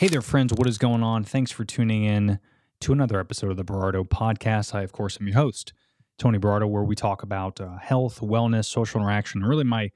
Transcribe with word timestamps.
Hey 0.00 0.08
there, 0.08 0.22
friends. 0.22 0.54
What 0.54 0.66
is 0.66 0.78
going 0.78 1.02
on? 1.02 1.24
Thanks 1.24 1.50
for 1.50 1.62
tuning 1.62 2.04
in 2.04 2.38
to 2.80 2.94
another 2.94 3.20
episode 3.20 3.50
of 3.50 3.58
the 3.58 3.64
Berardo 3.66 4.02
Podcast. 4.02 4.74
I, 4.74 4.80
of 4.80 4.92
course, 4.92 5.18
am 5.20 5.28
your 5.28 5.36
host, 5.36 5.74
Tony 6.18 6.38
Berardo, 6.38 6.66
where 6.66 6.84
we 6.84 6.94
talk 6.94 7.22
about 7.22 7.60
uh, 7.60 7.76
health, 7.76 8.20
wellness, 8.20 8.64
social 8.64 9.02
interaction. 9.02 9.44
Really, 9.44 9.64
my 9.64 9.90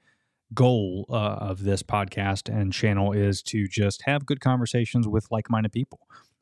goal 0.53 1.07
uh, 1.09 1.15
of 1.15 1.63
this 1.63 1.81
podcast 1.81 2.55
and 2.55 2.71
channel 2.71 3.13
is 3.13 3.41
to 3.47 3.67
just 3.67 4.03
have 4.03 4.27
good 4.27 4.41
conversations 4.41 5.07
with 5.07 5.25
like 5.31 5.49
minded 5.49 5.71
people, 5.71 6.01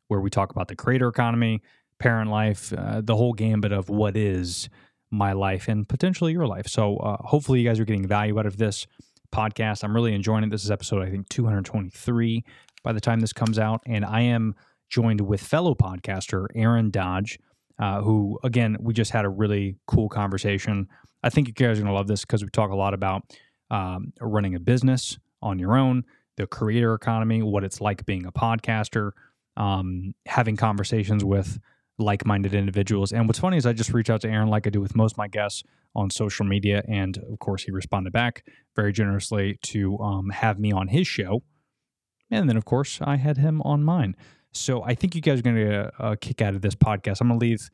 where 0.10 0.20
we 0.20 0.30
talk 0.30 0.52
about 0.52 0.68
the 0.68 0.76
creator 0.76 1.08
economy, 1.08 1.62
parent 2.00 2.30
life, 2.30 2.74
uh, 2.78 3.00
the 3.00 3.16
whole 3.16 3.32
gambit 3.32 3.72
of 3.72 3.88
what 3.88 4.18
is 4.18 4.68
my 5.10 5.32
life 5.32 5.70
and 5.70 5.88
potentially 5.88 6.34
your 6.34 6.48
life. 6.48 6.68
So, 6.68 6.98
uh, 6.98 7.16
hopefully, 7.22 7.62
you 7.62 7.70
guys 7.70 7.80
are 7.80 7.86
getting 7.86 8.10
value 8.10 8.38
out 8.38 8.46
of 8.46 8.58
this 8.58 8.88
podcast. 9.34 9.86
I'm 9.86 9.96
really 9.96 10.14
enjoying 10.14 10.44
it. 10.44 10.50
This 10.50 10.66
is 10.66 10.72
episode, 10.72 11.02
I 11.02 11.10
think, 11.10 11.30
223 11.30 12.44
by 12.84 12.94
the 12.94 13.02
time 13.02 13.20
this 13.20 13.34
comes 13.34 13.58
out. 13.58 13.82
And 13.86 14.06
I 14.06 14.22
am 14.22 14.56
joined 14.90 15.22
with 15.22 15.42
fellow 15.42 15.74
podcaster 15.74 16.48
Aaron 16.56 16.92
Dodge, 16.92 17.40
uh, 17.80 18.02
who, 18.02 18.40
again, 18.44 18.78
we 18.80 18.94
just 18.94 19.12
had 19.12 19.26
a 19.26 19.30
really 19.30 19.78
cool 19.88 20.10
conversation. 20.10 20.88
I 21.24 21.30
think 21.30 21.48
you 21.48 21.54
guys 21.54 21.80
are 21.80 21.82
going 21.82 21.92
to 21.92 21.94
love 21.94 22.08
this 22.08 22.22
because 22.22 22.44
we 22.44 22.50
talk 22.50 22.72
a 22.72 22.76
lot 22.76 22.94
about 22.94 23.24
um, 23.72 24.14
running 24.20 24.56
a 24.56 24.60
business 24.60 25.18
on 25.42 25.58
your 25.58 25.76
own, 25.78 26.04
the 26.38 26.46
creator 26.46 26.94
economy, 26.94 27.42
what 27.42 27.64
it's 27.64 27.82
like 27.82 28.06
being 28.06 28.26
a 28.26 28.32
podcaster, 28.32 29.12
um, 29.58 30.14
having 30.28 30.56
conversations 30.56 31.24
with 31.24 31.60
like 32.00 32.26
minded 32.26 32.54
individuals. 32.54 33.12
And 33.12 33.28
what's 33.28 33.40
funny 33.40 33.58
is 33.58 33.66
I 33.66 33.74
just 33.74 33.94
reach 33.94 34.10
out 34.10 34.22
to 34.22 34.30
Aaron 34.30 34.50
like 34.50 34.68
I 34.68 34.70
do 34.70 34.82
with 34.82 34.96
most 34.96 35.14
of 35.14 35.18
my 35.18 35.28
guests 35.28 35.64
on 35.96 36.10
social 36.10 36.46
media. 36.46 36.84
And 36.88 37.18
of 37.18 37.40
course, 37.40 37.64
he 37.64 37.72
responded 37.72 38.14
back 38.14 38.46
very 38.76 38.92
generously 38.92 39.60
to 39.64 39.98
um, 40.00 40.30
have 40.30 40.60
me 40.60 40.72
on 40.72 40.88
his 40.88 41.08
show. 41.08 41.44
And 42.40 42.50
then, 42.50 42.58
of 42.58 42.66
course, 42.66 43.00
I 43.02 43.18
had 43.18 43.38
him 43.38 43.62
on 43.62 43.84
mine. 43.84 44.16
So 44.52 44.84
I 44.84 44.96
think 44.96 45.16
you 45.16 45.22
guys 45.22 45.40
are 45.40 45.42
going 45.44 45.56
to 45.56 45.64
get 45.64 45.74
a, 45.74 46.12
a 46.12 46.18
kick 46.18 46.42
out 46.42 46.56
of 46.56 46.62
this 46.62 46.76
podcast. 46.76 47.22
I'm 47.22 47.28
going 47.28 47.40
to 47.40 47.46
leave 47.46 47.70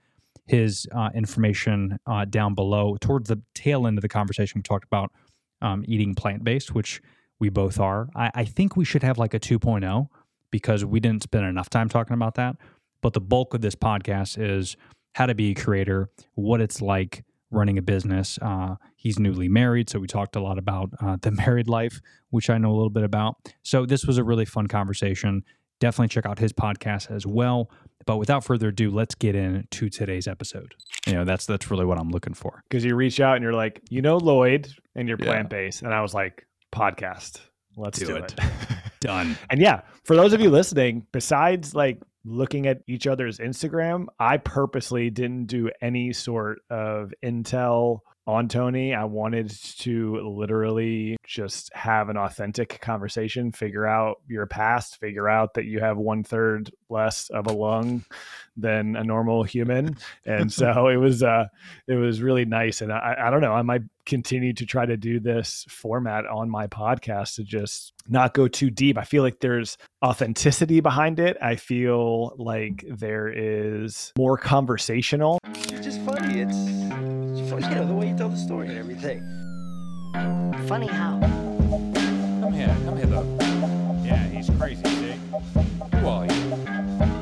his 0.45 0.88
uh, 0.93 1.09
information 1.13 1.99
uh, 2.05 2.25
down 2.25 2.55
below. 2.55 2.97
Towards 2.99 3.29
the 3.29 3.41
tail 3.53 3.85
end 3.85 3.97
of 3.97 4.01
the 4.01 4.09
conversation, 4.09 4.59
we 4.59 4.63
talked 4.63 4.85
about 4.85 5.11
um, 5.61 5.83
eating 5.88 6.16
plant 6.16 6.43
based, 6.43 6.73
which 6.73 7.01
we 7.39 7.49
both 7.49 7.79
are. 7.79 8.09
I, 8.16 8.31
I 8.33 8.45
think 8.45 8.75
we 8.75 8.85
should 8.85 9.03
have 9.03 9.17
like 9.17 9.33
a 9.33 9.39
2.0 9.39 10.07
because 10.51 10.83
we 10.83 10.99
didn't 10.99 11.23
spend 11.23 11.45
enough 11.45 11.69
time 11.69 11.89
talking 11.89 12.13
about 12.13 12.35
that. 12.35 12.55
But 13.01 13.13
the 13.13 13.21
bulk 13.21 13.53
of 13.53 13.61
this 13.61 13.75
podcast 13.75 14.41
is 14.41 14.75
how 15.13 15.25
to 15.25 15.35
be 15.35 15.51
a 15.51 15.55
creator, 15.55 16.09
what 16.35 16.61
it's 16.61 16.81
like 16.81 17.23
running 17.51 17.77
a 17.77 17.81
business. 17.81 18.38
Uh, 18.41 18.75
he's 19.00 19.17
newly 19.17 19.47
married, 19.47 19.89
so 19.89 19.97
we 20.00 20.08
talked 20.08 20.36
a 20.36 20.42
lot 20.42 20.58
about 20.59 20.89
uh, 21.02 21.17
the 21.22 21.31
married 21.47 21.67
life, 21.67 22.00
which 22.30 22.50
I 22.50 22.58
know 22.58 22.69
a 22.72 22.75
little 22.75 22.89
bit 22.89 23.03
about. 23.03 23.36
So 23.64 23.86
this 23.86 24.06
was 24.06 24.17
a 24.17 24.23
really 24.23 24.45
fun 24.45 24.67
conversation. 24.67 25.44
Definitely 25.80 26.09
check 26.09 26.25
out 26.25 26.38
his 26.39 26.52
podcast 26.52 27.09
as 27.09 27.25
well. 27.25 27.72
But 28.06 28.17
without 28.17 28.44
further 28.44 28.67
ado, 28.69 28.91
let's 28.91 29.16
get 29.16 29.36
into 29.36 29.89
today's 29.89 30.28
episode. 30.28 30.75
You 31.08 31.14
know, 31.14 31.25
that's 31.25 31.45
that's 31.45 31.72
really 31.72 31.86
what 31.86 31.97
I'm 32.00 32.09
looking 32.09 32.33
for. 32.33 32.64
Because 32.69 32.83
you 32.83 32.95
reach 32.95 33.19
out 33.19 33.36
and 33.36 33.44
you're 33.44 33.53
like, 33.53 33.81
you 33.89 34.02
know, 34.02 34.17
Lloyd, 34.17 34.67
and 34.95 35.08
you're 35.08 35.17
Yeah. 35.19 35.25
plant 35.25 35.50
based, 35.50 35.81
and 35.84 35.94
I 35.94 36.02
was 36.02 36.13
like, 36.13 36.45
podcast. 36.73 37.39
Let's 37.78 38.00
Do 38.00 38.08
do, 38.08 38.16
it. 38.17 38.34
it. 38.38 38.44
Done. 39.00 39.38
and 39.50 39.61
yeah, 39.61 39.81
for 40.03 40.16
those 40.17 40.34
of 40.34 40.41
you 40.41 40.50
listening, 40.50 41.06
besides 41.13 41.73
like 41.73 42.02
looking 42.25 42.67
at 42.67 42.81
each 42.88 43.08
other's 43.08 43.38
Instagram, 43.39 44.08
I 44.19 44.36
purposely 44.38 45.09
didn't 45.09 45.45
do 45.45 45.69
any 45.81 46.11
sort 46.11 46.59
of 46.69 47.13
intel 47.23 48.00
on 48.30 48.47
Tony. 48.47 48.94
I 48.94 49.05
wanted 49.05 49.49
to 49.80 50.19
literally 50.19 51.17
just 51.25 51.73
have 51.73 52.09
an 52.09 52.17
authentic 52.17 52.80
conversation, 52.80 53.52
figure 53.52 53.88
out 53.88 54.22
your 54.27 54.45
past, 54.45 54.99
figure 54.99 55.27
out 55.27 55.55
that 55.55 55.66
you 55.66 55.80
have 55.80 55.97
one 55.97 56.23
third 56.23 56.72
less 56.89 57.30
of 57.31 57.47
a 57.47 57.52
lung 57.52 58.05
than 58.55 58.95
a 58.95 59.03
normal 59.03 59.41
human. 59.41 59.97
And 60.25 60.53
so 60.53 60.88
it 60.89 60.97
was 60.97 61.23
uh 61.23 61.47
it 61.88 61.95
was 61.95 62.22
really 62.22 62.45
nice. 62.45 62.81
And 62.81 62.94
I, 62.94 63.16
I 63.19 63.30
don't 63.31 63.41
know, 63.41 63.53
I 63.53 63.63
might 63.63 63.81
continue 64.06 64.53
to 64.53 64.66
try 64.66 64.85
to 64.85 64.96
do 64.96 65.19
this 65.19 65.66
format 65.67 66.25
on 66.28 66.51
my 66.51 66.67
podcast 66.67 67.35
to 67.35 67.44
just 67.44 67.94
not 68.07 68.35
go 68.35 68.47
too 68.47 68.69
deep. 68.69 68.97
I 68.97 69.06
feel 69.06 69.23
like 69.23 69.40
there's 69.40 69.78
authenticity 70.03 70.81
behind 70.81 71.19
it. 71.19 71.35
I 71.41 71.56
feel 71.56 72.35
like 72.38 72.85
there 72.88 73.28
is 73.28 74.13
more 74.17 74.38
conversational. 74.38 75.40
It's 75.46 75.85
just 75.85 76.01
funny. 76.01 76.41
It's, 76.41 76.78
it's 77.51 77.65
funny, 77.65 77.75
you 77.75 77.81
know, 77.81 77.87
the 77.87 77.93
way 77.93 78.09
you 78.09 78.15
tell 78.15 78.29
the 78.29 78.37
story 78.37 78.67
and 78.67 78.77
everything. 78.77 79.23
Funny 80.67 80.87
how? 80.87 81.19
Come 81.19 82.53
here, 82.53 82.75
come 82.85 82.97
hither. 82.97 83.25
Yeah, 84.05 84.23
he's 84.27 84.49
crazy, 84.51 84.83
see? 84.83 85.15
Who 85.95 86.07
are 86.07 86.25
you? 86.25 86.31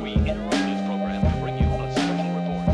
We 0.03 0.13
interrupt 0.13 0.51
this 0.51 0.85
program 0.85 1.21
to 1.23 1.39
bring 1.39 1.57
you 1.57 1.65
a 1.65 1.91
special 1.93 2.29
report. 2.35 2.67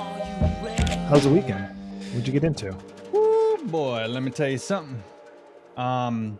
Are 0.00 0.18
you 0.18 0.66
ready? 0.66 0.92
How's 1.08 1.24
the 1.24 1.30
weekend? 1.30 1.68
What'd 2.12 2.26
you 2.26 2.32
get 2.32 2.44
into? 2.44 2.74
Woo, 3.12 3.58
boy, 3.64 4.06
let 4.08 4.22
me 4.22 4.30
tell 4.30 4.48
you 4.48 4.58
something. 4.58 5.02
Um, 5.76 6.38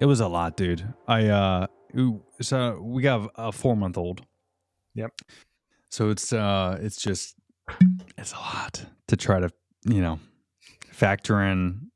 it 0.00 0.06
was 0.06 0.20
a 0.20 0.28
lot, 0.28 0.56
dude. 0.56 0.92
I 1.06 1.26
uh, 1.26 1.66
ooh, 1.96 2.20
so 2.40 2.80
we 2.82 3.02
got 3.02 3.30
a 3.36 3.52
four 3.52 3.76
month 3.76 3.96
old. 3.96 4.22
Yep. 4.94 5.12
So 5.90 6.10
it's 6.10 6.32
uh, 6.32 6.78
it's 6.80 6.96
just 6.96 7.36
it's 8.18 8.32
a 8.32 8.36
lot 8.36 8.86
to 9.08 9.16
try 9.16 9.40
to 9.40 9.50
you 9.84 10.00
know 10.00 10.18
factor 10.90 11.42
in 11.42 11.90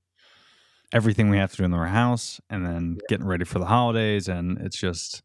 everything 0.92 1.30
we 1.30 1.36
have 1.36 1.50
to 1.52 1.58
do 1.58 1.64
in 1.64 1.74
our 1.74 1.86
house, 1.86 2.40
and 2.50 2.64
then 2.66 2.98
getting 3.08 3.26
ready 3.26 3.44
for 3.44 3.58
the 3.58 3.66
holidays, 3.66 4.28
and 4.28 4.58
it's 4.58 4.76
just 4.76 5.22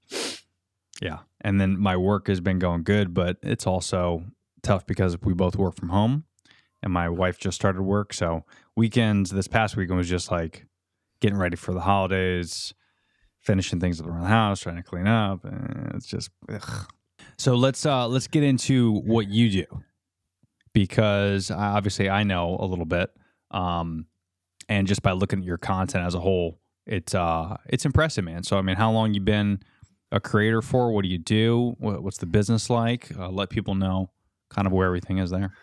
yeah. 1.01 1.19
And 1.41 1.62
then 1.62 1.79
my 1.79 1.97
work 1.97 2.28
has 2.28 2.40
been 2.40 2.59
going 2.59 2.84
good, 2.84 3.13
but 3.13 3.38
it's 3.44 3.68
also 3.68 4.23
tough 4.63 4.85
because 4.85 5.19
we 5.22 5.34
both 5.34 5.56
work 5.56 5.75
from 5.75 5.90
home, 5.90 6.25
and 6.81 6.91
my 6.91 7.09
wife 7.09 7.38
just 7.38 7.56
started 7.56 7.81
work, 7.81 8.13
so 8.13 8.46
weekends 8.75 9.31
this 9.31 9.47
past 9.47 9.75
weekend 9.75 9.97
was 9.97 10.09
just 10.09 10.31
like 10.31 10.66
getting 11.22 11.38
ready 11.38 11.56
for 11.56 11.73
the 11.73 11.81
holidays, 11.81 12.73
finishing 13.40 13.79
things 13.79 14.02
around 14.02 14.22
the 14.22 14.28
house, 14.28 14.59
trying 14.59 14.75
to 14.75 14.84
clean 14.84 15.07
up. 15.07 15.46
And 15.46 15.91
it's 15.96 16.07
just 16.07 16.29
ugh. 16.50 16.88
so 17.38 17.56
let's 17.56 17.85
uh 17.85 18.07
let's 18.07 18.28
get 18.28 18.44
into 18.44 19.00
what 19.02 19.28
you 19.28 19.50
do 19.50 19.66
because 20.75 21.49
obviously 21.49 22.09
I 22.09 22.23
know 22.23 22.57
a 22.59 22.65
little 22.65 22.85
bit, 22.85 23.09
um, 23.49 24.07
and 24.67 24.85
just 24.85 25.01
by 25.01 25.13
looking 25.13 25.39
at 25.39 25.45
your 25.45 25.57
content 25.57 26.05
as 26.05 26.15
a 26.15 26.19
whole, 26.19 26.59
it's 26.85 27.15
uh 27.15 27.55
it's 27.67 27.85
impressive, 27.85 28.25
man. 28.25 28.43
So 28.43 28.57
I 28.57 28.61
mean, 28.61 28.75
how 28.75 28.91
long 28.91 29.13
you 29.13 29.21
been 29.21 29.61
a 30.11 30.19
creator 30.19 30.61
for? 30.61 30.91
What 30.91 31.03
do 31.03 31.07
you 31.07 31.17
do? 31.17 31.75
What, 31.79 32.03
what's 32.03 32.17
the 32.17 32.25
business 32.25 32.69
like? 32.69 33.17
Uh, 33.17 33.29
let 33.29 33.49
people 33.49 33.73
know 33.73 34.11
kind 34.49 34.67
of 34.67 34.73
where 34.73 34.85
everything 34.85 35.17
is 35.17 35.31
there. 35.31 35.53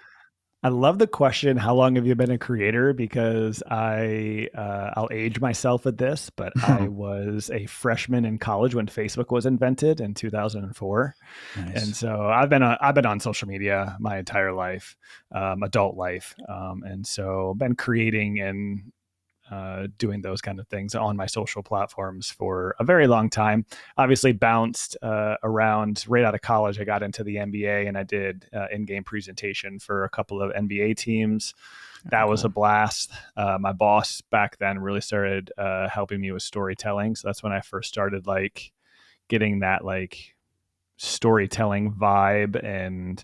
I 0.64 0.68
love 0.68 0.98
the 1.00 1.08
question. 1.08 1.56
How 1.56 1.74
long 1.74 1.96
have 1.96 2.06
you 2.06 2.14
been 2.14 2.30
a 2.30 2.38
creator? 2.38 2.92
Because 2.92 3.64
I, 3.68 4.48
uh, 4.56 4.90
I'll 4.96 5.08
age 5.10 5.40
myself 5.40 5.86
at 5.86 5.98
this, 5.98 6.30
but 6.30 6.52
I 6.62 6.86
was 6.86 7.50
a 7.52 7.66
freshman 7.66 8.24
in 8.24 8.38
college 8.38 8.72
when 8.74 8.86
Facebook 8.86 9.30
was 9.32 9.44
invented 9.44 10.00
in 10.00 10.14
2004, 10.14 11.16
Nice. 11.56 11.82
and 11.82 11.96
so 11.96 12.26
I've 12.28 12.48
been 12.48 12.62
on, 12.62 12.76
I've 12.80 12.94
been 12.94 13.06
on 13.06 13.18
social 13.18 13.48
media 13.48 13.96
my 13.98 14.18
entire 14.18 14.52
life, 14.52 14.96
um, 15.32 15.64
adult 15.64 15.96
life, 15.96 16.36
um, 16.48 16.84
and 16.84 17.04
so 17.04 17.54
been 17.58 17.74
creating 17.74 18.38
and 18.40 18.92
uh, 19.52 19.86
doing 19.98 20.22
those 20.22 20.40
kind 20.40 20.58
of 20.58 20.66
things 20.68 20.94
on 20.94 21.14
my 21.14 21.26
social 21.26 21.62
platforms 21.62 22.30
for 22.30 22.74
a 22.80 22.84
very 22.84 23.06
long 23.06 23.28
time. 23.28 23.66
Obviously, 23.98 24.32
bounced 24.32 24.96
uh, 25.02 25.36
around 25.42 26.04
right 26.08 26.24
out 26.24 26.34
of 26.34 26.40
college. 26.40 26.80
I 26.80 26.84
got 26.84 27.02
into 27.02 27.22
the 27.22 27.36
NBA 27.36 27.86
and 27.86 27.98
I 27.98 28.02
did 28.02 28.46
uh, 28.54 28.68
in-game 28.72 29.04
presentation 29.04 29.78
for 29.78 30.04
a 30.04 30.08
couple 30.08 30.40
of 30.40 30.52
NBA 30.54 30.96
teams. 30.96 31.54
That 32.06 32.28
was 32.28 32.44
a 32.44 32.48
blast. 32.48 33.12
Uh, 33.36 33.58
my 33.60 33.72
boss 33.72 34.22
back 34.22 34.56
then 34.56 34.78
really 34.78 35.02
started 35.02 35.52
uh, 35.58 35.86
helping 35.86 36.22
me 36.22 36.32
with 36.32 36.42
storytelling, 36.42 37.14
so 37.14 37.28
that's 37.28 37.42
when 37.42 37.52
I 37.52 37.60
first 37.60 37.90
started 37.90 38.26
like 38.26 38.72
getting 39.28 39.60
that 39.60 39.84
like 39.84 40.34
storytelling 40.96 41.92
vibe 41.92 42.62
and 42.64 43.22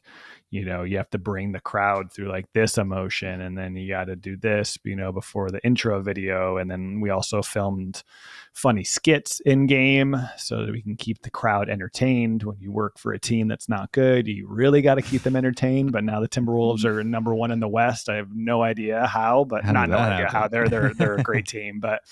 you 0.51 0.65
know 0.65 0.83
you 0.83 0.97
have 0.97 1.11
to 1.11 1.19
bring 1.19 1.53
the 1.53 1.61
crowd 1.61 2.13
through 2.13 2.29
like 2.29 2.47
this 2.53 2.79
emotion 2.79 3.41
and 3.41 3.57
then 3.57 3.77
you 3.77 3.89
got 3.89 4.05
to 4.05 4.17
do 4.17 4.37
this 4.37 4.79
you 4.85 4.97
know 4.97 5.13
before 5.13 5.51
the 5.51 5.63
intro 5.65 6.01
video 6.01 6.57
and 6.57 6.71
then 6.71 7.01
we 7.01 7.11
also 7.11 7.43
filmed 7.43 8.03
funny 8.53 8.83
skits 8.83 9.41
in 9.41 9.67
game 9.67 10.17
so 10.37 10.65
that 10.65 10.73
we 10.73 10.83
can 10.83 10.97
keep 10.97 11.23
the 11.23 11.31
crowd 11.31 11.69
entertained 11.69 12.43
when 12.43 12.57
you 12.61 12.73
work 12.73 12.99
for 12.99 13.13
a 13.13 13.19
team 13.19 13.47
that's 13.49 13.69
not 13.69 13.93
good 13.93 14.27
you 14.27 14.47
really 14.49 14.83
got 14.83 14.95
to 14.95 15.03
keep 15.03 15.23
them 15.23 15.37
entertained 15.37 15.93
but 15.93 16.03
now 16.03 16.21
the 16.21 16.29
timberwolves 16.29 16.85
are 16.85 17.05
number 17.05 17.35
one 17.35 17.51
in 17.51 17.61
the 17.61 17.69
west 17.69 18.09
i 18.09 18.17
have 18.17 18.35
no 18.35 18.63
idea 18.63 19.07
how 19.07 19.45
but 19.45 19.65
How 19.65 19.73
not 19.73 19.89
no 19.89 19.99
idea 19.99 20.27
happen? 20.27 20.41
how 20.41 20.49
they're 20.49 20.69
they're 20.69 20.95
they're 20.95 21.15
a 21.15 21.23
great 21.23 21.47
team 21.49 21.79
but 21.79 22.03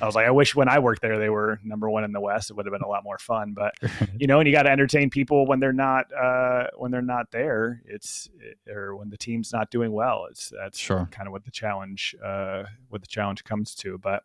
i 0.00 0.06
was 0.06 0.14
like 0.14 0.26
i 0.26 0.30
wish 0.30 0.54
when 0.54 0.68
i 0.68 0.78
worked 0.78 1.02
there 1.02 1.18
they 1.18 1.30
were 1.30 1.58
number 1.64 1.88
one 1.90 2.04
in 2.04 2.12
the 2.12 2.20
west 2.20 2.50
it 2.50 2.54
would 2.54 2.66
have 2.66 2.72
been 2.72 2.82
a 2.82 2.88
lot 2.88 3.02
more 3.02 3.18
fun 3.18 3.54
but 3.54 3.74
you 4.18 4.26
know, 4.26 4.40
and 4.40 4.48
you 4.48 4.54
got 4.54 4.62
to 4.62 4.70
entertain 4.70 5.10
people 5.10 5.46
when 5.46 5.60
they're 5.60 5.72
not 5.72 6.06
uh, 6.12 6.64
when 6.76 6.90
they're 6.90 7.02
not 7.02 7.30
there. 7.30 7.77
It's 7.84 8.28
or 8.68 8.96
when 8.96 9.10
the 9.10 9.16
team's 9.16 9.52
not 9.52 9.70
doing 9.70 9.92
well. 9.92 10.26
It's 10.30 10.50
that's 10.50 10.78
Sure. 10.78 11.08
kind 11.10 11.26
of 11.26 11.32
what 11.32 11.44
the 11.44 11.50
challenge 11.50 12.14
uh, 12.24 12.64
what 12.88 13.00
the 13.00 13.06
challenge 13.06 13.44
comes 13.44 13.74
to. 13.76 13.98
But 13.98 14.22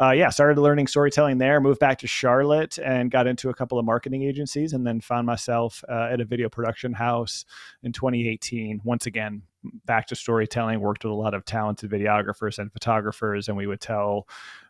uh, 0.00 0.10
yeah, 0.10 0.28
started 0.30 0.60
learning 0.60 0.86
storytelling 0.86 1.38
there. 1.38 1.60
Moved 1.60 1.80
back 1.80 1.98
to 1.98 2.06
Charlotte 2.06 2.78
and 2.78 3.10
got 3.10 3.26
into 3.26 3.50
a 3.50 3.54
couple 3.54 3.78
of 3.78 3.84
marketing 3.84 4.22
agencies, 4.22 4.72
and 4.72 4.86
then 4.86 5.00
found 5.00 5.26
myself 5.26 5.82
uh, 5.88 6.08
at 6.10 6.20
a 6.20 6.24
video 6.24 6.48
production 6.48 6.92
house 6.92 7.44
in 7.82 7.92
2018. 7.92 8.80
Once 8.84 9.06
again, 9.06 9.42
back 9.86 10.06
to 10.08 10.16
storytelling. 10.16 10.80
Worked 10.80 11.04
with 11.04 11.12
a 11.12 11.16
lot 11.16 11.34
of 11.34 11.44
talented 11.44 11.90
videographers 11.90 12.58
and 12.58 12.72
photographers, 12.72 13.48
and 13.48 13.56
we 13.56 13.66
would 13.66 13.80
tell 13.80 14.28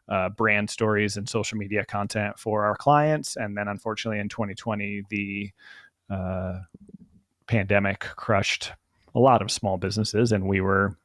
uh, 0.09 0.29
brand 0.29 0.69
stories 0.69 1.17
and 1.17 1.29
social 1.29 1.56
media 1.56 1.85
content 1.85 2.38
for 2.38 2.65
our 2.65 2.77
clients. 2.77 3.37
And 3.37 3.56
then, 3.56 3.69
unfortunately, 3.69 4.19
in 4.20 4.29
2020, 4.29 5.03
the 5.09 5.50
uh, 6.11 6.61
pandemic 7.46 8.00
crushed 8.00 8.73
a 9.14 9.20
lot 9.20 9.43
of 9.43 9.50
small 9.50 9.79
businesses, 9.79 10.32
and 10.32 10.46
we 10.49 10.61
were 10.61 10.96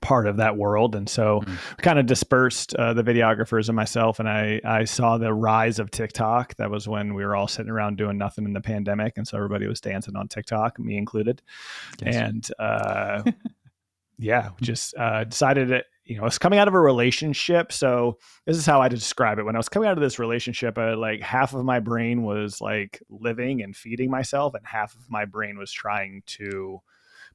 part 0.00 0.26
of 0.26 0.38
that 0.38 0.56
world. 0.56 0.94
And 0.94 1.06
so, 1.08 1.40
Mm. 1.40 1.48
we 1.76 1.82
kind 1.82 1.98
of 1.98 2.06
dispersed 2.06 2.74
uh, 2.76 2.94
the 2.94 3.02
videographers 3.02 3.68
and 3.68 3.76
myself. 3.76 4.18
And 4.20 4.28
I 4.28 4.58
I 4.64 4.84
saw 4.84 5.18
the 5.18 5.34
rise 5.34 5.78
of 5.78 5.90
TikTok. 5.90 6.54
That 6.56 6.70
was 6.70 6.88
when 6.88 7.12
we 7.14 7.24
were 7.24 7.36
all 7.36 7.46
sitting 7.48 7.70
around 7.70 7.96
doing 7.98 8.16
nothing 8.16 8.44
in 8.46 8.54
the 8.54 8.60
pandemic, 8.62 9.18
and 9.18 9.28
so 9.28 9.36
everybody 9.36 9.66
was 9.66 9.80
dancing 9.82 10.16
on 10.16 10.28
TikTok, 10.28 10.78
me 10.78 10.96
included. 10.96 11.42
Yes. 12.02 12.16
And 12.16 12.50
uh, 12.58 13.22
yeah, 14.18 14.50
just 14.60 14.94
uh, 14.96 15.24
decided 15.24 15.68
that 15.68 15.86
you 16.04 16.16
know, 16.16 16.22
I 16.22 16.24
was 16.24 16.38
coming 16.38 16.58
out 16.58 16.68
of 16.68 16.74
a 16.74 16.80
relationship. 16.80 17.72
So 17.72 18.18
this 18.44 18.56
is 18.56 18.66
how 18.66 18.80
I 18.80 18.88
describe 18.88 19.38
it. 19.38 19.44
When 19.44 19.54
I 19.54 19.58
was 19.58 19.68
coming 19.68 19.88
out 19.88 19.96
of 19.96 20.02
this 20.02 20.18
relationship, 20.18 20.76
uh, 20.76 20.96
like 20.96 21.20
half 21.20 21.54
of 21.54 21.64
my 21.64 21.78
brain 21.80 22.22
was 22.22 22.60
like 22.60 23.00
living 23.08 23.62
and 23.62 23.76
feeding 23.76 24.10
myself, 24.10 24.54
and 24.54 24.66
half 24.66 24.94
of 24.94 25.08
my 25.08 25.24
brain 25.24 25.58
was 25.58 25.70
trying 25.72 26.22
to 26.26 26.80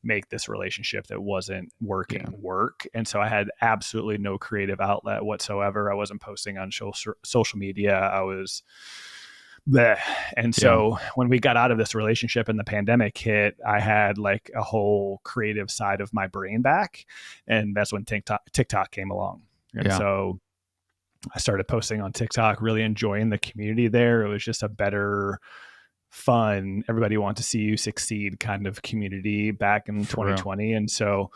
make 0.04 0.30
this 0.30 0.48
relationship 0.48 1.08
that 1.08 1.22
wasn't 1.22 1.72
working 1.82 2.22
Yeah. 2.22 2.38
work. 2.40 2.86
And 2.94 3.08
so 3.08 3.20
I 3.20 3.28
had 3.30 3.50
absolutely 3.62 4.18
no 4.18 4.38
creative 4.38 4.80
outlet 4.80 5.24
whatsoever. 5.24 5.92
I 5.92 5.96
wasn't 5.96 6.22
posting 6.22 6.58
on 6.58 6.72
social 6.72 6.94
social 7.24 7.60
media. 7.60 7.98
I 7.98 8.22
was 8.22 8.64
bleh. 9.68 10.00
And 10.36 10.54
so 10.56 10.98
when 11.16 11.30
we 11.30 11.40
got 11.40 11.58
out 11.58 11.72
of 11.72 11.78
this 11.78 11.94
relationship 11.96 12.50
and 12.50 12.58
the 12.60 12.64
pandemic 12.64 13.18
hit, 13.18 13.58
I 13.66 13.80
had 13.80 14.18
like 14.18 14.50
a 14.56 14.64
whole 14.64 15.20
creative 15.24 15.70
side 15.70 16.02
of 16.02 16.14
my 16.14 16.28
brain 16.28 16.62
back. 16.62 17.06
And 17.48 17.76
that's 17.76 17.92
when 17.92 18.06
TikTok, 18.06 18.52
TikTok 18.52 18.92
came 18.92 19.12
along. 19.12 19.44
And 19.74 19.88
Yeah. 19.88 19.98
so 19.98 20.40
I 21.36 21.40
started 21.40 21.68
posting 21.68 22.02
on 22.02 22.14
TikTok, 22.14 22.62
really 22.62 22.84
enjoying 22.84 23.30
the 23.30 23.38
community 23.38 23.88
there. 23.88 24.24
It 24.24 24.30
was 24.30 24.44
just 24.44 24.64
a 24.64 24.70
better, 24.70 25.40
fun, 26.10 26.84
everybody 26.88 27.18
want 27.18 27.38
to 27.38 27.44
see 27.44 27.60
you 27.60 27.76
succeed 27.76 28.40
kind 28.40 28.66
of 28.66 28.82
community 28.82 29.52
back 29.52 29.90
in 29.90 30.04
For 30.06 30.26
real. 30.26 30.38
2020. 30.38 30.74
And 30.74 30.90
so 30.90 31.32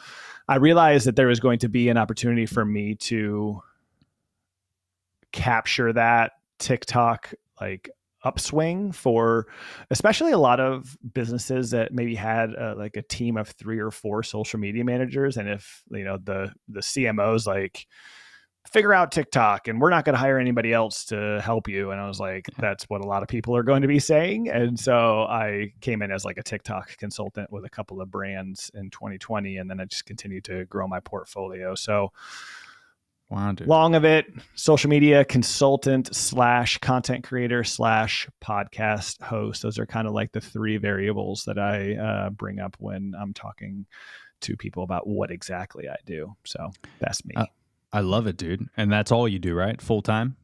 I 0.47 0.55
realized 0.55 1.07
that 1.07 1.15
there 1.15 1.27
was 1.27 1.39
going 1.41 1.59
to 1.59 1.67
be 1.69 1.89
an 1.89 1.97
opportunity 1.97 2.45
for 2.45 2.63
me 2.63 2.95
to 2.95 3.61
capture 5.33 5.91
that 5.93 6.33
TikTok 6.59 7.33
like 7.59 7.89
upswing 8.23 8.91
for 8.91 9.47
especially 9.89 10.31
a 10.31 10.37
lot 10.37 10.59
of 10.59 10.97
businesses 11.13 11.71
that 11.71 11.93
maybe 11.93 12.15
had 12.15 12.55
uh, 12.55 12.75
like 12.77 12.95
a 12.95 13.01
team 13.01 13.37
of 13.37 13.49
three 13.49 13.79
or 13.79 13.91
four 13.91 14.23
social 14.23 14.59
media 14.59 14.83
managers. 14.83 15.37
And 15.37 15.49
if 15.49 15.83
you 15.89 16.03
know 16.03 16.17
the 16.17 16.51
the 16.67 16.81
CMOs 16.81 17.47
like 17.47 17.87
figure 18.69 18.93
out 18.93 19.11
TikTok 19.11 19.67
and 19.67 19.81
we're 19.81 19.89
not 19.89 20.05
going 20.05 20.13
to 20.13 20.19
hire 20.19 20.37
anybody 20.37 20.71
else 20.71 21.05
to 21.05 21.41
help 21.43 21.67
you. 21.67 21.91
And 21.91 21.99
I 21.99 22.07
was 22.07 22.19
like 22.19 22.45
that's 22.59 22.83
what 22.85 23.01
a 23.01 23.07
lot 23.07 23.23
of 23.23 23.27
people 23.27 23.55
are 23.55 23.63
going 23.63 23.81
to 23.81 23.87
be 23.87 23.99
saying. 23.99 24.49
And 24.49 24.79
so 24.79 25.23
I 25.23 25.73
came 25.81 26.01
in 26.01 26.11
as 26.11 26.23
like 26.23 26.37
a 26.37 26.43
TikTok 26.43 26.95
consultant 26.97 27.51
with 27.51 27.65
a 27.65 27.69
couple 27.69 28.01
of 28.01 28.11
brands 28.11 28.69
in 28.75 28.89
2020 28.91 29.57
and 29.57 29.69
then 29.69 29.79
I 29.79 29.85
just 29.85 30.05
continued 30.05 30.43
to 30.45 30.65
grow 30.65 30.87
my 30.87 30.99
portfolio. 30.99 31.73
So 31.73 32.11
wow, 33.31 33.51
dude. 33.53 33.67
long 33.67 33.95
of 33.95 34.05
it 34.05 34.25
social 34.55 34.89
media 34.89 35.25
consultant 35.25 36.13
slash 36.15 36.77
content 36.79 37.23
creator 37.23 37.63
slash 37.63 38.27
podcast 38.43 39.19
host 39.21 39.61
those 39.63 39.79
are 39.79 39.85
kind 39.87 40.07
of 40.07 40.13
like 40.13 40.31
the 40.33 40.41
three 40.41 40.77
variables 40.77 41.43
that 41.45 41.57
i 41.57 41.95
uh, 41.95 42.29
bring 42.29 42.59
up 42.59 42.75
when 42.79 43.13
i'm 43.19 43.33
talking 43.33 43.85
to 44.41 44.55
people 44.57 44.83
about 44.83 45.07
what 45.07 45.31
exactly 45.31 45.87
i 45.89 45.95
do 46.05 46.35
so 46.43 46.69
that's 46.99 47.23
me 47.25 47.33
Uh, 47.35 47.45
I 47.93 47.99
love 47.99 48.25
it, 48.25 48.37
dude. 48.37 48.69
And 48.77 48.89
that's 48.89 49.11
all 49.11 49.27
you 49.27 49.37
do, 49.37 49.53
right? 49.53 49.81
Full 49.81 50.01
time. 50.01 50.37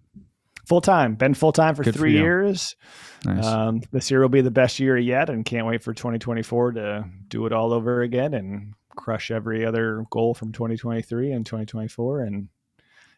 full 0.66 0.82
time 0.82 1.16
been 1.16 1.34
full 1.34 1.54
time 1.54 1.76
for 1.76 1.84
Good 1.84 1.96
three 1.96 2.12
you. 2.12 2.20
years 2.20 2.76
Nice. 3.24 3.46
um, 3.46 3.82
this 3.94 4.12
year 4.12 4.20
will 4.22 4.28
be 4.28 4.42
the 4.42 4.52
best 4.52 4.80
year 4.82 4.98
yet 4.98 5.30
and 5.30 5.46
can't 5.46 5.66
wait 5.66 5.82
for 5.82 5.94
2024 5.94 6.74
to 6.74 7.06
do 7.30 7.46
it 7.46 7.54
all 7.54 7.72
over 7.72 8.02
again 8.02 8.34
and 8.34 8.74
crush 8.98 9.32
every 9.32 9.66
other 9.66 10.04
goal 10.10 10.34
from 10.34 10.52
2023 10.52 11.32
and 11.32 11.46
2024 11.46 12.22
and 12.24 12.50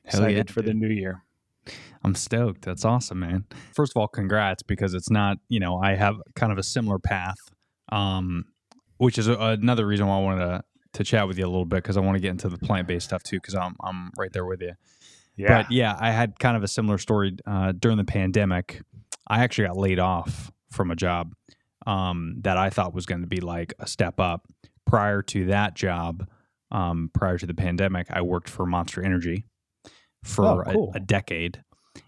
Hell 0.06 0.22
yeah, 0.22 0.28
excited 0.28 0.52
for 0.52 0.62
the 0.62 0.74
new 0.74 0.90
year 0.90 1.24
I'm 2.04 2.16
stoked. 2.16 2.64
That's 2.64 2.86
awesome, 2.86 3.20
man. 3.20 3.46
First 3.74 3.94
of 3.96 4.00
all, 4.00 4.08
congrats 4.08 4.64
because 4.64 4.94
it's 4.94 5.10
not, 5.10 5.38
you 5.50 5.60
know, 5.60 5.80
I 5.80 5.96
have 5.96 6.16
kind 6.36 6.52
of 6.52 6.58
a 6.58 6.64
similar 6.64 7.00
path, 7.00 7.38
um, 7.92 8.46
which 8.98 9.18
is 9.18 9.28
a, 9.28 9.34
another 9.34 9.86
reason 9.86 10.08
why 10.08 10.18
I 10.18 10.22
wanted 10.22 10.46
to, 10.46 10.64
to 10.94 11.04
chat 11.04 11.28
with 11.28 11.38
you 11.38 11.46
a 11.46 11.48
little 11.48 11.66
bit 11.66 11.78
because 11.78 11.98
I 11.98 12.00
want 12.00 12.16
to 12.16 12.22
get 12.22 12.32
into 12.32 12.50
the 12.50 12.58
plant 12.58 12.88
based 12.88 13.08
stuff 13.08 13.24
too 13.24 13.38
because 13.38 13.56
I'm, 13.56 13.76
I'm 13.84 14.12
right 14.18 14.32
there 14.32 14.46
with 14.46 14.62
you. 14.62 14.74
yeah 15.36 15.64
But 15.64 15.72
yeah, 15.72 15.96
I 16.00 16.12
had 16.12 16.40
kind 16.40 16.56
of 16.56 16.64
a 16.64 16.68
similar 16.68 16.98
story 16.98 17.38
uh, 17.46 17.74
during 17.78 17.98
the 17.98 18.06
pandemic. 18.06 18.82
I 19.28 19.44
actually 19.44 19.68
got 19.68 19.78
laid 19.78 20.00
off 20.00 20.52
from 20.72 20.92
a 20.92 20.96
job 20.96 21.34
um, 21.86 22.36
that 22.42 22.58
I 22.58 22.70
thought 22.70 22.94
was 22.94 23.06
going 23.06 23.22
to 23.22 23.28
be 23.28 23.42
like 23.42 23.74
a 23.80 23.88
step 23.88 24.20
up. 24.20 24.48
Prior 24.86 25.22
to 25.22 25.46
that 25.48 25.76
job, 25.76 26.28
um, 26.72 27.12
prior 27.14 27.38
to 27.38 27.46
the 27.46 27.54
pandemic, 27.54 28.08
I 28.10 28.22
worked 28.22 28.50
for 28.50 28.66
Monster 28.66 29.04
Energy 29.04 29.46
for 30.24 30.46
Oh, 30.46 30.64
cool. 30.72 30.92
a, 30.94 30.98
a 30.98 31.00
decade. 31.00 31.64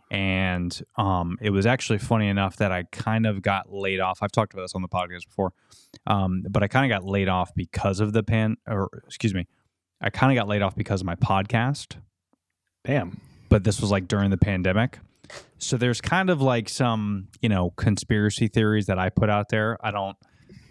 And 0.10 0.78
um, 0.98 1.38
it 1.42 1.52
was 1.52 1.66
actually 1.66 2.00
funny 2.00 2.28
enough 2.28 2.58
that 2.58 2.72
I 2.72 2.84
kind 2.92 3.26
of 3.26 3.42
got 3.42 3.72
laid 3.72 4.02
off. 4.02 4.20
I've 4.22 4.32
talked 4.32 4.54
about 4.54 4.64
this 4.64 4.76
on 4.76 4.82
the 4.82 4.90
podcast 4.90 5.26
before, 5.26 5.54
um, 6.06 6.44
but 6.50 6.64
I 6.64 6.68
kind 6.68 6.92
of 6.92 6.96
got 6.96 7.08
laid 7.10 7.30
off 7.30 7.52
because 7.56 8.02
of 8.02 8.12
the 8.12 8.22
pan, 8.22 8.58
or 8.68 8.90
excuse 9.06 9.34
me, 9.34 9.48
I 10.02 10.10
kind 10.10 10.32
of 10.32 10.42
got 10.42 10.50
laid 10.50 10.62
off 10.62 10.76
because 10.76 11.00
of 11.02 11.06
my 11.06 11.16
podcast 11.16 11.98
damn 12.84 13.20
but 13.50 13.64
this 13.66 13.80
was 13.82 13.92
like 13.92 14.08
during 14.08 14.30
the 14.32 14.38
pandemic. 14.38 14.98
So 15.58 15.76
there's 15.78 16.00
kind 16.00 16.30
of 16.30 16.42
like 16.42 16.70
some, 16.70 17.28
you 17.42 17.50
know, 17.50 17.72
conspiracy 17.72 18.48
theories 18.48 18.86
that 18.88 18.98
I 18.98 19.10
put 19.10 19.30
out 19.30 19.50
there. 19.50 19.78
I 19.86 19.92
don't, 19.92 20.16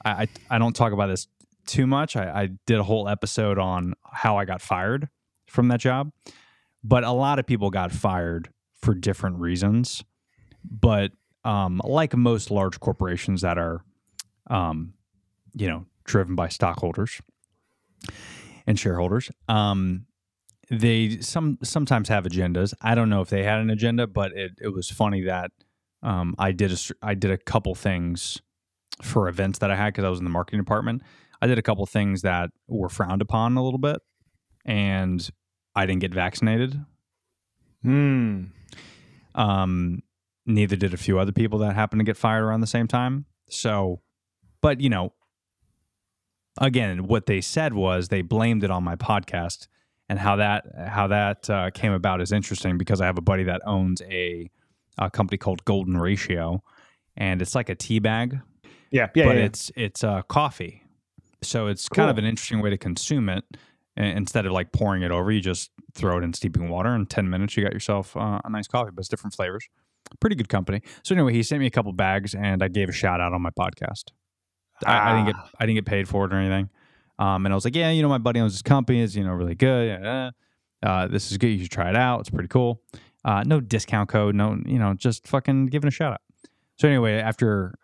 I, 0.04 0.10
I, 0.10 0.28
I 0.50 0.58
don't 0.58 0.74
talk 0.74 0.92
about 0.94 1.08
this 1.08 1.28
too 1.66 1.86
much. 1.86 2.16
I, 2.16 2.42
I 2.42 2.48
did 2.66 2.78
a 2.78 2.82
whole 2.82 3.06
episode 3.06 3.58
on 3.58 3.92
how 4.10 4.38
I 4.38 4.46
got 4.46 4.62
fired 4.62 5.08
from 5.46 5.68
that 5.68 5.78
job, 5.80 6.10
but 6.82 7.04
a 7.04 7.12
lot 7.12 7.38
of 7.38 7.46
people 7.46 7.70
got 7.70 7.92
fired 7.92 8.50
for 8.80 8.94
different 8.94 9.38
reasons. 9.38 10.02
But 10.64 11.12
um, 11.44 11.80
like 11.84 12.14
most 12.16 12.50
large 12.50 12.80
corporations 12.80 13.42
that 13.42 13.58
are, 13.58 13.82
um, 14.48 14.94
you 15.54 15.68
know, 15.68 15.86
driven 16.04 16.34
by 16.34 16.48
stockholders 16.48 17.20
and 18.66 18.78
shareholders, 18.78 19.30
um, 19.48 20.06
they 20.70 21.18
some 21.20 21.58
sometimes 21.62 22.08
have 22.08 22.24
agendas. 22.24 22.72
I 22.80 22.94
don't 22.94 23.10
know 23.10 23.22
if 23.22 23.30
they 23.30 23.42
had 23.42 23.58
an 23.58 23.70
agenda, 23.70 24.06
but 24.06 24.32
it, 24.32 24.52
it 24.60 24.68
was 24.68 24.88
funny 24.90 25.22
that 25.22 25.50
um, 26.02 26.34
I 26.38 26.52
did 26.52 26.72
a, 26.72 26.76
I 27.02 27.14
did 27.14 27.30
a 27.30 27.38
couple 27.38 27.74
things 27.74 28.40
for 29.02 29.28
events 29.28 29.58
that 29.60 29.70
I 29.70 29.76
had 29.76 29.88
because 29.88 30.04
I 30.04 30.10
was 30.10 30.18
in 30.18 30.24
the 30.24 30.30
marketing 30.30 30.60
department. 30.60 31.02
I 31.42 31.46
did 31.46 31.58
a 31.58 31.62
couple 31.62 31.84
things 31.86 32.22
that 32.22 32.50
were 32.68 32.88
frowned 32.88 33.22
upon 33.22 33.56
a 33.56 33.64
little 33.64 33.78
bit, 33.78 34.00
and 34.64 35.28
I 35.80 35.86
didn't 35.86 36.02
get 36.02 36.12
vaccinated. 36.12 36.78
Hmm. 37.82 38.44
Um, 39.34 40.02
neither 40.44 40.76
did 40.76 40.92
a 40.92 40.98
few 40.98 41.18
other 41.18 41.32
people 41.32 41.58
that 41.60 41.74
happened 41.74 42.00
to 42.00 42.04
get 42.04 42.18
fired 42.18 42.42
around 42.42 42.60
the 42.60 42.66
same 42.66 42.86
time. 42.86 43.24
So, 43.48 44.00
but 44.60 44.80
you 44.80 44.90
know, 44.90 45.14
again, 46.58 47.06
what 47.06 47.24
they 47.24 47.40
said 47.40 47.72
was 47.72 48.08
they 48.08 48.20
blamed 48.20 48.62
it 48.62 48.70
on 48.70 48.84
my 48.84 48.94
podcast, 48.94 49.68
and 50.08 50.18
how 50.18 50.36
that 50.36 50.66
how 50.86 51.06
that 51.06 51.48
uh, 51.48 51.70
came 51.70 51.92
about 51.92 52.20
is 52.20 52.30
interesting 52.30 52.76
because 52.76 53.00
I 53.00 53.06
have 53.06 53.16
a 53.16 53.22
buddy 53.22 53.44
that 53.44 53.62
owns 53.64 54.02
a, 54.02 54.50
a 54.98 55.10
company 55.10 55.38
called 55.38 55.64
Golden 55.64 55.96
Ratio, 55.96 56.62
and 57.16 57.40
it's 57.40 57.54
like 57.54 57.70
a 57.70 57.74
tea 57.74 58.00
bag, 58.00 58.38
Yeah, 58.90 59.08
yeah, 59.14 59.24
but 59.24 59.36
yeah. 59.36 59.44
it's 59.44 59.72
it's 59.76 60.04
uh, 60.04 60.20
coffee. 60.22 60.82
So 61.42 61.68
it's 61.68 61.88
kind 61.88 62.10
of 62.10 62.18
an 62.18 62.26
interesting 62.26 62.60
way 62.60 62.68
to 62.68 62.76
consume 62.76 63.30
it. 63.30 63.44
I- 63.98 64.02
Instead 64.04 64.46
of 64.46 64.52
like 64.52 64.72
pouring 64.72 65.02
it 65.02 65.10
over, 65.10 65.30
you 65.32 65.40
just 65.40 65.70
throw 65.94 66.18
it 66.18 66.24
in 66.24 66.32
steeping 66.32 66.68
water. 66.68 66.94
In 66.94 67.06
ten 67.06 67.28
minutes, 67.28 67.56
you 67.56 67.64
got 67.64 67.72
yourself 67.72 68.16
uh, 68.16 68.40
a 68.44 68.50
nice 68.50 68.66
coffee, 68.68 68.90
but 68.94 69.00
it's 69.00 69.08
different 69.08 69.34
flavors. 69.34 69.68
Pretty 70.20 70.36
good 70.36 70.48
company. 70.48 70.80
So 71.04 71.14
anyway, 71.14 71.32
he 71.32 71.42
sent 71.42 71.60
me 71.60 71.66
a 71.66 71.70
couple 71.70 71.92
bags, 71.92 72.34
and 72.34 72.62
I 72.62 72.68
gave 72.68 72.88
a 72.88 72.92
shout 72.92 73.20
out 73.20 73.32
on 73.32 73.42
my 73.42 73.50
podcast. 73.50 74.04
I, 74.86 75.10
I 75.12 75.16
didn't 75.16 75.26
get 75.26 75.34
Ah. 75.38 75.50
I 75.60 75.66
didn't 75.66 75.76
get 75.76 75.86
paid 75.86 76.08
for 76.08 76.24
it 76.24 76.32
or 76.32 76.36
anything. 76.36 76.70
Um, 77.18 77.44
and 77.44 77.52
I 77.52 77.54
was 77.54 77.64
like, 77.66 77.76
yeah, 77.76 77.90
you 77.90 78.00
know, 78.02 78.08
my 78.08 78.16
buddy 78.18 78.40
owns 78.40 78.54
this 78.54 78.62
company. 78.62 79.02
It's 79.02 79.14
you 79.14 79.24
know 79.24 79.32
really 79.32 79.54
good. 79.54 80.32
Uh, 80.82 81.06
this 81.08 81.30
is 81.30 81.36
good. 81.38 81.48
You 81.48 81.58
should 81.62 81.70
try 81.70 81.90
it 81.90 81.96
out. 81.96 82.20
It's 82.20 82.30
pretty 82.30 82.48
cool. 82.48 82.80
Uh, 83.24 83.42
no 83.46 83.60
discount 83.60 84.08
code. 84.08 84.34
No, 84.34 84.58
you 84.64 84.78
know, 84.78 84.94
just 84.94 85.26
fucking 85.28 85.66
giving 85.66 85.88
a 85.88 85.90
shout 85.90 86.14
out. 86.14 86.22
So 86.78 86.88
anyway, 86.88 87.16
after 87.18 87.74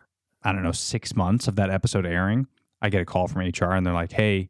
I 0.42 0.52
don't 0.52 0.62
know 0.62 0.72
six 0.72 1.14
months 1.14 1.48
of 1.48 1.56
that 1.56 1.68
episode 1.70 2.06
airing, 2.06 2.46
I 2.80 2.88
get 2.88 3.02
a 3.02 3.04
call 3.04 3.28
from 3.28 3.42
HR 3.42 3.72
and 3.74 3.84
they're 3.84 3.92
like, 3.92 4.12
"Hey, 4.12 4.48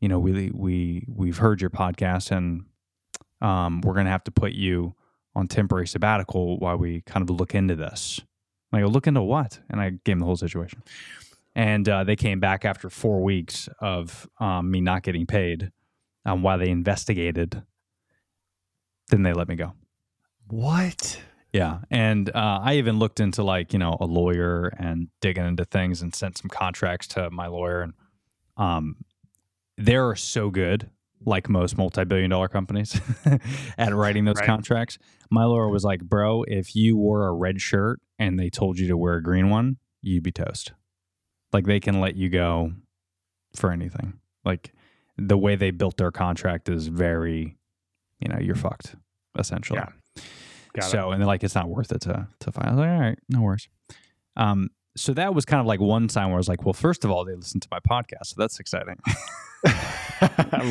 you 0.00 0.08
know, 0.08 0.18
we 0.18 0.50
we 0.54 1.04
we've 1.08 1.38
heard 1.38 1.60
your 1.60 1.70
podcast 1.70 2.30
and 2.30 2.64
um, 3.40 3.80
we're 3.82 3.94
gonna 3.94 4.10
have 4.10 4.24
to 4.24 4.30
put 4.30 4.52
you 4.52 4.94
on 5.34 5.46
temporary 5.46 5.86
sabbatical 5.86 6.58
while 6.58 6.76
we 6.76 7.02
kind 7.02 7.28
of 7.28 7.34
look 7.36 7.54
into 7.54 7.76
this." 7.76 8.20
I 8.72 8.80
go, 8.80 8.86
"Look 8.86 9.06
into 9.06 9.22
what?" 9.22 9.60
And 9.70 9.80
I 9.80 9.90
gave 9.90 10.14
him 10.14 10.20
the 10.20 10.26
whole 10.26 10.36
situation. 10.36 10.82
And 11.54 11.88
uh, 11.88 12.04
they 12.04 12.16
came 12.16 12.38
back 12.38 12.64
after 12.64 12.88
four 12.90 13.22
weeks 13.22 13.68
of 13.80 14.28
um, 14.38 14.70
me 14.70 14.80
not 14.80 15.02
getting 15.02 15.26
paid 15.26 15.72
um, 16.24 16.42
while 16.42 16.58
they 16.58 16.68
investigated. 16.68 17.62
Then 19.08 19.22
they 19.22 19.32
let 19.32 19.48
me 19.48 19.56
go. 19.56 19.72
What? 20.48 21.20
Yeah, 21.52 21.78
and 21.90 22.28
uh, 22.34 22.60
I 22.62 22.74
even 22.74 22.98
looked 22.98 23.20
into 23.20 23.42
like 23.42 23.72
you 23.72 23.78
know 23.78 23.96
a 24.00 24.04
lawyer 24.04 24.68
and 24.78 25.08
digging 25.20 25.46
into 25.46 25.64
things 25.64 26.02
and 26.02 26.14
sent 26.14 26.38
some 26.38 26.50
contracts 26.50 27.06
to 27.08 27.30
my 27.30 27.46
lawyer, 27.46 27.82
and 27.82 27.94
um, 28.56 28.96
they're 29.78 30.14
so 30.16 30.50
good, 30.50 30.90
like 31.24 31.48
most 31.48 31.78
multi-billion-dollar 31.78 32.48
companies, 32.48 33.00
at 33.78 33.94
writing 33.94 34.24
those 34.24 34.36
Right. 34.36 34.46
contracts. 34.46 34.98
My 35.30 35.44
lawyer 35.44 35.68
was 35.68 35.84
like, 35.84 36.02
"Bro, 36.02 36.44
if 36.48 36.74
you 36.76 36.96
wore 36.96 37.26
a 37.26 37.32
red 37.32 37.60
shirt 37.60 38.00
and 38.18 38.38
they 38.38 38.50
told 38.50 38.78
you 38.78 38.88
to 38.88 38.96
wear 38.96 39.14
a 39.14 39.22
green 39.22 39.48
one, 39.50 39.76
you'd 40.02 40.22
be 40.22 40.32
toast. 40.32 40.72
Like 41.52 41.64
they 41.66 41.80
can 41.80 42.00
let 42.00 42.16
you 42.16 42.28
go 42.28 42.72
for 43.56 43.70
anything. 43.72 44.20
Like 44.44 44.72
the 45.16 45.38
way 45.38 45.56
they 45.56 45.70
built 45.70 45.96
their 45.96 46.10
contract 46.12 46.68
is 46.68 46.88
very, 46.88 47.56
you 48.20 48.28
know, 48.28 48.38
you're 48.40 48.54
fucked 48.56 48.96
essentially." 49.38 49.78
Yeah. 49.80 50.82
So 50.82 51.10
and 51.10 51.20
they're 51.20 51.26
like 51.26 51.42
it's 51.42 51.54
not 51.56 51.68
worth 51.68 51.90
it 51.90 52.02
to 52.02 52.28
to 52.40 52.46
was 52.50 52.56
like, 52.56 52.66
all 52.88 53.00
right, 53.00 53.18
no 53.28 53.40
worries. 53.42 53.68
Um, 54.36 54.68
so 54.98 55.14
that 55.14 55.34
was 55.34 55.44
kind 55.44 55.60
of 55.60 55.66
like 55.66 55.80
one 55.80 56.08
sign 56.08 56.26
where 56.26 56.34
I 56.34 56.38
was 56.38 56.48
like, 56.48 56.64
well, 56.64 56.72
first 56.72 57.04
of 57.04 57.10
all, 57.10 57.24
they 57.24 57.34
listen 57.34 57.60
to 57.60 57.68
my 57.70 57.78
podcast, 57.80 58.26
so 58.26 58.34
that's 58.36 58.58
exciting 58.60 58.96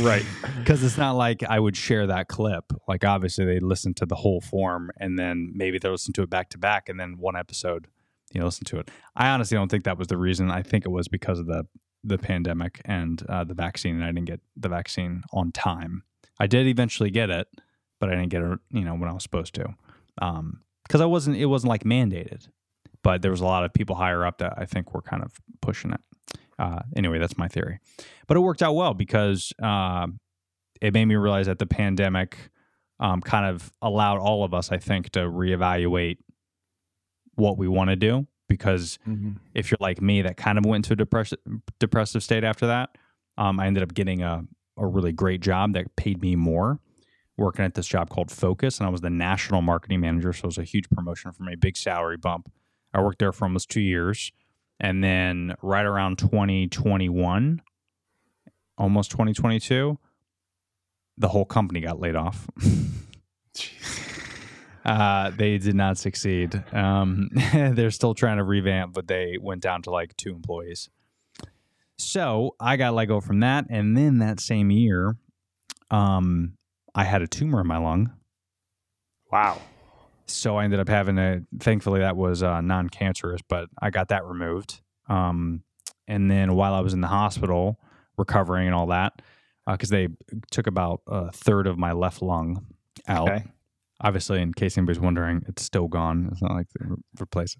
right. 0.03 0.25
because 0.60 0.84
it's 0.84 0.98
not 0.98 1.13
like 1.13 1.43
I 1.43 1.60
would 1.60 1.75
share 1.75 2.07
that 2.07 2.27
clip. 2.27 2.65
Like 2.88 3.03
obviously 3.03 3.46
they 3.46 3.60
listen 3.60 3.93
to 3.96 4.05
the 4.05 4.15
whole 4.15 4.41
form, 4.41 4.91
and 5.00 5.17
then 5.17 5.51
maybe 5.53 5.79
they 5.79 5.89
listen 5.89 6.13
to 6.13 6.24
it 6.24 6.29
back 6.29 6.50
to 6.50 6.57
back, 6.57 6.89
and 6.89 7.00
then 7.00 7.17
one 7.17 7.36
episode, 7.36 7.88
you 8.34 8.39
know, 8.39 8.46
listen 8.46 8.65
to 8.65 8.79
it. 8.79 8.89
I 9.15 9.29
honestly 9.29 9.55
don't 9.55 9.69
think 9.69 9.84
that 9.86 9.98
was 9.98 10.07
the 10.07 10.17
reason. 10.17 10.51
I 10.51 10.62
think 10.62 10.86
it 10.86 10.89
was 10.89 11.07
because 11.07 11.39
of 11.39 11.48
the 11.48 11.65
the 12.03 12.17
pandemic 12.17 12.81
and 12.86 13.22
uh, 13.27 13.43
the 13.43 13.53
vaccine, 13.53 13.96
and 13.96 14.03
I 14.03 14.07
didn't 14.07 14.25
get 14.25 14.39
the 14.55 14.69
vaccine 14.69 15.24
on 15.34 15.51
time. 15.51 16.03
I 16.39 16.48
did 16.48 16.67
eventually 16.67 17.10
get 17.10 17.29
it, 17.29 17.48
but 18.00 18.10
I 18.10 18.13
didn't 18.13 18.29
get 18.29 18.43
it, 18.43 18.60
you 18.69 18.81
know, 18.81 18.93
when 18.93 19.10
I 19.10 19.13
was 19.13 19.24
supposed 19.24 19.55
to, 19.55 19.74
because 20.15 21.01
I 21.01 21.05
wasn't. 21.05 21.38
It 21.38 21.48
wasn't 21.48 21.69
like 21.69 21.84
mandated, 21.84 22.48
but 23.04 23.22
there 23.22 23.32
was 23.32 23.42
a 23.42 23.46
lot 23.46 23.63
of 23.63 23.74
people 23.74 23.96
higher 23.96 24.25
up 24.25 24.38
that 24.39 24.54
I 24.58 24.66
think 24.66 24.94
were 24.94 25.01
kind 25.01 25.24
of 25.24 25.32
pushing 25.62 25.92
it. 25.92 26.01
Uh, 26.60 26.80
anyway, 26.96 27.20
that's 27.20 27.38
my 27.38 27.48
theory, 27.48 27.80
but 28.27 28.36
it 28.38 28.39
worked 28.42 28.62
out 28.63 28.74
well 28.74 28.94
because 28.94 29.54
uh, 29.62 30.08
it 30.82 30.94
made 30.94 31.06
me 31.06 31.16
realize 31.16 31.46
that 31.46 31.60
the 31.60 31.68
pandemic 31.68 32.38
um, 33.00 33.22
kind 33.22 33.46
of 33.46 33.72
allowed 33.82 34.18
all 34.20 34.44
of 34.44 34.54
us, 34.56 34.72
I 34.72 34.77
think, 34.80 35.12
to 35.12 35.20
reevaluate 35.20 36.18
what 37.36 37.58
we 37.58 37.68
want 37.68 37.89
to 37.92 37.96
do. 37.96 38.27
Because 38.50 38.98
Mhm. 39.08 39.38
if 39.54 39.70
you're 39.70 39.77
like 39.82 40.01
me, 40.01 40.22
that 40.22 40.38
kind 40.38 40.58
of 40.58 40.66
went 40.66 40.86
into 40.86 40.94
a 40.94 40.96
depressive 40.96 41.38
depressive 41.80 42.24
state 42.24 42.44
after 42.46 42.66
that. 42.68 42.98
Um, 43.38 43.60
I 43.60 43.68
ended 43.68 43.84
up 43.84 43.94
getting 43.94 44.24
a, 44.24 44.46
a 44.77 44.88
really 44.88 45.12
great 45.12 45.42
job 45.42 45.74
that 45.74 45.96
paid 45.98 46.22
me 46.22 46.36
more 46.38 46.80
working 47.38 47.66
at 47.66 47.75
this 47.75 47.86
job 47.88 48.10
called 48.10 48.32
Focus, 48.32 48.80
and 48.80 48.88
I 48.88 48.89
was 48.89 49.01
the 49.01 49.10
national 49.10 49.62
marketing 49.62 50.00
manager. 50.00 50.32
So 50.34 50.46
it 50.46 50.48
was 50.48 50.58
a 50.58 50.63
huge 50.63 50.89
promotion 50.89 51.34
for 51.34 51.44
me, 51.44 51.56
big 51.56 51.75
salary 51.77 52.18
bump. 52.18 52.50
I 52.98 53.01
worked 53.01 53.20
there 53.20 53.32
for 53.32 53.46
almost 53.46 53.70
two 53.70 53.82
years. 53.82 54.32
And 54.80 55.04
then 55.04 55.56
right 55.62 55.86
around 55.86 56.18
2021, 56.18 57.62
almost 58.77 59.12
2022, 59.12 59.98
the 61.18 61.27
whole 61.27 61.46
company 61.46 61.82
got 61.82 62.00
laid 62.00 62.16
off. 62.16 62.48
Uh, 64.86 65.32
they 65.32 65.58
did 65.58 65.75
not 65.75 65.98
succeed. 65.98 66.63
Um, 66.72 67.27
they're 67.54 67.92
still 67.92 68.13
trying 68.13 68.38
to 68.38 68.44
revamp, 68.46 68.94
but 68.94 69.06
they 69.06 69.38
went 69.38 69.62
down 69.62 69.82
to 69.82 69.89
like 69.92 70.16
two 70.16 70.34
employees. 70.34 70.88
So 71.98 72.56
I 72.58 72.77
got 72.77 72.94
let 72.94 73.08
go 73.08 73.20
from 73.20 73.42
that, 73.42 73.66
and 73.70 73.98
then 73.98 74.20
that 74.20 74.39
same 74.39 74.72
year, 74.72 75.18
um, 75.92 76.54
I 76.96 77.04
had 77.04 77.22
a 77.22 77.27
tumor 77.27 77.60
in 77.60 77.68
my 77.68 77.77
lung. 77.77 78.13
Wow. 79.30 79.60
So 80.27 80.57
I 80.57 80.63
ended 80.63 80.79
up 80.79 80.89
having 80.89 81.17
a. 81.17 81.41
Thankfully, 81.60 82.01
that 82.01 82.17
was 82.17 82.43
uh, 82.43 82.62
non-cancerous, 82.62 83.41
but 83.48 83.69
I 83.81 83.89
got 83.89 84.10
that 84.10 84.25
removed. 84.25 84.81
Um, 85.07 85.63
and 86.07 86.29
then 86.29 86.55
while 86.55 86.74
I 86.74 86.81
was 86.81 86.93
in 86.93 87.01
the 87.01 87.07
hospital 87.07 87.79
recovering 88.17 88.67
and 88.67 88.75
all 88.75 88.88
that, 88.88 89.22
because 89.65 89.89
they 89.89 90.07
took 90.51 90.67
about 90.67 91.01
a 91.07 91.31
third 91.31 91.67
of 91.67 91.77
my 91.77 91.91
left 91.91 92.22
lung 92.22 92.65
out. 93.07 93.29
Okay. 93.29 93.43
Obviously, 94.00 94.41
in 94.41 94.53
case 94.53 94.77
anybody's 94.77 95.00
wondering, 95.00 95.43
it's 95.48 95.63
still 95.63 95.88
gone. 95.88 96.29
It's 96.31 96.41
not 96.41 96.51
like 96.51 96.67
they 96.77 96.86
re- 96.88 96.98
replace 97.19 97.57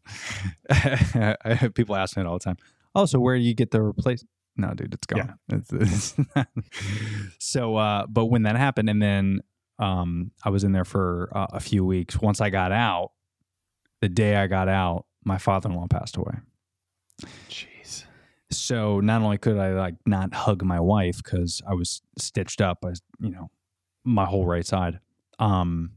it. 0.70 1.74
People 1.74 1.96
ask 1.96 2.16
me 2.16 2.22
it 2.22 2.28
all 2.28 2.38
the 2.38 2.44
time. 2.44 2.58
Oh, 2.94 3.06
so 3.06 3.20
where 3.20 3.36
do 3.36 3.42
you 3.44 3.56
get 3.56 3.72
the 3.72 3.82
replace? 3.82 4.24
No, 4.56 4.74
dude, 4.74 4.94
it's 4.94 5.08
gone. 5.08 5.36
It's, 5.52 5.72
it's 5.74 6.16
so, 7.40 7.76
uh, 7.76 8.06
but 8.08 8.26
when 8.26 8.44
that 8.44 8.56
happened, 8.56 8.90
and 8.90 9.02
then 9.02 9.42
um, 9.80 10.32
I 10.44 10.50
was 10.50 10.64
in 10.64 10.72
there 10.72 10.86
for 10.86 11.30
uh, 11.36 11.48
a 11.52 11.60
few 11.60 11.86
weeks. 11.86 12.20
Once 12.20 12.42
I 12.42 12.50
got 12.50 12.72
out, 12.72 13.12
the 14.02 14.10
day 14.10 14.36
I 14.36 14.48
got 14.48 14.68
out, 14.68 15.06
my 15.24 15.38
father-in-law 15.38 15.88
passed 15.88 16.18
away. 16.18 16.36
Jeez. 17.50 18.06
So 18.52 19.00
not 19.00 19.22
only 19.22 19.38
could 19.38 19.58
I 19.58 19.74
like 19.74 19.96
not 20.06 20.34
hug 20.34 20.64
my 20.64 20.80
wife 20.80 21.18
because 21.24 21.62
I 21.68 21.74
was 21.74 22.02
stitched 22.18 22.62
up, 22.62 22.86
as 22.90 23.02
you 23.20 23.30
know, 23.30 23.50
my 24.04 24.26
whole 24.26 24.46
right 24.46 24.66
side. 24.66 25.00
Um, 25.40 25.92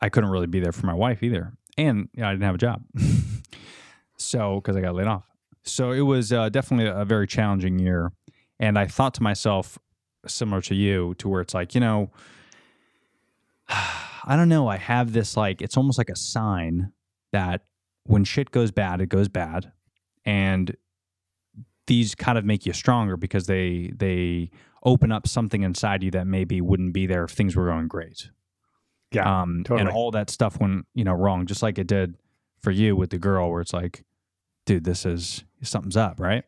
I 0.00 0.08
couldn't 0.08 0.30
really 0.30 0.46
be 0.46 0.60
there 0.60 0.72
for 0.72 0.86
my 0.86 0.94
wife 0.94 1.22
either, 1.22 1.52
and 1.76 2.08
you 2.14 2.22
know, 2.22 2.28
I 2.28 2.32
didn't 2.32 2.44
have 2.44 2.54
a 2.54 2.58
job. 2.58 2.82
so 4.16 4.56
because 4.56 4.76
I 4.76 4.80
got 4.80 4.94
laid 4.94 5.06
off, 5.06 5.24
so 5.62 5.90
it 5.90 6.00
was 6.00 6.32
uh, 6.32 6.48
definitely 6.48 6.86
a 6.86 7.04
very 7.04 7.26
challenging 7.26 7.78
year. 7.78 8.12
And 8.58 8.78
I 8.78 8.86
thought 8.86 9.14
to 9.14 9.22
myself, 9.22 9.78
similar 10.26 10.62
to 10.62 10.74
you, 10.74 11.14
to 11.18 11.28
where 11.28 11.40
it's 11.42 11.52
like, 11.52 11.74
you 11.74 11.80
know, 11.80 12.10
I 14.28 14.34
don't 14.36 14.48
know. 14.48 14.68
I 14.68 14.76
have 14.76 15.12
this 15.12 15.36
like 15.36 15.62
it's 15.62 15.76
almost 15.76 15.98
like 15.98 16.10
a 16.10 16.16
sign 16.16 16.92
that 17.32 17.62
when 18.04 18.24
shit 18.24 18.50
goes 18.50 18.70
bad, 18.70 19.00
it 19.00 19.08
goes 19.08 19.28
bad, 19.28 19.72
and 20.24 20.76
these 21.86 22.14
kind 22.14 22.36
of 22.36 22.44
make 22.44 22.66
you 22.66 22.72
stronger 22.72 23.16
because 23.16 23.46
they 23.46 23.90
they 23.94 24.50
open 24.84 25.10
up 25.12 25.26
something 25.26 25.62
inside 25.62 26.02
you 26.02 26.10
that 26.12 26.26
maybe 26.26 26.60
wouldn't 26.60 26.92
be 26.92 27.06
there 27.06 27.24
if 27.24 27.30
things 27.30 27.56
were 27.56 27.66
going 27.66 27.88
great. 27.88 28.30
Yeah. 29.12 29.42
um, 29.42 29.62
totally. 29.64 29.80
and 29.82 29.88
all 29.96 30.10
that 30.10 30.30
stuff 30.30 30.58
went 30.60 30.86
you 30.94 31.04
know 31.04 31.12
wrong, 31.14 31.46
just 31.46 31.62
like 31.62 31.78
it 31.78 31.86
did 31.86 32.16
for 32.62 32.70
you 32.70 32.96
with 32.96 33.10
the 33.10 33.18
girl, 33.18 33.50
where 33.50 33.60
it's 33.60 33.72
like, 33.72 34.04
dude, 34.64 34.84
this 34.84 35.06
is 35.06 35.44
something's 35.62 35.96
up, 35.96 36.18
right? 36.20 36.44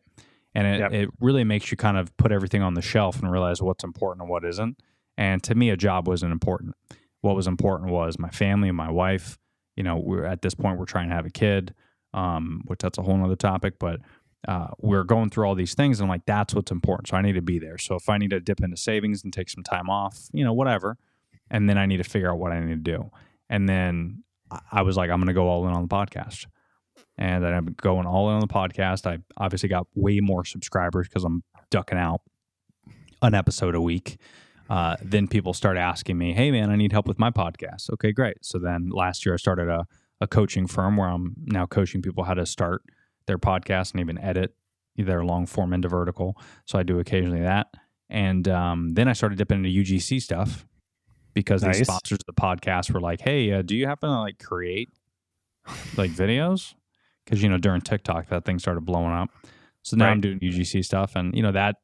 And 0.55 0.67
it, 0.67 0.79
Yep. 0.79 0.93
it 0.93 1.09
really 1.21 1.43
makes 1.43 1.71
you 1.71 1.77
kind 1.77 1.95
of 1.97 2.15
put 2.17 2.31
everything 2.31 2.61
on 2.61 2.73
the 2.73 2.81
shelf 2.81 3.21
and 3.21 3.31
realize 3.31 3.61
what's 3.61 3.83
important 3.83 4.23
and 4.23 4.29
what 4.29 4.43
isn't. 4.43 4.81
And 5.17 5.41
to 5.43 5.55
me, 5.55 5.69
a 5.69 5.77
job 5.77 6.07
wasn't 6.07 6.31
important. 6.31 6.75
What 7.21 7.35
was 7.35 7.47
important 7.47 7.91
was 7.91 8.17
my 8.17 8.29
family 8.29 8.69
and 8.69 8.77
my 8.77 8.91
wife. 8.91 9.37
You 9.75 9.83
know, 9.83 9.97
we're 9.97 10.25
at 10.25 10.41
this 10.41 10.55
point, 10.55 10.77
we're 10.77 10.85
trying 10.85 11.09
to 11.09 11.15
have 11.15 11.25
a 11.25 11.29
kid, 11.29 11.73
um, 12.13 12.61
which 12.65 12.79
that's 12.79 12.97
a 12.97 13.01
whole 13.01 13.17
nother 13.17 13.35
topic, 13.35 13.75
but 13.79 13.99
uh, 14.47 14.67
we're 14.79 15.03
going 15.03 15.29
through 15.29 15.45
all 15.45 15.55
these 15.55 15.73
things. 15.73 15.99
And 15.99 16.05
I'm 16.05 16.09
like, 16.09 16.25
that's 16.25 16.53
what's 16.53 16.71
important. 16.71 17.09
So 17.09 17.17
I 17.17 17.21
need 17.21 17.33
to 17.33 17.41
be 17.41 17.59
there. 17.59 17.77
So 17.77 17.95
if 17.95 18.07
I 18.09 18.17
need 18.17 18.29
to 18.29 18.39
dip 18.39 18.61
into 18.61 18.77
savings 18.77 19.23
and 19.23 19.33
take 19.33 19.49
some 19.49 19.63
time 19.63 19.89
off, 19.89 20.29
you 20.31 20.43
know, 20.43 20.53
whatever. 20.53 20.97
And 21.51 21.69
then 21.69 21.77
I 21.77 21.85
need 21.85 21.97
to 21.97 22.03
figure 22.03 22.31
out 22.31 22.39
what 22.39 22.51
I 22.51 22.59
need 22.59 22.69
to 22.85 22.91
do. 22.91 23.11
And 23.49 23.67
then 23.67 24.23
I 24.71 24.81
was 24.81 24.97
like, 24.97 25.09
I'm 25.09 25.19
going 25.19 25.27
to 25.27 25.33
go 25.33 25.47
all 25.47 25.67
in 25.67 25.73
on 25.73 25.81
the 25.81 25.87
podcast. 25.87 26.45
And 27.17 27.43
then 27.43 27.53
I'm 27.53 27.75
going 27.81 28.05
all 28.05 28.29
in 28.29 28.35
on 28.35 28.41
the 28.41 28.47
podcast. 28.47 29.05
I 29.05 29.19
obviously 29.37 29.67
got 29.67 29.87
way 29.95 30.19
more 30.21 30.45
subscribers 30.45 31.07
because 31.07 31.23
I'm 31.23 31.43
ducking 31.69 31.97
out 31.97 32.21
an 33.21 33.33
episode 33.33 33.75
a 33.75 33.81
week. 33.81 34.17
Uh, 34.69 34.95
then 35.01 35.27
people 35.27 35.53
start 35.53 35.77
asking 35.77 36.17
me, 36.17 36.33
"Hey, 36.33 36.51
man, 36.51 36.69
I 36.69 36.75
need 36.75 36.91
help 36.91 37.07
with 37.07 37.17
my 37.19 37.31
podcast." 37.31 37.89
Okay, 37.93 38.11
great. 38.11 38.37
So 38.45 38.59
then 38.59 38.89
last 38.89 39.25
year 39.25 39.33
I 39.33 39.37
started 39.37 39.67
a, 39.67 39.85
a 40.21 40.27
coaching 40.27 40.67
firm 40.67 40.95
where 40.97 41.09
I'm 41.09 41.33
now 41.45 41.65
coaching 41.65 42.01
people 42.01 42.23
how 42.23 42.35
to 42.35 42.45
start 42.45 42.83
their 43.25 43.37
podcast 43.37 43.91
and 43.91 43.99
even 44.01 44.17
edit 44.19 44.53
their 44.95 45.23
long 45.23 45.45
form 45.45 45.73
into 45.73 45.87
vertical. 45.87 46.35
So 46.65 46.77
I 46.77 46.83
do 46.83 46.99
occasionally 46.99 47.41
that. 47.41 47.67
And 48.09 48.47
um, 48.47 48.89
then 48.95 49.07
I 49.07 49.13
started 49.13 49.37
dipping 49.37 49.63
into 49.63 49.69
UGC 49.69 50.21
stuff 50.21 50.65
because 51.33 51.63
Nice. 51.63 51.79
the 51.79 51.85
sponsors 51.85 52.19
of 52.19 52.25
the 52.25 52.39
podcast 52.39 52.91
were 52.91 52.99
like, 53.01 53.21
"Hey, 53.21 53.51
uh, 53.51 53.61
do 53.61 53.75
you 53.75 53.87
happen 53.87 54.09
to 54.09 54.19
like 54.19 54.39
create 54.39 54.89
like 55.97 56.11
videos?" 56.11 56.73
Because 57.23 57.41
you 57.43 57.49
know 57.49 57.57
during 57.57 57.81
TikTok 57.81 58.27
that 58.29 58.45
thing 58.45 58.59
started 58.59 58.85
blowing 58.85 59.13
up. 59.13 59.29
So 59.83 59.95
now 59.95 60.09
I'm 60.09 60.21
doing 60.21 60.39
UGC 60.39 60.83
stuff, 60.83 61.15
and 61.15 61.33
you 61.35 61.41
know 61.43 61.51
that 61.51 61.77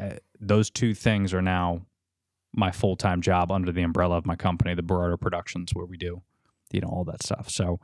uh, 0.00 0.16
those 0.40 0.68
two 0.70 0.94
things 0.94 1.32
are 1.32 1.42
now 1.42 1.82
my 2.54 2.70
full 2.70 2.96
time 2.96 3.20
job 3.22 3.50
under 3.50 3.72
the 3.72 3.82
umbrella 3.82 4.16
of 4.16 4.26
my 4.26 4.36
company, 4.36 4.74
the 4.74 4.82
Berardo 4.82 5.16
Productions, 5.16 5.70
where 5.74 5.86
we 5.86 5.96
do 5.96 6.22
you 6.72 6.80
know 6.80 6.88
all 6.88 7.04
that 7.04 7.22
stuff. 7.22 7.50
So 7.50 7.80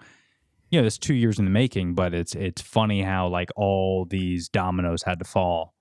you 0.71 0.81
know, 0.81 0.87
it's 0.87 0.99
two 0.99 1.15
years 1.15 1.39
in 1.39 1.45
the 1.47 1.51
making, 1.51 1.95
but 1.95 2.13
it's 2.15 2.35
it's 2.35 2.61
funny 2.63 3.03
how 3.03 3.29
like 3.29 3.51
all 3.57 4.05
these 4.05 4.49
dominoes 4.49 5.03
had 5.03 5.19
to 5.19 5.25
fall 5.25 5.75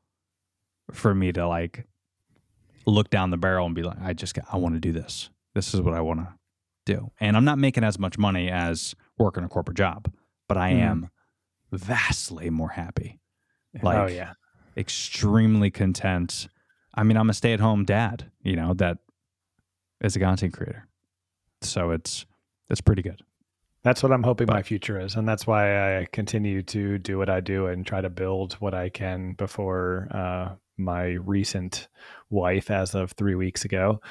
for 0.93 1.13
me 1.13 1.31
to 1.33 1.47
like 1.47 1.85
look 2.85 3.09
down 3.09 3.29
the 3.31 3.37
barrel 3.37 3.65
and 3.65 3.75
be 3.75 3.83
like, 3.83 3.97
I 4.01 4.13
just 4.13 4.33
got, 4.33 4.45
I 4.51 4.55
want 4.57 4.75
to 4.75 4.79
do 4.79 4.93
this. 4.93 5.29
This 5.53 5.73
is 5.73 5.81
what 5.81 5.93
I 5.93 5.99
want 5.99 6.21
to 6.21 6.29
do. 6.85 7.11
And 7.19 7.35
I'm 7.35 7.43
not 7.43 7.57
making 7.57 7.83
as 7.83 7.99
much 7.99 8.17
money 8.17 8.49
as 8.49 8.95
working 9.17 9.43
a 9.43 9.49
corporate 9.49 9.75
job, 9.75 10.09
but 10.47 10.57
I 10.57 10.71
Mhm. 10.71 10.79
am 10.79 11.09
vastly 11.71 12.49
more 12.49 12.69
happy. 12.69 13.19
Like, 13.81 13.97
oh 13.97 14.07
yeah. 14.07 14.33
extremely 14.77 15.69
content. 15.69 16.47
I 16.97 17.03
mean, 17.03 17.15
I'm 17.15 17.29
a 17.29 17.33
stay 17.33 17.53
at 17.53 17.59
home 17.59 17.85
dad, 17.85 18.31
you 18.41 18.55
know, 18.55 18.73
that 18.73 18.97
is 20.01 20.15
a 20.15 20.19
content 20.19 20.53
creator. 20.53 20.87
So 21.61 21.91
it's 21.91 22.25
it's 22.69 22.81
pretty 22.81 23.03
good. 23.03 23.21
That's 23.83 24.03
what 24.03 24.11
I'm 24.11 24.23
hoping 24.23 24.47
my 24.49 24.63
future 24.63 24.99
is, 24.99 25.15
and 25.15 25.27
that's 25.27 25.47
why 25.47 25.99
I 25.99 26.07
continue 26.11 26.61
to 26.63 26.97
do 26.97 27.17
what 27.17 27.29
I 27.29 27.39
do 27.39 27.67
and 27.67 27.85
try 27.85 28.01
to 28.01 28.09
build 28.09 28.53
what 28.53 28.73
I 28.73 28.89
can 28.89 29.33
before 29.33 30.09
uh, 30.11 30.55
my 30.77 31.11
recent 31.13 31.87
wife, 32.29 32.69
as 32.69 32.95
of 32.95 33.11
three 33.13 33.35
weeks 33.35 33.63
ago, 33.63 34.01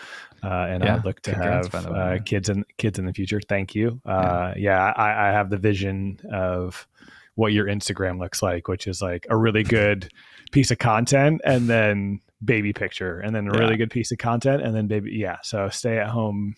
uh, 0.42 0.66
and 0.70 0.82
Yeah, 0.82 0.96
I 0.96 1.02
look 1.02 1.20
to 1.22 1.34
have 1.34 1.70
by 1.70 1.80
the 1.80 1.92
way, 1.92 1.98
uh, 1.98 2.18
kids 2.24 2.48
and 2.48 2.64
kids 2.78 2.98
in 2.98 3.04
the 3.04 3.12
future. 3.12 3.40
Thank 3.40 3.74
you. 3.74 4.00
Uh, 4.06 4.54
yeah, 4.56 4.92
I, 4.96 5.28
I 5.28 5.32
have 5.32 5.50
the 5.50 5.58
vision 5.58 6.20
of 6.32 6.86
what 7.34 7.52
your 7.52 7.66
Instagram 7.66 8.18
looks 8.18 8.42
like, 8.42 8.68
which 8.68 8.86
is 8.86 9.02
like 9.02 9.26
a 9.28 9.36
really 9.36 9.62
good 9.62 10.10
piece 10.52 10.70
of 10.70 10.78
content, 10.78 11.42
and 11.44 11.68
then 11.68 12.20
baby 12.44 12.72
picture, 12.72 13.20
and 13.20 13.34
then 13.34 13.48
a 13.48 13.52
Yeah. 13.54 13.60
really 13.60 13.76
good 13.76 13.90
piece 13.90 14.12
of 14.12 14.18
content, 14.18 14.62
and 14.62 14.74
then 14.74 14.86
baby. 14.86 15.12
Yeah, 15.12 15.36
so 15.42 15.68
stay 15.68 15.98
at 15.98 16.08
home 16.08 16.54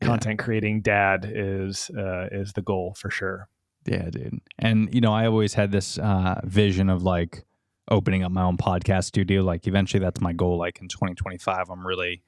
Yeah. 0.00 0.06
content 0.08 0.38
creating 0.38 0.82
dad 0.82 1.24
is 1.32 1.90
uh, 1.96 2.28
is 2.30 2.52
the 2.52 2.62
goal 2.62 2.94
for 2.98 3.10
sure. 3.10 3.48
Yeah, 3.86 4.10
dude. 4.10 4.40
And 4.58 4.92
you 4.94 5.00
know, 5.00 5.12
I 5.12 5.26
always 5.26 5.54
had 5.54 5.72
this 5.72 5.98
uh, 5.98 6.40
vision 6.44 6.90
of 6.90 7.02
like 7.02 7.44
opening 7.90 8.22
up 8.22 8.30
my 8.30 8.42
own 8.42 8.58
podcast 8.58 9.04
studio. 9.04 9.42
Like 9.42 9.66
eventually, 9.66 10.00
that's 10.00 10.20
my 10.20 10.32
goal. 10.34 10.58
Like 10.58 10.78
in 10.80 10.88
2025, 10.88 11.70
I'm 11.70 11.86
really 11.86 12.22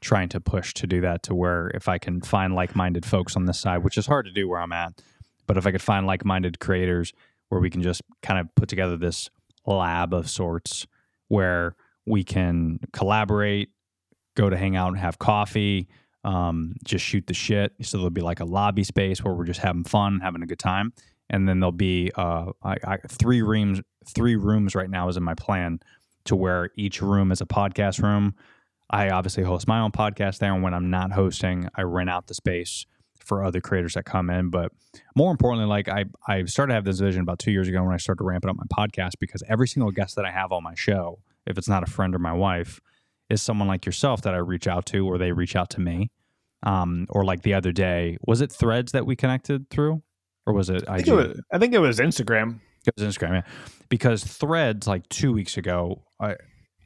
trying 0.00 0.28
to 0.28 0.40
push 0.40 0.72
to 0.74 0.86
do 0.86 1.00
that. 1.00 1.24
To 1.24 1.34
where 1.34 1.68
if 1.74 1.88
I 1.88 1.98
can 1.98 2.20
find 2.20 2.54
like-minded 2.54 3.04
folks 3.04 3.34
on 3.34 3.46
this 3.46 3.58
side, 3.58 3.78
which 3.78 3.98
is 3.98 4.06
hard 4.06 4.26
to 4.26 4.32
do 4.32 4.48
where 4.48 4.60
I'm 4.60 4.72
at, 4.72 5.02
but 5.48 5.56
if 5.56 5.66
I 5.66 5.72
could 5.72 5.82
find 5.82 6.06
like-minded 6.06 6.60
creators 6.60 7.12
where 7.48 7.60
we 7.60 7.70
can 7.70 7.82
just 7.82 8.02
kind 8.22 8.38
of 8.38 8.54
put 8.54 8.68
together 8.68 8.96
this 8.96 9.28
lab 9.66 10.14
of 10.14 10.30
sorts 10.30 10.86
where 11.26 11.74
we 12.06 12.24
can 12.24 12.78
collaborate, 12.92 13.70
go 14.36 14.50
to 14.50 14.56
hang 14.56 14.76
out 14.76 14.88
and 14.88 14.98
have 14.98 15.18
coffee, 15.18 15.88
um, 16.24 16.74
just 16.84 17.04
shoot 17.04 17.26
the 17.26 17.34
shit. 17.34 17.72
So 17.82 17.98
there'll 17.98 18.10
be 18.10 18.20
like 18.20 18.40
a 18.40 18.44
lobby 18.44 18.84
space 18.84 19.24
where 19.24 19.34
we're 19.34 19.44
just 19.44 19.60
having 19.60 19.84
fun, 19.84 20.20
having 20.20 20.42
a 20.42 20.46
good 20.46 20.58
time, 20.58 20.92
and 21.28 21.48
then 21.48 21.60
there'll 21.60 21.72
be 21.72 22.10
uh, 22.16 22.52
I, 22.62 22.76
I, 22.84 22.96
three 23.08 23.42
rooms. 23.42 23.80
Three 24.14 24.34
rooms 24.34 24.74
right 24.74 24.88
now 24.88 25.08
is 25.08 25.18
in 25.18 25.22
my 25.22 25.34
plan 25.34 25.78
to 26.24 26.34
where 26.34 26.70
each 26.74 27.02
room 27.02 27.30
is 27.32 27.42
a 27.42 27.46
podcast 27.46 28.02
room. 28.02 28.34
I 28.88 29.10
obviously 29.10 29.44
host 29.44 29.68
my 29.68 29.80
own 29.80 29.92
podcast 29.92 30.38
there, 30.38 30.52
and 30.52 30.62
when 30.62 30.74
I'm 30.74 30.90
not 30.90 31.12
hosting, 31.12 31.68
I 31.74 31.82
rent 31.82 32.10
out 32.10 32.26
the 32.26 32.34
space 32.34 32.86
for 33.24 33.44
other 33.44 33.60
creators 33.60 33.94
that 33.94 34.04
come 34.04 34.30
in. 34.30 34.50
But 34.50 34.72
more 35.14 35.30
importantly, 35.30 35.68
like 35.68 35.88
I 35.88 36.06
I 36.26 36.44
started 36.44 36.72
to 36.72 36.74
have 36.74 36.84
this 36.84 36.98
vision 36.98 37.20
about 37.20 37.38
two 37.38 37.52
years 37.52 37.68
ago 37.68 37.82
when 37.84 37.94
I 37.94 37.98
started 37.98 38.20
to 38.20 38.24
ramping 38.24 38.50
up 38.50 38.56
my 38.56 38.86
podcast 38.86 39.12
because 39.20 39.42
every 39.48 39.68
single 39.68 39.92
guest 39.92 40.16
that 40.16 40.24
I 40.24 40.30
have 40.30 40.50
on 40.50 40.64
my 40.64 40.74
show, 40.74 41.20
if 41.46 41.58
it's 41.58 41.68
not 41.68 41.82
a 41.82 41.90
friend 41.90 42.14
or 42.14 42.18
my 42.18 42.32
wife, 42.32 42.80
is 43.30 43.40
someone 43.40 43.68
like 43.68 43.86
yourself 43.86 44.22
that 44.22 44.34
I 44.34 44.38
reach 44.38 44.66
out 44.66 44.86
to 44.86 45.06
or 45.06 45.16
they 45.16 45.32
reach 45.32 45.56
out 45.56 45.70
to 45.70 45.80
me. 45.80 46.10
Um, 46.62 47.06
or 47.08 47.24
like 47.24 47.42
the 47.42 47.54
other 47.54 47.72
day, 47.72 48.18
was 48.26 48.42
it 48.42 48.52
Threads 48.52 48.92
that 48.92 49.06
we 49.06 49.16
connected 49.16 49.70
through, 49.70 50.02
or 50.46 50.52
was 50.52 50.68
it 50.68 50.84
I 50.86 50.96
think, 50.96 51.08
it 51.08 51.14
was, 51.14 51.40
I 51.50 51.58
think 51.58 51.72
it 51.72 51.78
was 51.78 51.98
Instagram. 51.98 52.60
It 52.86 52.94
was 52.98 53.16
Instagram, 53.16 53.32
yeah. 53.32 53.52
Because 53.88 54.24
Threads, 54.24 54.86
like 54.86 55.08
two 55.08 55.32
weeks 55.32 55.56
ago, 55.56 56.02
I 56.20 56.36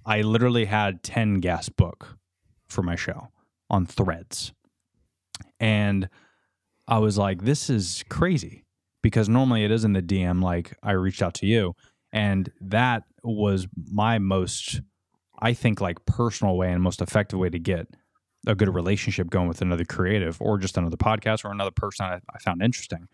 I 0.07 0.21
literally 0.21 0.67
had 0.67 1.03
ten 1.03 1.41
guests 1.41 1.71
book 1.71 2.17
for 2.69 2.83
my 2.83 2.95
show 2.95 3.31
on 3.69 3.85
Threads, 3.85 4.53
and 5.59 6.09
I 6.87 6.99
was 6.99 7.19
like, 7.19 7.43
"This 7.43 7.69
is 7.69 8.05
crazy," 8.09 8.65
because 9.03 9.29
normally 9.29 9.65
it 9.65 9.73
is 9.73 9.85
in 9.85 9.93
the 9.93 10.03
DM. 10.03 10.41
Like 10.41 10.77
I 10.85 10.93
reached 10.93 11.23
out 11.23 11.35
to 11.35 11.47
you, 11.47 11.75
and 12.13 12.49
that 12.61 13.03
was 13.25 13.67
my 13.91 14.19
most, 14.19 14.81
I 15.41 15.53
think, 15.53 15.81
like 15.81 16.05
personal 16.07 16.57
way 16.57 16.71
and 16.71 16.83
most 16.83 17.01
effective 17.01 17.39
way 17.39 17.51
to 17.51 17.59
get 17.59 17.89
a 18.47 18.55
good 18.55 18.73
relationship 18.75 19.31
going 19.31 19.49
with 19.49 19.63
another 19.63 19.85
creative 19.85 20.41
or 20.41 20.59
just 20.59 20.77
another 20.77 20.97
podcast 20.97 21.45
or 21.45 21.51
another 21.51 21.71
person 21.71 22.07
I, 22.07 22.21
I 22.35 22.39
found 22.39 22.63
interesting. 22.63 23.09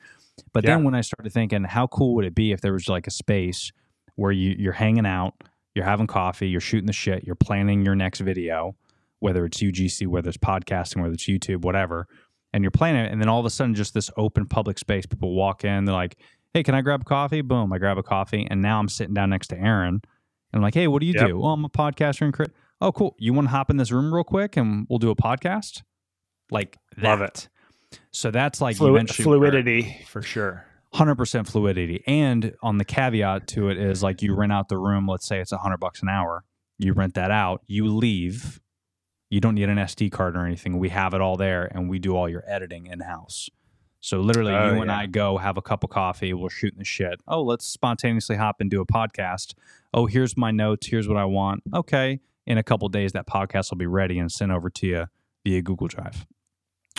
But 0.53 0.65
then 0.65 0.85
when 0.85 0.95
I 0.95 1.03
started 1.03 1.33
thinking, 1.33 1.65
how 1.65 1.87
cool 1.87 2.15
would 2.17 2.25
it 2.25 2.35
be 2.35 2.53
if 2.53 2.61
there 2.61 2.73
was 2.73 2.89
like 2.89 3.07
a 3.07 3.11
space 3.11 3.73
where 4.17 4.33
you, 4.33 4.57
you're 4.59 4.73
hanging 4.73 5.07
out, 5.07 5.35
you're 5.75 5.85
having 5.85 6.07
coffee, 6.07 6.49
you're 6.49 6.61
shooting 6.61 6.87
the 6.87 6.93
shit, 6.93 7.25
you're 7.25 7.37
planning 7.37 7.85
your 7.85 7.95
next 7.95 8.21
video, 8.21 8.75
whether 9.21 9.45
it's 9.45 9.59
UGC, 9.59 10.07
whether 10.07 10.29
it's 10.29 10.39
podcasting, 10.39 11.03
whether 11.03 11.15
it's 11.15 11.29
YouTube, 11.29 11.63
whatever, 11.63 12.07
and 12.53 12.65
you're 12.65 12.71
planning 12.71 13.05
it, 13.05 13.13
and 13.13 13.21
then 13.21 13.29
all 13.29 13.39
of 13.39 13.47
a 13.47 13.51
sudden, 13.51 13.75
just 13.75 13.95
this 13.95 14.11
open 14.17 14.47
public 14.47 14.79
space, 14.79 15.07
people 15.07 15.35
walk 15.35 15.65
in, 15.65 15.85
they're 15.85 15.95
like, 15.95 16.17
"Hey, 16.55 16.63
can 16.63 16.75
I 16.75 16.81
grab 16.81 17.05
coffee?" 17.05 17.41
Boom, 17.41 17.73
I 17.73 17.79
grab 17.79 17.99
a 17.99 18.03
coffee, 18.03 18.47
and 18.51 18.61
now 18.63 18.79
I'm 18.79 18.89
sitting 18.89 19.15
down 19.15 19.31
next 19.31 19.49
to 19.49 19.59
Aaron, 19.59 19.95
and 19.95 20.03
I'm 20.53 20.63
like, 20.63 20.75
"Hey, 20.75 20.87
what 20.89 21.01
do 21.01 21.07
you 21.07 21.15
Yep. 21.15 21.27
do?" 21.29 21.43
Oh, 21.43 21.49
I'm 21.49 21.65
a 21.65 21.69
podcaster 21.69 22.23
and 22.23 22.33
crit. 22.35 22.53
Oh, 22.81 22.93
cool. 22.93 23.15
You 23.19 23.33
want 23.35 23.47
to 23.49 23.51
hop 23.51 23.69
in 23.71 23.77
this 23.77 23.93
room 23.93 24.13
real 24.13 24.25
quick, 24.25 24.57
and 24.57 24.87
we'll 24.89 24.99
do 24.99 25.11
a 25.11 25.17
podcast? 25.17 25.83
Like 26.51 26.79
that. 26.97 27.05
Love 27.05 27.21
it. 27.21 27.49
So 28.11 28.31
that's 28.31 28.61
like 28.61 28.77
Flu- 28.77 28.99
fluidity 29.09 30.05
for 30.07 30.23
sure. 30.23 30.65
hundred 30.95 31.17
percent 31.17 31.47
fluidity. 31.49 32.03
And 32.07 32.55
on 32.63 32.79
the 32.79 32.85
caveat 32.85 33.47
to 33.49 33.69
it 33.69 33.79
is 33.79 34.03
like 34.03 34.23
you 34.23 34.35
rent 34.35 34.53
out 34.53 34.69
the 34.69 34.79
room. 34.79 35.07
Let's 35.07 35.27
say 35.27 35.41
it's 35.41 35.53
a 35.53 35.59
hundred 35.59 35.79
bucks 35.79 36.03
an 36.03 36.09
hour. 36.09 36.45
You 36.79 36.93
rent 36.95 37.15
that 37.15 37.31
out. 37.31 37.63
You 37.67 37.87
leave. 37.89 38.61
You 39.29 39.41
don't 39.41 39.55
need 39.55 39.69
an 39.69 39.77
SD 39.79 40.11
card 40.11 40.35
or 40.37 40.45
anything. 40.47 40.79
We 40.79 40.89
have 40.89 41.15
it 41.15 41.21
all 41.21 41.37
there, 41.37 41.65
and 41.67 41.89
we 41.89 41.99
do 42.01 42.17
all 42.17 42.29
your 42.29 42.43
editing 42.49 42.87
in 42.87 43.01
house. 43.01 43.49
So 44.01 44.21
literally, 44.21 44.53
Oh, 44.55 44.75
you 44.75 44.83
and. 44.83 44.91
I 44.91 45.07
go 45.07 45.37
have 45.39 45.57
a 45.57 45.63
cup 45.63 45.85
of 45.85 45.91
coffee. 45.91 46.33
We're 46.33 46.49
shooting 46.51 46.79
the 46.79 46.85
shit. 46.85 47.21
Oh, 47.29 47.43
let's 47.43 47.67
spontaneously 47.67 48.37
hop 48.37 48.61
and 48.61 48.71
do 48.71 48.81
a 48.81 48.87
podcast. 48.87 49.55
Oh, 49.93 50.07
here's 50.07 50.37
my 50.37 50.51
notes. 50.51 50.87
Here's 50.87 51.07
what 51.07 51.17
I 51.17 51.25
want. 51.27 51.63
Okay, 51.75 52.21
in 52.47 52.57
a 52.59 52.63
couple 52.63 52.89
days, 52.89 53.13
that 53.13 53.27
podcast 53.27 53.71
will 53.71 53.79
be 53.79 53.87
ready 53.87 54.19
and 54.19 54.33
sent 54.33 54.53
over 54.53 54.71
to 54.71 54.87
you 54.87 55.07
via 55.45 55.63
Google 55.63 55.87
Drive. 55.89 56.27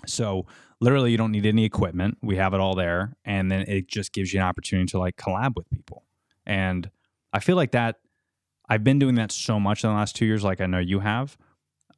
So 0.05 0.45
literally 0.79 1.11
you 1.11 1.17
don't 1.17 1.31
need 1.31 1.45
any 1.45 1.63
equipment 1.63 2.17
we 2.23 2.35
have 2.37 2.55
it 2.55 2.59
all 2.59 2.73
there 2.73 3.15
and 3.23 3.51
then 3.51 3.61
it 3.67 3.87
just 3.87 4.11
gives 4.11 4.33
you 4.33 4.39
an 4.39 4.45
opportunity 4.47 4.87
to 4.87 4.97
like 4.97 5.15
collab 5.15 5.55
with 5.55 5.69
people 5.69 6.03
and 6.43 6.89
i 7.33 7.39
feel 7.39 7.55
like 7.55 7.69
that 7.69 7.99
i've 8.67 8.83
been 8.83 8.97
doing 8.97 9.13
that 9.13 9.31
so 9.31 9.59
much 9.59 9.83
in 9.83 9.91
the 9.91 9.95
last 9.95 10.15
two 10.15 10.25
years 10.25 10.43
like 10.43 10.59
i 10.59 10.65
know 10.65 10.79
you 10.79 11.01
have 11.01 11.37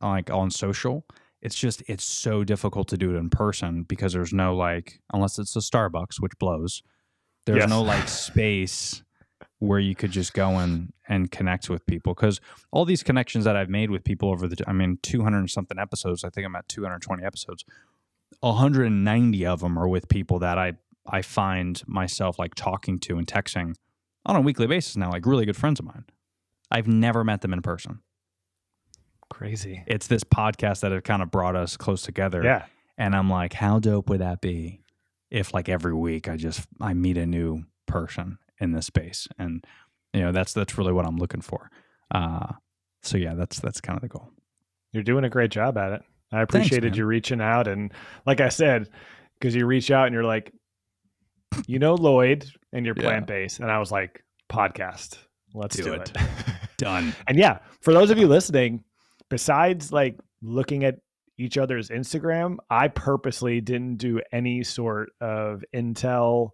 like 0.02 0.30
on 0.30 0.52
social 0.52 1.06
it's 1.44 1.56
just 1.56 1.84
it's 1.88 2.04
so 2.04 2.44
difficult 2.44 2.88
to 2.88 2.98
do 2.98 3.14
it 3.14 3.18
in 3.18 3.30
person 3.30 3.84
because 3.84 4.14
there's 4.14 4.34
no 4.34 4.56
like 4.56 5.00
unless 5.14 5.38
it's 5.38 5.56
a 5.56 5.60
starbucks 5.60 6.20
which 6.20 6.32
blows 6.40 6.82
there's 7.46 7.60
Yes. 7.60 7.70
no 7.70 7.82
like 7.84 8.08
space 8.28 9.04
where 9.60 9.80
you 9.80 9.94
could 9.96 10.12
just 10.12 10.34
go 10.34 10.58
and 10.58 10.92
and 11.08 11.30
connect 11.32 11.70
with 11.70 11.86
people 11.86 12.14
because 12.14 12.40
all 12.72 12.86
these 12.86 13.04
connections 13.04 13.44
that 13.46 13.56
i've 13.56 13.70
made 13.70 13.90
with 13.92 14.04
people 14.04 14.30
over 14.32 14.48
the 14.48 14.58
i 14.68 14.74
mean 14.74 14.98
200 15.04 15.38
and 15.38 15.50
something 15.50 15.78
episodes 15.78 16.24
i 16.24 16.30
think 16.30 16.46
i'm 16.48 16.56
at 16.56 16.68
220 16.70 17.24
episodes 17.24 17.64
190 18.40 19.46
of 19.46 19.60
them 19.62 19.78
are 19.78 19.88
with 19.88 20.10
people 20.10 20.40
that 20.40 20.58
I 20.58 20.74
I 21.06 21.22
find 21.22 21.82
myself 21.86 22.40
like 22.40 22.56
talking 22.56 22.98
to 23.00 23.18
and 23.18 23.28
texting 23.28 23.76
on 24.26 24.36
a 24.38 24.42
weekly 24.42 24.68
basis 24.68 24.96
now, 24.96 25.12
like 25.12 25.26
really 25.26 25.46
good 25.46 25.58
friends 25.58 25.80
of 25.80 25.86
mine. 25.86 26.06
I've 26.72 26.88
never 26.88 27.24
met 27.26 27.42
them 27.42 27.52
in 27.54 27.62
person. 27.62 28.00
Crazy. 29.30 29.84
It's 29.88 30.08
this 30.08 30.24
podcast 30.24 30.82
that 30.82 30.92
have 30.92 31.04
kind 31.04 31.22
of 31.22 31.32
brought 31.32 31.56
us 31.56 31.76
close 31.78 32.02
together. 32.04 32.44
Yeah. 32.44 32.66
And 32.98 33.16
I'm 33.16 33.30
like, 33.30 33.54
how 33.54 33.80
dope 33.80 34.10
would 34.10 34.22
that 34.22 34.42
be 34.42 34.82
if 35.32 35.54
like 35.54 35.70
every 35.70 35.94
week 35.94 36.30
I 36.30 36.38
just 36.38 36.68
I 36.80 36.94
meet 36.94 37.18
a 37.18 37.26
new 37.26 37.64
person 37.88 38.38
in 38.60 38.72
this 38.72 38.86
space? 38.86 39.28
And 39.40 39.66
you 40.14 40.22
know, 40.22 40.32
that's 40.32 40.54
that's 40.54 40.78
really 40.78 40.94
what 40.94 41.06
I'm 41.06 41.18
looking 41.18 41.42
for. 41.42 41.70
Uh 42.14 42.54
so 43.02 43.18
yeah, 43.18 43.34
that's 43.34 43.60
that's 43.60 43.82
kind 43.82 43.98
of 43.98 44.02
the 44.02 44.10
goal. 44.10 44.30
You're 44.92 45.04
doing 45.04 45.24
a 45.24 45.30
great 45.30 45.50
job 45.52 45.78
at 45.78 45.92
it. 45.94 46.02
I 46.32 46.42
appreciated 46.42 46.92
man. 46.92 46.98
you 46.98 47.06
reaching 47.06 47.42
out. 47.42 47.68
And 47.68 47.92
like 48.26 48.42
I 48.42 48.50
said, 48.50 48.90
because 49.40 49.56
you 49.56 49.66
reach 49.66 49.90
out 49.92 50.06
and 50.06 50.14
you're 50.14 50.24
like, 50.24 50.52
you 51.68 51.80
know, 51.80 51.96
Lloyd 51.96 52.46
and 52.72 52.86
you're 52.86 52.96
Yeah. 52.98 53.04
plant 53.04 53.28
based. 53.28 53.60
And 53.60 53.70
I 53.72 53.80
was 53.80 53.92
like, 53.92 54.24
podcast. 54.50 55.18
Let's 55.56 55.76
Do 55.76 55.84
do, 55.84 55.94
it. 55.94 56.12
it. 56.16 56.18
Done. 56.78 57.14
and 57.28 57.38
yeah, 57.38 57.60
for 57.82 57.94
those 57.94 58.10
of 58.10 58.18
you 58.18 58.28
listening, 58.28 58.84
besides 59.34 59.92
like 59.92 60.20
looking 60.44 60.84
at 60.84 61.00
each 61.40 61.58
other's 61.58 61.90
Instagram, 61.90 62.58
I 62.70 62.88
purposely 62.88 63.62
didn't 63.62 63.96
do 63.96 64.22
any 64.32 64.64
sort 64.64 65.10
of 65.20 65.64
intel 65.76 66.52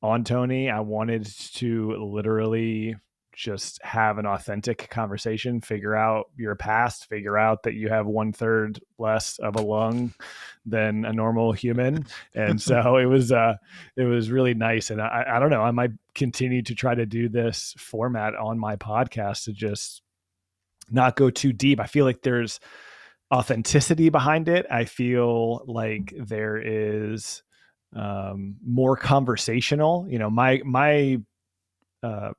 on 0.00 0.22
Tony. 0.22 0.70
I 0.70 0.78
wanted 0.78 1.26
to 1.54 1.96
literally 2.00 2.94
just 3.34 3.82
have 3.82 4.18
an 4.18 4.26
authentic 4.26 4.88
conversation, 4.90 5.60
figure 5.60 5.96
out 5.96 6.26
your 6.36 6.54
past, 6.54 7.08
figure 7.08 7.36
out 7.36 7.64
that 7.64 7.74
you 7.74 7.88
have 7.88 8.06
one 8.06 8.32
third 8.32 8.78
less 9.00 9.40
of 9.40 9.56
a 9.56 9.60
lung 9.60 10.14
than 10.64 11.04
a 11.04 11.12
normal 11.12 11.50
human. 11.50 12.06
And 12.32 12.62
so 12.62 12.96
it 12.96 13.06
was 13.06 13.32
uh 13.32 13.54
it 13.96 14.04
was 14.04 14.30
really 14.30 14.54
nice. 14.54 14.90
And 14.90 15.02
I, 15.02 15.24
I 15.34 15.38
don't 15.40 15.50
know, 15.50 15.62
I 15.62 15.72
might 15.72 15.90
continue 16.14 16.62
to 16.62 16.76
try 16.76 16.94
to 16.94 17.06
do 17.06 17.28
this 17.28 17.74
format 17.76 18.36
on 18.36 18.56
my 18.56 18.76
podcast 18.76 19.46
to 19.46 19.52
just 19.52 20.02
not 20.90 21.16
go 21.16 21.30
too 21.30 21.52
deep. 21.52 21.80
I 21.80 21.86
feel 21.86 22.04
like 22.04 22.22
there's 22.22 22.60
authenticity 23.32 24.08
behind 24.08 24.48
it. 24.48 24.66
I 24.70 24.84
feel 24.84 25.62
like 25.66 26.14
there 26.16 26.56
is 26.56 27.42
um, 27.94 28.56
more 28.64 28.96
conversational. 28.96 30.06
You 30.08 30.18
know, 30.18 30.30
my 30.30 30.62
my 30.64 31.18
uh, 32.02 32.30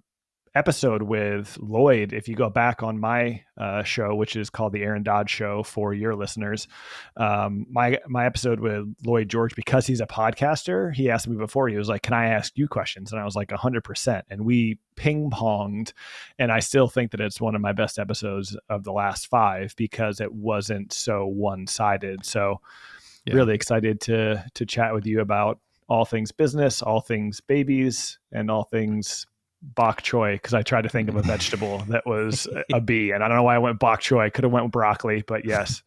episode 0.60 1.02
with 1.02 1.58
Lloyd, 1.62 2.12
if 2.14 2.28
you 2.28 2.36
go 2.36 2.50
back 2.50 2.84
on 2.84 3.00
my 3.00 3.42
uh, 3.58 3.82
show, 3.84 4.14
which 4.14 4.36
is 4.36 4.50
called 4.50 4.74
the 4.74 4.84
Aaron 4.84 5.02
Dodge 5.04 5.30
Show 5.30 5.64
for 5.64 5.94
your 5.94 6.16
listeners, 6.16 6.68
um, 7.18 7.66
my 7.72 7.98
my 8.08 8.26
episode 8.26 8.60
with 8.60 8.94
Lloyd 9.06 9.30
George, 9.30 9.56
because 9.56 9.88
he's 9.88 10.02
a 10.02 10.06
podcaster, 10.06 10.94
he 10.94 11.10
asked 11.10 11.28
me 11.28 11.38
before. 11.38 11.70
He 11.70 11.78
was 11.78 11.88
like, 11.90 12.04
"Can 12.04 12.14
I 12.14 12.28
ask 12.28 12.58
you 12.58 12.68
questions?" 12.68 13.12
And 13.12 13.20
I 13.22 13.26
was 13.26 13.36
like, 13.36 13.52
hundred 13.52 13.84
percent. 13.84 14.26
And 14.30 14.46
we 14.46 14.78
ping 14.96 15.32
ponged, 15.32 15.94
and 16.38 16.52
I 16.52 16.60
still 16.60 16.88
think 16.90 17.12
that 17.12 17.22
it's 17.22 17.40
one 17.42 17.56
of 17.56 17.62
my 17.62 17.72
best 17.72 17.98
episodes 17.98 18.56
of 18.70 18.84
the 18.84 18.92
last 18.92 19.28
five 19.28 19.74
because 19.78 20.20
it 20.20 20.34
wasn't 20.34 20.92
so 20.94 21.26
one 21.26 21.66
sided. 21.68 22.26
So, 22.26 22.60
Yeah. 23.26 23.36
really 23.36 23.56
excited 23.56 24.02
to 24.02 24.44
to 24.54 24.66
chat 24.66 24.94
with 24.94 25.06
you 25.06 25.22
about 25.22 25.60
all 25.88 26.06
things 26.06 26.32
business, 26.32 26.82
all 26.84 27.02
things 27.02 27.42
babies, 27.42 28.20
and 28.32 28.52
all 28.52 28.64
things 28.66 29.26
bok 29.62 30.02
choy 30.02 30.36
because 30.36 30.54
I 30.54 30.62
tried 30.62 30.84
to 30.84 30.90
think 30.90 31.10
of 31.10 31.16
a 31.16 31.22
vegetable 31.22 31.80
that 31.90 32.06
was 32.06 32.48
a- 32.72 32.78
a 32.78 32.82
bee, 32.82 33.12
and 33.12 33.24
I 33.24 33.28
don't 33.28 33.38
know 33.38 33.44
why 33.44 33.56
I 33.56 33.60
went 33.60 33.80
bok 33.80 34.02
choy. 34.02 34.20
I 34.26 34.30
could 34.30 34.44
have 34.44 34.54
went 34.54 34.72
broccoli, 34.72 35.24
but 35.28 35.46
yes, 35.46 35.84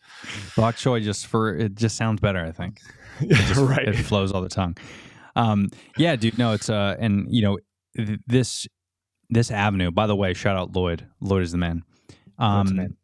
Bok 0.57 0.75
choy 0.77 1.03
just 1.03 1.27
for 1.27 1.55
it 1.57 1.75
just 1.75 1.97
sounds 1.97 2.21
better. 2.21 2.45
I 2.45 2.53
think 2.53 2.81
Just- 3.29 3.57
right. 3.61 3.89
It 3.89 3.97
flows 3.97 4.33
all 4.33 4.43
the 4.43 4.49
tongue. 4.49 4.77
Um, 5.37 5.71
yeah, 5.97 6.17
dude. 6.17 6.37
No, 6.39 6.53
it's 6.53 6.69
uh, 6.69 6.97
and 6.99 7.27
you 7.31 7.43
know 7.43 7.59
th- 7.97 8.21
this 8.27 8.69
this 9.31 9.51
avenue. 9.51 9.91
By 9.91 10.07
the 10.07 10.17
way, 10.17 10.35
shout 10.35 10.57
out 10.59 10.77
Lloyd. 10.77 11.07
Lloyd 11.21 11.43
is 11.43 11.53
the 11.53 11.59
man. 11.59 11.83
Um, 12.39 12.67
the 12.67 12.75
man. 12.75 12.97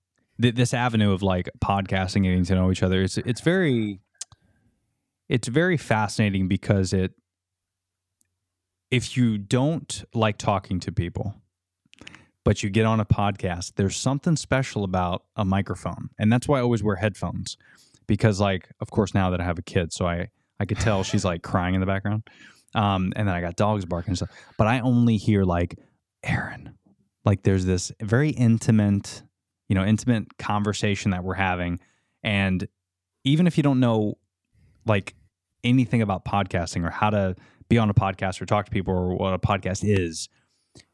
th- 0.43 0.55
this 0.55 0.75
avenue 0.75 1.13
of 1.13 1.23
like 1.23 1.49
podcasting, 1.61 2.25
getting 2.25 2.45
to 2.45 2.55
know 2.55 2.71
each 2.71 2.83
other. 2.83 3.01
It's 3.03 3.17
it's 3.17 3.41
very 3.41 4.01
it's 5.31 5.49
very 5.49 5.77
fascinating 5.79 6.49
because 6.49 6.93
it 6.93 7.13
if 8.91 9.17
you 9.17 9.39
don't 9.39 10.05
like 10.15 10.39
talking 10.39 10.81
to 10.81 10.93
people 10.93 11.35
but 12.49 12.63
you 12.63 12.71
get 12.71 12.87
on 12.87 12.99
a 12.99 13.05
podcast 13.05 13.75
there's 13.77 13.95
something 13.95 14.35
special 14.35 14.83
about 14.83 15.25
a 15.37 15.45
microphone. 15.45 16.09
And 16.19 16.33
that's 16.33 16.49
why 16.49 16.59
i 16.59 16.63
always 16.63 16.83
wear 16.83 16.97
headphones 16.97 17.59
because 18.07 18.41
like 18.41 18.71
of 18.81 18.91
course 18.91 19.13
now 19.13 19.29
that 19.29 19.41
i 19.41 19.45
have 19.45 19.59
a 19.59 19.63
kid 19.63 19.93
so 19.93 20.07
i 20.07 20.29
i 20.59 20.65
could 20.65 20.81
tell 20.81 21.03
she's 21.03 21.27
like 21.27 21.43
crying 21.51 21.75
in 21.75 21.81
the 21.81 21.87
background. 21.87 22.23
Um 22.75 23.13
and 23.17 23.29
then 23.29 23.35
i 23.35 23.43
got 23.43 23.57
dogs 23.57 23.85
barking 23.85 24.13
and 24.13 24.17
stuff. 24.17 24.31
But 24.57 24.67
i 24.67 24.81
only 24.81 25.19
hear 25.19 25.45
like 25.45 25.79
aaron. 26.23 26.79
Like 27.25 27.43
there's 27.43 27.67
this 27.67 27.93
very 28.01 28.31
intimate 28.31 29.23
you 29.69 29.75
know 29.75 29.85
intimate 29.85 30.39
conversation 30.39 31.11
that 31.11 31.25
we're 31.25 31.35
having. 31.35 31.81
And 32.23 32.67
even 33.25 33.47
if 33.47 33.59
you 33.59 33.63
don't 33.63 33.79
know 33.79 34.17
like 34.87 35.15
anything 35.63 36.01
about 36.01 36.25
podcasting 36.25 36.87
or 36.87 36.91
how 36.91 37.11
to 37.11 37.37
be 37.69 37.79
on 37.79 37.91
a 37.91 37.95
podcast 37.95 38.41
or 38.41 38.47
talk 38.47 38.65
to 38.67 38.71
people 38.71 38.95
or 38.95 39.17
what 39.17 39.35
a 39.35 39.39
podcast 39.39 39.81
is 39.83 40.29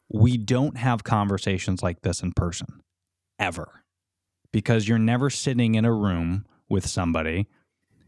we 0.08 0.36
don't 0.36 0.76
have 0.76 1.04
conversations 1.04 1.82
like 1.82 2.02
this 2.02 2.22
in 2.22 2.32
person 2.32 2.80
ever 3.38 3.84
because 4.52 4.86
you're 4.86 4.98
never 4.98 5.30
sitting 5.30 5.74
in 5.74 5.84
a 5.84 5.92
room 5.92 6.46
with 6.68 6.86
somebody 6.86 7.48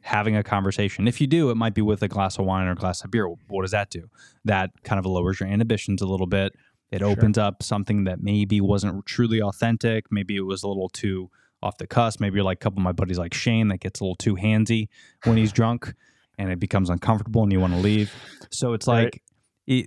having 0.03 0.37
a 0.37 0.43
conversation. 0.43 1.09
If 1.09 1.21
you 1.21 1.27
do, 1.27 1.51
it 1.51 1.57
might 1.57 1.75
be 1.75 1.83
with 1.83 2.03
a 2.03 2.09
glass 2.09 2.39
of 2.39 2.45
wine 2.45 2.69
or 2.69 2.73
a 2.73 2.77
glass 2.77 3.03
of 3.03 3.11
beer. 3.11 3.27
What 3.27 3.63
does 3.63 3.73
that 3.73 3.91
do? 3.91 4.09
That 4.45 4.71
kind 4.85 5.01
of 5.01 5.07
lowers 5.07 5.41
your 5.41 5.49
inhibitions 5.49 6.01
a 6.01 6.07
little 6.07 6.29
bit. 6.29 6.55
It 6.93 7.03
opens 7.03 7.37
up 7.39 7.65
something 7.65 8.05
that 8.05 8.23
maybe 8.23 8.61
wasn't 8.61 9.05
truly 9.07 9.43
authentic. 9.43 10.05
Maybe 10.13 10.37
it 10.37 10.43
was 10.43 10.63
a 10.63 10.69
little 10.69 10.89
too 10.89 11.31
off 11.61 11.79
the 11.79 11.89
cusp. 11.89 12.21
Maybe 12.21 12.37
you're 12.37 12.45
like 12.45 12.59
a 12.59 12.65
couple 12.65 12.79
of 12.79 12.85
my 12.85 12.93
buddies 12.93 13.19
like 13.19 13.35
Shane 13.35 13.67
that 13.69 13.79
gets 13.79 13.99
a 13.99 14.05
little 14.05 14.15
too 14.15 14.37
handsy 14.37 14.87
when 15.25 15.37
he's 15.37 15.53
drunk 15.61 15.93
and 16.39 16.51
it 16.51 16.59
becomes 16.61 16.91
uncomfortable 16.91 17.43
and 17.43 17.53
you 17.53 17.61
want 17.61 17.73
to 17.73 17.79
leave. 17.79 18.15
So 18.51 18.73
it's 18.73 18.87
Right. 18.87 19.05
like 19.05 19.23
it, 19.67 19.87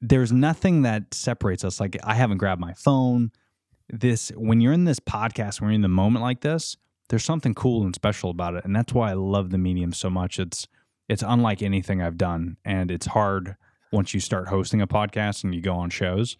there's 0.00 0.32
nothing 0.32 0.82
that 0.82 1.14
separates 1.14 1.64
us. 1.64 1.80
Like 1.80 1.96
I 2.04 2.14
haven't 2.14 2.38
grabbed 2.38 2.60
my 2.60 2.74
phone. 2.74 3.30
This 3.88 4.30
when 4.36 4.60
you're 4.60 4.72
in 4.72 4.84
this 4.84 4.98
podcast, 5.00 5.60
when 5.60 5.70
you're 5.70 5.76
in 5.76 5.80
the 5.82 5.88
moment 5.88 6.22
like 6.22 6.40
this, 6.40 6.76
there's 7.08 7.24
something 7.24 7.54
cool 7.54 7.84
and 7.84 7.94
special 7.94 8.30
about 8.30 8.54
it, 8.54 8.64
and 8.64 8.74
that's 8.74 8.92
why 8.92 9.10
I 9.10 9.14
love 9.14 9.50
the 9.50 9.58
medium 9.58 9.92
so 9.92 10.10
much. 10.10 10.38
It's 10.40 10.66
it's 11.08 11.22
unlike 11.24 11.62
anything 11.62 12.02
I've 12.02 12.18
done, 12.18 12.56
and 12.64 12.90
it's 12.90 13.06
hard 13.06 13.54
once 13.92 14.12
you 14.12 14.18
start 14.18 14.48
hosting 14.48 14.80
a 14.82 14.88
podcast 14.88 15.44
and 15.44 15.54
you 15.54 15.60
go 15.60 15.74
on 15.76 15.90
shows. 15.90 16.36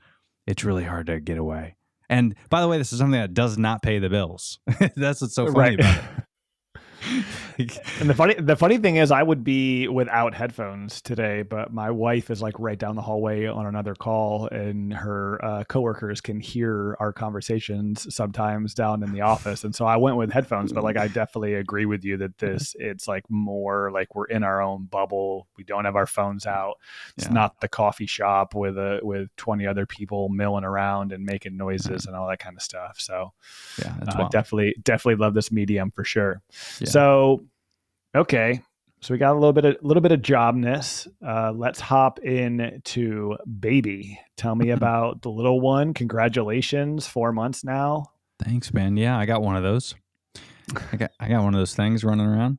It's 0.48 0.64
really 0.64 0.82
hard 0.84 1.06
to 1.06 1.20
get 1.20 1.38
away. 1.38 1.76
And 2.08 2.34
by 2.50 2.60
the 2.60 2.68
way, 2.68 2.78
this 2.78 2.92
is 2.92 2.98
something 2.98 3.20
that 3.20 3.32
does 3.32 3.56
not 3.58 3.80
pay 3.82 4.00
the 4.00 4.08
bills. 4.08 4.58
that's 4.96 5.20
what's 5.20 5.34
so 5.34 5.44
uh, 5.46 5.52
funny 5.52 5.58
Right. 5.60 5.74
about 5.80 5.98
it. 5.98 6.04
And 8.00 8.10
the 8.10 8.14
funny 8.14 8.34
the 8.34 8.56
funny 8.56 8.78
thing 8.78 8.96
is 8.96 9.10
I 9.10 9.22
would 9.22 9.42
be 9.42 9.88
without 9.88 10.34
headphones 10.34 11.00
today, 11.00 11.42
but 11.42 11.72
my 11.72 11.90
wife 11.90 12.30
is 12.30 12.42
like 12.42 12.54
right 12.58 12.78
down 12.78 12.96
the 12.96 13.02
hallway 13.02 13.46
on 13.46 13.66
another 13.66 13.94
call 13.94 14.46
and 14.48 14.92
her 14.92 15.42
uh, 15.44 15.64
coworkers 15.64 16.20
can 16.20 16.40
hear 16.40 16.96
our 17.00 17.12
conversations 17.12 18.14
sometimes 18.14 18.74
down 18.74 19.02
in 19.02 19.12
the 19.12 19.22
office. 19.22 19.64
And 19.64 19.74
so 19.74 19.86
I 19.86 19.96
went 19.96 20.16
with 20.16 20.30
headphones, 20.32 20.72
but 20.72 20.84
like 20.84 20.96
I 20.96 21.08
definitely 21.08 21.54
agree 21.54 21.86
with 21.86 22.04
you 22.04 22.16
that 22.18 22.38
this 22.38 22.76
it's 22.78 23.08
like 23.08 23.24
more 23.30 23.90
like 23.90 24.14
we're 24.14 24.26
in 24.26 24.42
our 24.42 24.60
own 24.60 24.84
bubble. 24.84 25.48
We 25.56 25.64
don't 25.64 25.84
have 25.86 25.96
our 25.96 26.06
phones 26.06 26.46
out. 26.46 26.74
It's 27.16 27.26
Yeah. 27.26 27.32
not 27.32 27.60
the 27.60 27.68
coffee 27.68 28.06
shop 28.06 28.54
with 28.54 28.76
a 28.76 29.00
with 29.02 29.34
20 29.36 29.66
other 29.66 29.86
people 29.86 30.28
milling 30.28 30.64
around 30.64 31.12
and 31.12 31.24
making 31.24 31.56
noises 31.56 32.06
and 32.06 32.14
all 32.14 32.28
that 32.28 32.38
kind 32.38 32.56
of 32.56 32.62
stuff. 32.62 32.96
So 33.00 33.32
yeah, 33.78 33.94
uh, 34.08 34.28
definitely 34.28 34.74
definitely 34.82 35.16
love 35.16 35.34
this 35.34 35.50
medium 35.50 35.90
for 35.90 36.04
sure. 36.04 36.42
Yeah. 36.80 36.88
So 36.88 36.95
okay. 38.14 38.60
So 39.02 39.12
we 39.14 39.18
got 39.18 39.32
a 39.32 39.38
little 39.38 39.52
bit 39.52 39.64
of 39.64 39.76
little 39.82 40.00
bit 40.00 40.12
of 40.12 40.20
jobness. 40.20 41.06
Uh, 41.24 41.52
let's 41.54 41.78
hop 41.80 42.18
in 42.20 42.80
to 42.86 43.36
baby. 43.60 44.18
Tell 44.36 44.54
me 44.54 44.70
about 44.78 45.22
the 45.22 45.30
little 45.30 45.60
one. 45.60 45.94
Congratulations, 45.94 47.06
four 47.06 47.32
months 47.32 47.62
now. 47.64 48.06
Thanks, 48.42 48.72
man. 48.74 48.96
Yeah, 48.96 49.16
I 49.18 49.26
got 49.26 49.42
one 49.42 49.56
of 49.56 49.62
those. 49.62 49.94
I 50.92 50.96
got 50.96 51.10
I 51.20 51.28
got 51.28 51.42
one 51.44 51.54
of 51.54 51.60
those 51.60 51.74
things 51.74 52.04
running 52.04 52.26
around. 52.26 52.58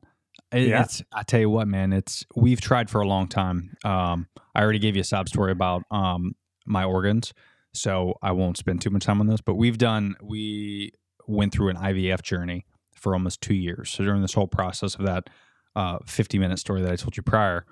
It- 0.52 0.68
Yeah. 0.68 0.82
It's 0.84 1.02
I 1.12 1.22
tell 1.24 1.40
you 1.40 1.50
what, 1.50 1.68
man. 1.68 1.92
It's 1.92 2.24
we've 2.34 2.60
tried 2.60 2.88
for 2.88 3.00
a 3.00 3.06
long 3.06 3.28
time. 3.28 3.76
Um, 3.84 4.28
I 4.54 4.62
already 4.62 4.78
gave 4.78 4.96
you 4.96 5.02
a 5.02 5.04
sob 5.04 5.28
story 5.28 5.52
about 5.52 5.82
um 5.90 6.34
my 6.64 6.84
organs, 6.84 7.34
so 7.74 8.14
I 8.22 8.32
won't 8.32 8.56
spend 8.56 8.80
too 8.80 8.90
much 8.90 9.04
time 9.04 9.20
on 9.20 9.26
this. 9.26 9.40
But 9.40 9.56
we've 9.56 9.76
done 9.78 10.14
we 10.22 10.92
went 11.26 11.52
through 11.52 11.68
an 11.68 11.76
IVF 11.76 12.22
journey 12.22 12.64
for 12.98 13.14
almost 13.14 13.40
two 13.40 13.54
years. 13.54 13.90
So 13.90 14.04
during 14.04 14.22
this 14.22 14.34
whole 14.34 14.48
process 14.48 14.94
of 14.94 15.04
that 15.06 15.30
uh, 15.76 15.98
50 16.04 16.38
minute 16.38 16.58
story 16.58 16.82
that 16.82 16.92
I 16.92 16.96
told 16.96 17.16
you 17.16 17.22
prior, 17.22 17.64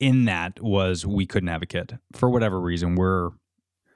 in 0.00 0.24
that 0.24 0.60
was 0.60 1.06
we 1.06 1.26
couldn't 1.26 1.48
have 1.48 1.62
a 1.62 1.66
kid 1.66 1.98
for 2.12 2.28
whatever 2.28 2.60
reason. 2.60 2.96
We're 2.96 3.30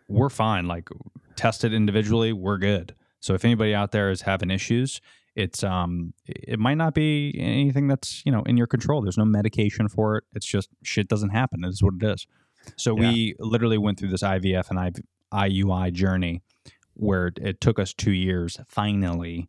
we're 0.09 0.31
fine. 0.31 0.67
Like 0.67 0.89
tested 1.35 1.73
individually, 1.75 2.33
we're 2.33 2.59
good. 2.59 2.95
So 3.21 3.35
if 3.35 3.45
anybody 3.45 3.75
out 3.75 3.93
there 3.93 4.11
is 4.11 4.23
having 4.23 4.51
issues, 4.51 5.01
it's 5.35 5.65
um 5.65 6.15
it 6.27 6.59
might 6.59 6.77
not 6.77 6.95
be 6.95 7.35
anything 7.39 7.89
that's 7.89 8.23
you 8.25 8.33
know 8.33 8.43
in 8.43 8.57
your 8.57 8.67
control. 8.67 9.03
There's 9.03 9.19
no 9.19 9.25
medication 9.25 9.89
for 9.89 10.17
it. 10.17 10.25
It's 10.35 10.47
just 10.47 10.69
shit 10.83 11.09
doesn't 11.09 11.31
happen. 11.31 11.65
It 11.65 11.69
is 11.69 11.83
what 11.83 11.95
it 12.01 12.05
is. 12.05 12.27
So 12.77 12.95
we 12.95 13.35
literally 13.39 13.79
went 13.79 13.99
through 13.99 14.09
this 14.09 14.23
IVF 14.23 14.71
and 14.71 15.03
IUI 15.33 15.93
journey 15.93 16.43
where 16.97 17.33
it 17.41 17.61
took 17.61 17.79
us 17.79 17.93
two 17.93 18.13
years. 18.13 18.59
Finally, 18.69 19.49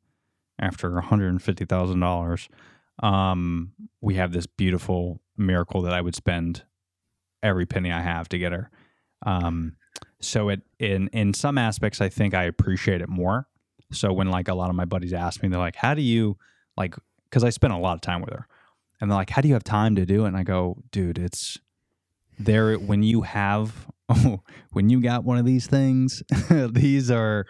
after 0.59 0.91
one 0.91 1.03
hundred 1.03 1.29
and 1.29 1.41
fifty 1.41 1.65
thousand 1.65 1.99
dollars, 1.99 2.49
um, 3.01 3.73
we 4.01 4.15
have 4.15 4.31
this 4.31 4.47
beautiful 4.47 5.21
miracle 5.37 5.81
that 5.83 5.93
I 5.93 6.01
would 6.01 6.15
spend 6.15 6.63
every 7.43 7.65
penny 7.65 7.91
I 7.91 8.01
have 8.01 8.27
to 8.29 8.37
get 8.37 8.51
her. 8.51 8.69
Um, 9.25 9.75
so 10.19 10.49
it 10.49 10.61
in 10.79 11.07
in 11.09 11.33
some 11.33 11.57
aspects, 11.57 12.01
I 12.01 12.09
think 12.09 12.33
I 12.33 12.43
appreciate 12.43 13.01
it 13.01 13.09
more. 13.09 13.47
So 13.91 14.11
when 14.11 14.29
like 14.29 14.47
a 14.47 14.53
lot 14.53 14.69
of 14.69 14.75
my 14.75 14.85
buddies 14.85 15.13
ask 15.13 15.41
me, 15.41 15.49
they're 15.49 15.59
like, 15.59 15.75
"How 15.75 15.93
do 15.93 16.01
you 16.01 16.37
like?" 16.75 16.95
Because 17.25 17.43
I 17.43 17.49
spent 17.49 17.73
a 17.73 17.77
lot 17.77 17.95
of 17.95 18.01
time 18.01 18.21
with 18.21 18.31
her, 18.31 18.47
and 18.99 19.09
they're 19.09 19.17
like, 19.17 19.29
"How 19.29 19.41
do 19.41 19.47
you 19.47 19.53
have 19.53 19.63
time 19.63 19.95
to 19.95 20.05
do 20.05 20.25
it?" 20.25 20.29
And 20.29 20.37
I 20.37 20.43
go, 20.43 20.77
"Dude, 20.91 21.17
it's 21.17 21.59
there 22.39 22.75
when 22.75 23.03
you 23.03 23.21
have 23.21 23.87
oh, 24.09 24.41
when 24.71 24.89
you 24.89 25.01
got 25.01 25.23
one 25.23 25.37
of 25.37 25.45
these 25.45 25.67
things. 25.67 26.23
these 26.49 27.09
are 27.11 27.45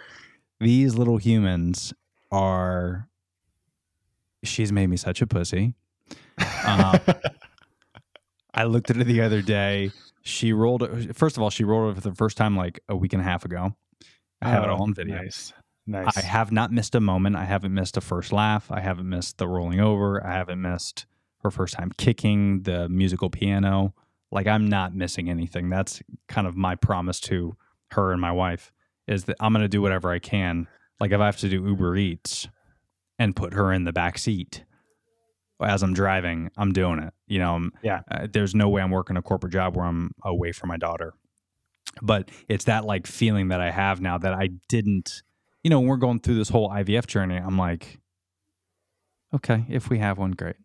these 0.60 0.96
little 0.96 1.18
humans 1.18 1.94
are. 2.32 3.08
She's 4.44 4.72
made 4.72 4.88
me 4.88 4.98
such 4.98 5.22
a 5.22 5.28
pussy. 5.28 5.74
Um, 6.66 7.00
I 8.54 8.64
looked 8.66 8.90
at 8.90 8.96
her 8.96 9.04
the 9.04 9.22
other 9.22 9.42
day 9.42 9.92
She 10.22 10.54
rolled. 10.54 11.16
First 11.16 11.38
of 11.38 11.44
all, 11.44 11.50
she 11.50 11.64
rolled 11.64 11.92
it 11.98 12.02
for 12.02 12.10
the 12.10 12.16
first 12.16 12.38
time 12.38 12.56
like 12.56 12.80
a 12.88 12.96
week 12.96 13.14
and 13.14 13.22
a 13.22 13.26
half 13.26 13.46
ago. 13.46 13.76
I 14.42 14.50
have 14.50 14.64
it 14.64 14.70
Oh, 14.70 14.76
all 14.76 14.84
on 14.84 14.94
video. 14.94 15.16
Nice. 15.18 15.54
Nice. 15.88 16.18
I 16.18 16.22
have 16.22 16.52
not 16.52 16.72
missed 16.72 16.96
a 16.96 17.00
moment. 17.00 17.36
I 17.36 17.46
haven't 17.46 17.74
missed 17.74 17.98
a 17.98 18.02
first 18.02 18.32
laugh. 18.32 18.70
I 18.72 18.82
haven't 18.82 19.08
missed 19.10 19.38
the 19.38 19.48
rolling 19.48 19.80
over. 19.80 20.26
I 20.26 20.34
haven't 20.34 20.62
missed 20.62 21.06
her 21.44 21.50
first 21.50 21.74
time 21.76 21.92
kicking 21.98 22.62
the 22.64 22.88
musical 22.90 23.30
piano. 23.30 23.94
Like 24.32 24.48
I'm 24.48 24.68
not 24.68 24.94
missing 24.94 25.30
anything. 25.30 25.70
That's 25.70 26.02
kind 26.28 26.48
of 26.48 26.56
my 26.58 26.76
promise 26.76 27.20
to 27.22 27.56
her 27.92 28.12
and 28.12 28.20
my 28.20 28.32
wife 28.32 28.72
is 29.08 29.24
that 29.26 29.38
I'm 29.40 29.54
going 29.54 29.64
to 29.64 29.70
do 29.70 29.82
whatever 29.82 30.12
I 30.12 30.20
can. 30.20 30.68
Like 31.00 31.12
if 31.12 31.20
I 31.22 31.26
have 31.26 31.38
to 31.38 31.50
do 31.50 31.64
Uber 31.66 31.96
Eats 31.96 32.48
and 33.18 33.36
put 33.36 33.54
her 33.54 33.72
in 33.72 33.86
the 33.86 33.94
back 33.94 34.18
seat 34.18 34.66
as 35.64 35.82
I'm 35.82 35.94
driving, 35.94 36.52
I'm 36.58 36.74
doing 36.74 37.00
it. 37.00 37.14
You 37.26 37.40
know, 37.40 37.54
I'm- 37.54 37.72
Yeah. 37.82 38.02
uh, 38.12 38.28
there's 38.32 38.54
no 38.54 38.68
way 38.70 38.82
I'm 38.82 38.92
working 38.92 39.16
a 39.18 39.22
corporate 39.22 39.54
job 39.54 39.76
where 39.78 39.86
I'm 39.86 40.12
away 40.24 40.52
from 40.52 40.68
my 40.68 40.78
daughter. 40.78 41.14
But 42.02 42.30
it's 42.50 42.66
that 42.66 42.84
like 42.86 43.08
feeling 43.08 43.48
that 43.48 43.62
I 43.62 43.72
have 43.72 44.02
now 44.02 44.18
that 44.18 44.34
I 44.34 44.50
didn't 44.68 45.24
you 45.64 45.70
know, 45.70 45.80
when 45.80 45.90
we're 45.90 45.98
going 45.98 46.20
through 46.20 46.36
this 46.36 46.48
whole 46.50 46.70
IVF 46.70 47.08
journey, 47.08 47.36
I'm 47.36 47.58
like, 47.58 48.00
okay, 49.34 49.66
if 49.68 49.90
we 49.90 49.98
have 50.00 50.18
one, 50.18 50.32
great. 50.32 50.56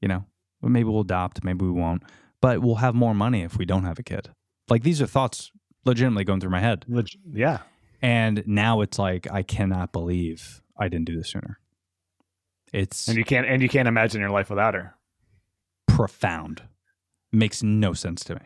You 0.00 0.08
know, 0.08 0.24
maybe 0.62 0.88
we'll 0.88 1.00
adopt, 1.02 1.44
maybe 1.44 1.64
we 1.64 1.70
won't, 1.70 2.02
but 2.40 2.60
we'll 2.62 2.76
have 2.76 2.94
more 2.94 3.14
money 3.14 3.42
if 3.42 3.56
we 3.58 3.64
don't 3.64 3.84
have 3.84 3.98
a 3.98 4.02
kid. 4.02 4.30
Like 4.68 4.82
these 4.82 5.00
are 5.00 5.06
thoughts 5.06 5.50
legitimately 5.84 6.24
going 6.24 6.40
through 6.40 6.50
my 6.50 6.60
head. 6.60 6.84
Leg- 6.88 7.08
yeah. 7.32 7.58
And 8.02 8.42
now 8.46 8.80
it's 8.80 8.98
like, 8.98 9.26
I 9.30 9.42
cannot 9.42 9.92
believe 9.92 10.62
I 10.78 10.88
didn't 10.88 11.06
do 11.06 11.16
this 11.16 11.30
sooner. 11.30 11.58
It's 12.72 13.08
And 13.08 13.16
you 13.16 13.24
can't 13.24 13.46
and 13.46 13.62
you 13.62 13.68
can't 13.68 13.88
imagine 13.88 14.20
your 14.20 14.30
life 14.30 14.50
without 14.50 14.74
her. 14.74 14.94
profound. 15.86 16.62
Makes 17.32 17.62
no 17.62 17.92
sense 17.92 18.24
to 18.24 18.34
me. 18.34 18.40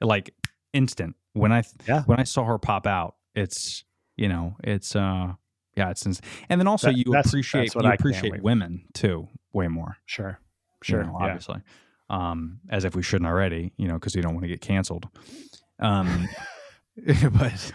Like 0.00 0.34
instant. 0.72 1.16
When 1.32 1.52
I 1.52 1.62
Yeah. 1.86 2.02
when 2.02 2.18
I 2.20 2.24
saw 2.24 2.44
her 2.44 2.58
pop 2.58 2.86
out, 2.86 3.16
it's 3.34 3.84
you 4.16 4.28
know, 4.28 4.56
it's 4.64 4.96
uh 4.96 5.34
yeah, 5.76 5.90
it's 5.90 6.04
ins- 6.04 6.20
and 6.48 6.60
then 6.60 6.66
also 6.66 6.88
That- 6.88 6.98
you 6.98 7.04
that's- 7.06 7.26
appreciate 7.28 7.72
that's 7.72 7.84
you 7.84 7.90
I 7.90 7.94
appreciate 7.94 8.42
women 8.42 8.84
too 8.94 9.28
way 9.52 9.68
more. 9.68 9.96
Sure. 10.06 10.40
You 10.82 10.84
Sure. 10.86 11.04
know, 11.04 11.16
yeah. 11.20 11.26
obviously. 11.26 11.60
Um, 12.10 12.60
as 12.70 12.84
if 12.84 12.94
we 12.96 13.02
shouldn't 13.02 13.28
already, 13.28 13.72
you 13.76 13.86
know, 13.86 13.94
because 13.94 14.16
we 14.16 14.22
don't 14.22 14.32
want 14.34 14.44
to 14.44 14.48
get 14.48 14.60
canceled. 14.62 15.08
Um, 15.78 16.28
but 17.06 17.72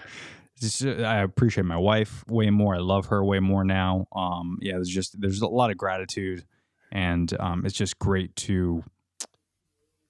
just- 0.60 0.84
I 0.86 1.20
appreciate 1.22 1.66
my 1.66 1.78
wife 1.78 2.24
way 2.28 2.50
more. 2.50 2.76
I 2.76 2.80
love 2.80 3.08
her 3.08 3.24
way 3.24 3.39
more 3.39 3.63
now. 3.63 4.08
Um, 4.16 4.58
yeah, 4.62 4.74
there's 4.74 4.89
just 4.89 5.20
there's 5.20 5.42
a 5.42 5.48
lot 5.48 5.70
of 5.72 5.78
gratitude, 5.78 6.46
and 6.92 7.32
um, 7.39 7.66
it's 7.66 7.76
just 7.76 8.00
great 8.00 8.36
to 8.38 8.84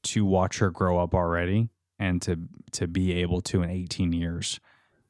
to 0.03 0.25
watch 0.25 0.59
her 0.59 0.69
grow 0.69 0.99
up 0.99 1.13
already, 1.15 1.69
and 1.99 2.21
to 2.21 2.37
to 2.73 2.87
be 2.87 3.13
able 3.13 3.41
to 3.41 3.61
in 3.61 3.69
18 3.69 4.13
years, 4.13 4.59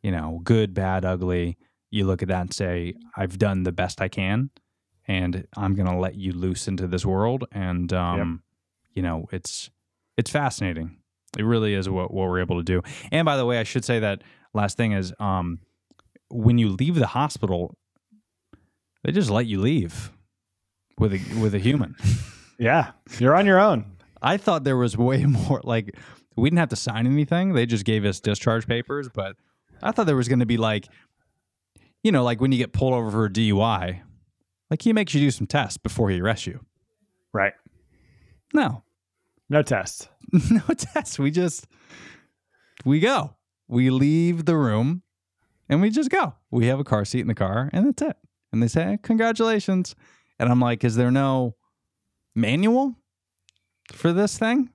you 0.02 0.12
know, 0.12 0.40
good, 0.44 0.74
bad, 0.74 1.06
ugly. 1.06 1.58
You 1.92 2.06
look 2.06 2.22
at 2.24 2.28
that 2.30 2.42
and 2.42 2.54
say, 2.54 2.96
I've 3.16 3.38
done 3.38 3.64
the 3.64 3.72
best 3.72 4.02
I 4.02 4.08
can, 4.08 4.50
and 5.08 5.48
I'm 5.56 5.76
gonna 5.76 6.00
let 6.00 6.16
you 6.16 6.34
loose 6.34 6.68
into 6.68 6.88
this 6.88 7.06
world. 7.06 7.46
And 7.52 7.92
um, 7.94 8.44
you 8.94 9.02
know, 9.02 9.28
it's 9.32 9.70
it's 10.18 10.30
fascinating. 10.30 10.98
It 11.38 11.44
really 11.44 11.74
is 11.74 11.90
what, 11.90 12.14
what 12.14 12.30
we're 12.30 12.42
able 12.42 12.58
to 12.58 12.64
do. 12.64 12.82
And 13.12 13.26
by 13.26 13.38
the 13.38 13.46
way, 13.46 13.58
I 13.58 13.64
should 13.64 13.84
say 13.84 14.00
that 14.00 14.22
last 14.54 14.78
thing 14.78 14.92
is 14.92 15.14
um, 15.20 15.60
when 16.30 16.58
you 16.58 16.70
leave 16.70 16.96
the 16.96 17.08
hospital, 17.08 17.76
they 19.04 19.12
just 19.12 19.32
let 19.32 19.48
you 19.48 19.60
leave 19.60 20.12
with 20.98 21.14
a 21.14 21.40
with 21.40 21.56
a 21.56 21.60
human. 21.60 21.96
Yeah. 22.60 22.92
You're 23.18 23.36
on 23.36 23.48
your 23.48 23.60
own. 23.60 23.98
I 24.22 24.38
thought 24.38 24.64
there 24.64 24.78
was 24.78 24.96
way 24.96 25.26
more 25.26 25.60
like 25.64 25.98
we 26.38 26.50
didn't 26.50 26.60
have 26.60 26.70
to 26.70 26.76
sign 26.76 27.08
anything. 27.08 27.54
They 27.54 27.66
just 27.66 27.84
gave 27.84 28.06
us 28.06 28.20
discharge 28.20 28.68
papers, 28.68 29.10
but 29.10 29.36
I 29.82 29.92
thought 29.92 30.06
there 30.06 30.16
was 30.16 30.30
going 30.30 30.40
to 30.40 30.46
be 30.46 30.58
like 30.58 30.88
you 32.04 32.12
know, 32.12 32.24
like 32.24 32.42
when 32.42 32.52
you 32.52 32.58
get 32.58 32.74
pulled 32.74 32.94
over 32.94 33.10
for 33.10 33.26
a 33.26 33.30
DUI, 33.30 34.02
like 34.74 34.82
he 34.82 34.92
makes 34.92 35.14
you 35.14 35.22
do 35.22 35.30
some 35.30 35.46
tests 35.46 35.78
before 35.78 36.10
he 36.10 36.20
arrests 36.20 36.48
you. 36.48 36.60
Right. 37.32 37.54
No. 38.56 38.82
No 39.48 39.62
test. 39.62 40.10
no 40.50 40.64
tests. 40.76 41.20
We 41.20 41.30
just 41.30 41.68
we 42.84 43.00
go. 43.00 43.36
We 43.68 43.92
leave 43.92 44.46
the 44.46 44.58
room 44.58 45.04
and 45.70 45.80
we 45.80 45.92
just 45.92 46.10
go. 46.10 46.34
We 46.50 46.66
have 46.66 46.80
a 46.80 46.84
car 46.84 47.06
seat 47.06 47.20
in 47.20 47.28
the 47.28 47.36
car 47.36 47.70
and 47.72 47.86
that's 47.86 48.02
it. 48.02 48.18
And 48.52 48.64
they 48.64 48.68
say, 48.68 48.98
Congratulations. 49.04 49.94
And 50.40 50.50
I'm 50.50 50.60
like, 50.60 50.84
is 50.84 50.96
there 50.96 51.12
no 51.12 51.56
manual 52.34 52.96
for 53.92 54.12
this 54.12 54.40
thing? 54.40 54.72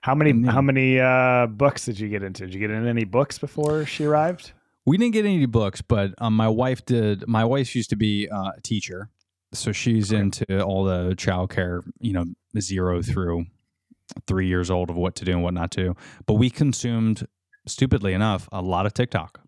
How 0.00 0.14
many 0.14 0.32
then- 0.32 0.44
how 0.44 0.62
many 0.62 1.00
uh 1.00 1.48
books 1.48 1.84
did 1.84 2.00
you 2.00 2.08
get 2.08 2.22
into? 2.22 2.46
Did 2.46 2.54
you 2.54 2.60
get 2.60 2.70
in 2.70 2.86
any 2.86 3.04
books 3.04 3.38
before 3.38 3.84
she 3.84 4.04
arrived? 4.06 4.52
We 4.86 4.96
didn't 4.96 5.12
get 5.12 5.26
any 5.26 5.44
books, 5.46 5.82
but 5.82 6.14
um, 6.18 6.34
my 6.34 6.48
wife 6.48 6.84
did. 6.84 7.26
My 7.26 7.44
wife 7.44 7.74
used 7.74 7.90
to 7.90 7.96
be 7.96 8.28
uh, 8.28 8.52
a 8.56 8.60
teacher, 8.62 9.08
so 9.54 9.72
she's 9.72 10.12
into 10.12 10.62
all 10.62 10.84
the 10.84 11.14
childcare, 11.16 11.82
you 12.00 12.12
know, 12.12 12.24
zero 12.58 13.02
through 13.02 13.46
three 14.26 14.46
years 14.46 14.70
old 14.70 14.90
of 14.90 14.96
what 14.96 15.14
to 15.16 15.24
do 15.24 15.32
and 15.32 15.42
what 15.42 15.54
not 15.54 15.70
to. 15.72 15.94
But 16.26 16.34
we 16.34 16.50
consumed, 16.50 17.26
stupidly 17.66 18.12
enough, 18.12 18.48
a 18.52 18.60
lot 18.60 18.86
of 18.86 18.94
TikTok, 18.94 19.40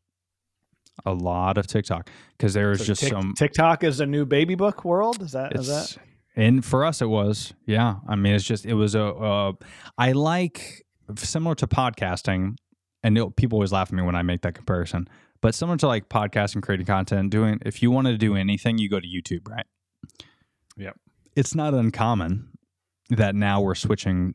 a 1.05 1.13
lot 1.13 1.59
of 1.59 1.67
TikTok 1.67 2.09
because 2.37 2.55
there's 2.55 2.79
So 2.79 2.85
just 2.85 3.03
Tik- 3.03 3.13
some. 3.13 3.35
TikTok 3.37 3.85
is 3.85 4.01
a 4.01 4.07
new 4.07 4.25
baby 4.25 4.55
book 4.55 4.85
world. 4.85 5.23
Is 5.23 5.33
that 5.33 5.55
is 5.57 5.67
that 5.69 5.97
and 6.35 6.65
for 6.65 6.85
us, 6.85 7.01
it 7.01 7.09
was 7.09 7.53
yeah. 7.67 7.97
I 8.09 8.17
mean, 8.17 8.35
it's 8.35 8.45
just 8.45 8.67
it 8.67 8.75
was 8.75 8.95
a. 8.95 9.05
Uh, 9.05 9.53
I 9.99 10.13
like 10.13 10.85
similar 11.17 11.55
to 11.57 11.67
podcasting, 11.67 12.57
and 13.03 13.17
it- 13.19 13.37
people 13.37 13.57
always 13.57 13.73
laugh 13.73 13.89
at 13.89 13.93
me 13.95 14.03
when 14.03 14.15
I 14.17 14.23
make 14.23 14.43
that 14.43 14.55
comparison. 14.55 15.09
But 15.43 15.55
similar 15.55 15.77
to 15.79 15.87
like 15.87 16.09
podcasting, 16.09 16.63
creating 16.63 16.87
content, 16.87 17.31
doing 17.31 17.61
if 17.65 17.83
you 17.83 17.91
want 17.91 18.07
to 18.07 18.17
do 18.19 18.35
anything, 18.37 18.79
you 18.79 18.89
go 18.89 18.99
to 19.01 19.07
YouTube, 19.07 19.49
right? 19.49 19.67
Yep. 20.77 20.97
It's 21.35 21.55
not 21.55 21.75
uncommon 21.75 22.49
that 23.11 23.35
now 23.35 23.61
we're 23.61 23.75
switching 23.75 24.35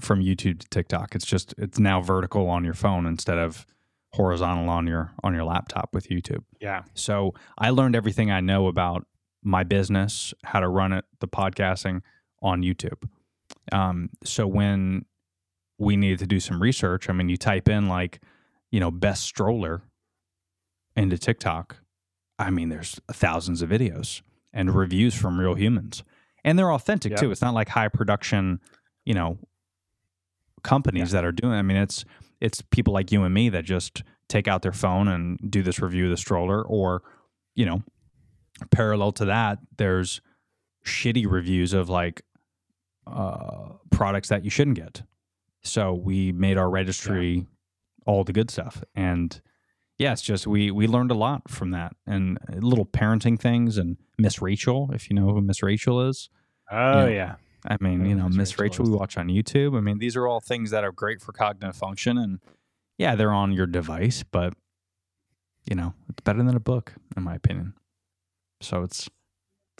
from 0.00 0.20
YouTube 0.20 0.60
to 0.60 0.68
TikTok. 0.68 1.14
It's 1.14 1.26
just 1.26 1.54
it's 1.58 1.78
now 1.78 2.00
vertical 2.00 2.48
on 2.48 2.64
your 2.64 2.74
phone 2.74 3.06
instead 3.06 3.38
of 3.38 3.66
horizontal 4.12 4.68
on 4.68 4.86
your 4.86 5.12
on 5.22 5.34
your 5.34 5.44
laptop 5.44 5.90
with 5.92 6.08
YouTube. 6.08 6.44
yeah. 6.60 6.82
So 6.94 7.34
I 7.58 7.70
learned 7.70 7.94
everything 7.94 8.30
I 8.30 8.40
know 8.40 8.66
about 8.66 9.06
my 9.42 9.62
business, 9.62 10.34
how 10.44 10.60
to 10.60 10.68
run 10.68 10.92
it, 10.92 11.04
the 11.20 11.28
podcasting 11.28 12.02
on 12.42 12.62
YouTube. 12.62 13.08
Um, 13.72 14.10
so 14.24 14.46
when 14.46 15.06
we 15.78 15.96
needed 15.96 16.18
to 16.20 16.26
do 16.26 16.40
some 16.40 16.60
research, 16.60 17.08
I 17.08 17.12
mean, 17.12 17.28
you 17.28 17.36
type 17.36 17.68
in 17.68 17.88
like, 17.88 18.20
you 18.70 18.80
know, 18.80 18.90
best 18.90 19.22
stroller 19.22 19.82
into 20.96 21.16
TikTok. 21.16 21.78
I 22.38 22.50
mean, 22.50 22.68
there's 22.68 23.00
thousands 23.10 23.62
of 23.62 23.70
videos 23.70 24.22
and 24.52 24.74
reviews 24.74 25.14
from 25.14 25.38
real 25.38 25.54
humans, 25.54 26.02
and 26.44 26.58
they're 26.58 26.72
authentic 26.72 27.12
Yeah. 27.12 27.18
too. 27.18 27.30
It's 27.30 27.42
not 27.42 27.54
like 27.54 27.68
high 27.68 27.88
production, 27.88 28.60
you 29.04 29.14
know, 29.14 29.38
companies 30.62 31.10
that 31.12 31.24
are 31.24 31.32
doing. 31.32 31.54
I 31.54 31.62
mean, 31.62 31.76
it's 31.76 32.04
it's 32.40 32.62
people 32.70 32.92
like 32.94 33.12
you 33.12 33.22
and 33.24 33.34
me 33.34 33.48
that 33.50 33.64
just 33.64 34.02
take 34.28 34.48
out 34.48 34.62
their 34.62 34.72
phone 34.72 35.08
and 35.08 35.38
do 35.50 35.62
this 35.62 35.80
review 35.80 36.04
of 36.04 36.10
the 36.10 36.16
stroller, 36.16 36.62
or 36.62 37.02
you 37.54 37.66
know, 37.66 37.82
parallel 38.70 39.12
to 39.12 39.24
that, 39.26 39.58
there's 39.76 40.20
shitty 40.84 41.30
reviews 41.30 41.72
of 41.72 41.88
like 41.88 42.22
uh, 43.06 43.70
products 43.90 44.28
that 44.28 44.44
you 44.44 44.50
shouldn't 44.50 44.76
get. 44.76 45.02
So 45.62 45.92
we 45.92 46.32
made 46.32 46.56
our 46.56 46.70
registry 46.70 47.46
all 48.06 48.24
the 48.24 48.32
good 48.32 48.50
stuff, 48.50 48.82
and 48.94 49.40
yeah, 50.00 50.12
it's 50.12 50.22
just 50.22 50.46
we 50.46 50.70
we 50.70 50.86
learned 50.86 51.10
a 51.10 51.14
lot 51.14 51.50
from 51.50 51.72
that, 51.72 51.94
and 52.06 52.38
little 52.54 52.86
parenting 52.86 53.38
things, 53.38 53.76
and 53.76 53.98
Miss 54.18 54.40
Rachel, 54.40 54.88
if 54.94 55.10
you 55.10 55.14
know 55.14 55.26
who 55.26 55.42
Miss 55.42 55.62
Rachel 55.62 56.08
is. 56.08 56.30
Oh 56.70 57.04
Yeah. 57.04 57.08
yeah. 57.08 57.34
I 57.66 57.76
mean, 57.80 58.00
Yeah, 58.00 58.06
you 58.08 58.14
know, 58.14 58.28
Miss 58.28 58.36
Miss 58.36 58.58
Rachel 58.58 58.84
Rachel, 58.84 58.92
we 58.94 58.98
watch 58.98 59.18
on 59.18 59.28
YouTube. 59.28 59.76
I 59.76 59.80
mean, 59.80 59.98
these 59.98 60.16
are 60.16 60.26
all 60.26 60.40
things 60.40 60.70
that 60.70 60.84
are 60.84 60.92
great 60.92 61.20
for 61.20 61.32
cognitive 61.32 61.76
function, 61.76 62.16
and 62.16 62.40
yeah, 62.96 63.14
they're 63.14 63.32
on 63.32 63.52
your 63.52 63.66
device, 63.66 64.22
but 64.22 64.54
you 65.68 65.76
know, 65.76 65.92
it's 66.08 66.22
better 66.22 66.42
than 66.42 66.56
a 66.56 66.60
book, 66.60 66.94
in 67.14 67.22
my 67.22 67.34
opinion. 67.34 67.74
So 68.62 68.82
it's 68.82 69.10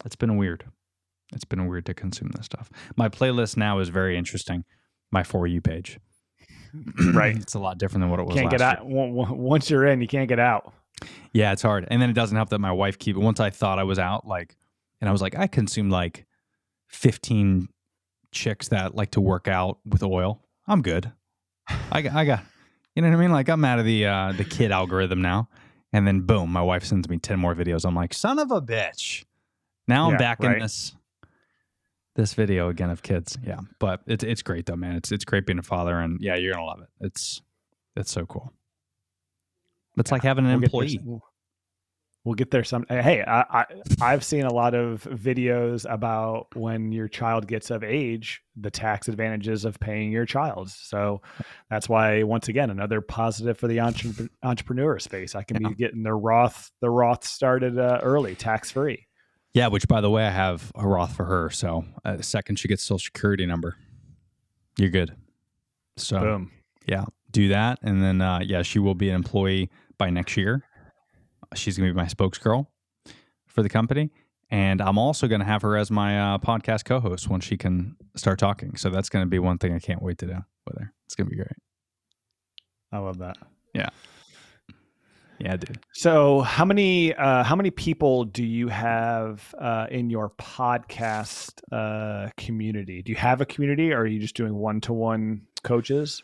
it's 0.05 0.15
been 0.15 0.37
weird. 0.37 0.65
It's 1.33 1.45
been 1.45 1.65
weird 1.65 1.87
to 1.87 1.95
consume 1.95 2.29
this 2.35 2.45
stuff. 2.45 2.69
My 2.95 3.09
playlist 3.09 3.57
now 3.57 3.79
is 3.79 3.89
very 3.89 4.15
interesting. 4.17 4.65
My 5.11 5.23
for 5.23 5.47
you 5.47 5.61
page, 5.61 5.97
Right. 7.13 7.35
It's 7.35 7.53
a 7.53 7.59
lot 7.59 7.77
different 7.77 8.03
than 8.03 8.09
what 8.09 8.19
it 8.19 8.25
was. 8.25 8.35
Can't 8.35 8.49
get 8.49 8.61
out 8.61 8.87
year. 8.87 8.99
on- 8.99 9.17
on- 9.17 9.37
once 9.37 9.69
you're 9.69 9.85
in, 9.85 10.01
you 10.01 10.07
can't 10.07 10.29
get 10.29 10.39
out. 10.39 10.73
Yeah, 11.33 11.51
it's 11.51 11.61
hard. 11.61 11.87
And 11.89 12.01
then 12.01 12.09
it 12.09 12.13
doesn't 12.13 12.35
help 12.35 12.49
that 12.49 12.59
my 12.59 12.71
wife 12.71 12.99
keep 12.99 13.15
once 13.15 13.39
I 13.39 13.49
thought 13.49 13.79
I 13.79 13.83
was 13.83 13.99
out, 13.99 14.27
like 14.27 14.55
and 14.99 15.09
I 15.09 15.11
was 15.11 15.21
like, 15.21 15.35
I 15.35 15.47
consumed 15.47 15.91
like 15.91 16.25
fifteen 16.87 17.69
chicks 18.31 18.69
that 18.69 18.95
like 18.95 19.11
to 19.11 19.21
work 19.21 19.47
out 19.47 19.79
with 19.85 20.03
oil. 20.03 20.41
I'm 20.67 20.81
good. 20.81 21.11
I 21.91 22.01
got 22.01 22.13
I 22.13 22.25
got 22.25 22.43
you 22.95 23.01
know 23.01 23.09
what 23.09 23.17
I 23.17 23.19
mean? 23.19 23.31
Like 23.31 23.49
I'm 23.49 23.63
out 23.65 23.79
of 23.79 23.85
the 23.85 24.05
uh 24.05 24.33
the 24.33 24.43
kid 24.43 24.71
algorithm 24.71 25.21
now. 25.21 25.49
And 25.93 26.07
then 26.07 26.21
boom, 26.21 26.51
my 26.51 26.61
wife 26.61 26.85
sends 26.85 27.09
me 27.09 27.17
ten 27.17 27.39
more 27.39 27.55
videos. 27.55 27.85
I'm 27.85 27.95
like, 27.95 28.13
son 28.13 28.39
of 28.39 28.51
a 28.51 28.61
bitch. 28.61 29.25
Now 29.87 30.09
I'm 30.09 30.17
back 30.17 30.39
right. 30.39 30.57
in 30.57 30.61
this 30.61 30.93
this 32.21 32.33
video 32.35 32.69
again 32.69 32.89
of 32.91 33.01
kids. 33.03 33.37
Yeah, 33.45 33.59
but 33.79 34.01
it's 34.07 34.23
it's 34.23 34.41
great 34.43 34.65
though, 34.67 34.75
man. 34.75 34.95
It's 34.95 35.11
it's 35.11 35.25
great 35.25 35.45
being 35.45 35.59
a 35.59 35.63
father, 35.63 35.99
and 35.99 36.19
yeah, 36.21 36.35
you're 36.35 36.53
gonna 36.53 36.65
love 36.65 36.81
it. 36.81 36.89
It's 37.01 37.41
it's 37.95 38.11
so 38.11 38.25
cool. 38.25 38.53
It's 39.97 40.11
like 40.11 40.23
having 40.23 40.45
an 40.45 40.51
We'll 40.51 40.59
get 40.59 40.65
employee. 40.67 40.89
some- 40.97 41.21
We'll 42.23 42.35
get 42.35 42.51
there 42.51 42.63
some. 42.63 42.85
Hey, 42.87 43.23
I, 43.25 43.41
I 43.61 43.65
I've 43.99 44.23
seen 44.23 44.45
a 44.45 44.53
lot 44.53 44.75
of 44.75 45.05
videos 45.09 45.91
about 45.91 46.55
when 46.55 46.91
your 46.91 47.07
child 47.07 47.47
gets 47.47 47.71
of 47.71 47.83
age, 47.83 48.43
the 48.55 48.69
tax 48.69 49.07
advantages 49.07 49.65
of 49.65 49.79
paying 49.79 50.11
your 50.11 50.27
child. 50.27 50.69
So 50.69 51.23
that's 51.71 51.89
why, 51.89 52.21
once 52.21 52.47
again, 52.47 52.69
another 52.69 53.01
positive 53.01 53.57
for 53.57 53.67
the 53.67 53.79
entre- 53.79 54.29
entrepreneur 54.43 54.99
space. 54.99 55.33
I 55.33 55.41
can 55.41 55.63
Yeah. 55.63 55.69
be 55.69 55.73
getting 55.73 56.03
the 56.03 56.13
Roth 56.13 56.69
the 56.79 56.91
Roth 56.91 57.25
started 57.25 57.79
uh, 57.79 57.99
early, 58.03 58.35
tax 58.35 58.69
free. 58.69 59.07
Yeah, 59.53 59.67
which 59.67 59.87
by 59.87 60.01
the 60.01 60.09
way, 60.09 60.25
I 60.25 60.29
have 60.29 60.71
a 60.75 60.87
Roth 60.87 61.15
for 61.15 61.25
her. 61.25 61.49
So 61.49 61.83
uh, 62.05 62.17
the 62.17 62.23
second 62.23 62.57
she 62.57 62.67
gets 62.67 62.83
Social 62.83 62.99
Security 62.99 63.45
number, 63.45 63.75
you're 64.77 64.89
good. 64.89 65.13
So 65.97 66.19
Boom. 66.19 66.51
yeah, 66.87 67.05
do 67.31 67.49
that, 67.49 67.79
and 67.81 68.01
then 68.01 68.21
uh, 68.21 68.39
yeah, 68.43 68.61
she 68.61 68.79
will 68.79 68.95
be 68.95 69.09
an 69.09 69.15
employee 69.15 69.69
by 69.97 70.09
next 70.09 70.37
year. 70.37 70.63
She's 71.53 71.77
gonna 71.77 71.89
be 71.89 71.95
my 71.95 72.05
spokesgirl 72.05 72.67
for 73.45 73.61
the 73.61 73.69
company, 73.69 74.11
and 74.49 74.81
I'm 74.81 74.97
also 74.97 75.27
gonna 75.27 75.45
have 75.45 75.61
her 75.63 75.75
as 75.75 75.91
my 75.91 76.35
uh, 76.35 76.37
podcast 76.37 76.85
co-host 76.85 77.27
when 77.29 77.41
she 77.41 77.57
can 77.57 77.97
start 78.15 78.39
talking. 78.39 78.77
So 78.77 78.89
that's 78.89 79.09
gonna 79.09 79.25
be 79.25 79.39
one 79.39 79.57
thing 79.57 79.73
I 79.73 79.79
can't 79.79 80.01
wait 80.01 80.17
to 80.19 80.27
do 80.27 80.37
with 80.65 80.79
her. 80.79 80.93
It's 81.05 81.15
gonna 81.15 81.29
be 81.29 81.35
great. 81.35 81.49
I 82.93 82.99
love 82.99 83.17
that. 83.17 83.37
Yeah, 83.73 83.89
dude. 85.41 85.79
So, 85.93 86.41
how 86.41 86.65
many 86.65 87.13
uh, 87.13 87.43
how 87.43 87.55
many 87.55 87.71
people 87.71 88.25
do 88.25 88.43
you 88.43 88.67
have 88.67 89.53
uh, 89.59 89.87
in 89.89 90.09
your 90.09 90.29
podcast 90.31 91.61
uh, 91.71 92.29
community? 92.37 93.01
Do 93.01 93.11
you 93.11 93.17
have 93.17 93.41
a 93.41 93.45
community, 93.45 93.91
or 93.91 94.01
are 94.01 94.07
you 94.07 94.19
just 94.19 94.35
doing 94.35 94.55
one 94.55 94.81
to 94.81 94.93
one 94.93 95.41
coaches? 95.63 96.23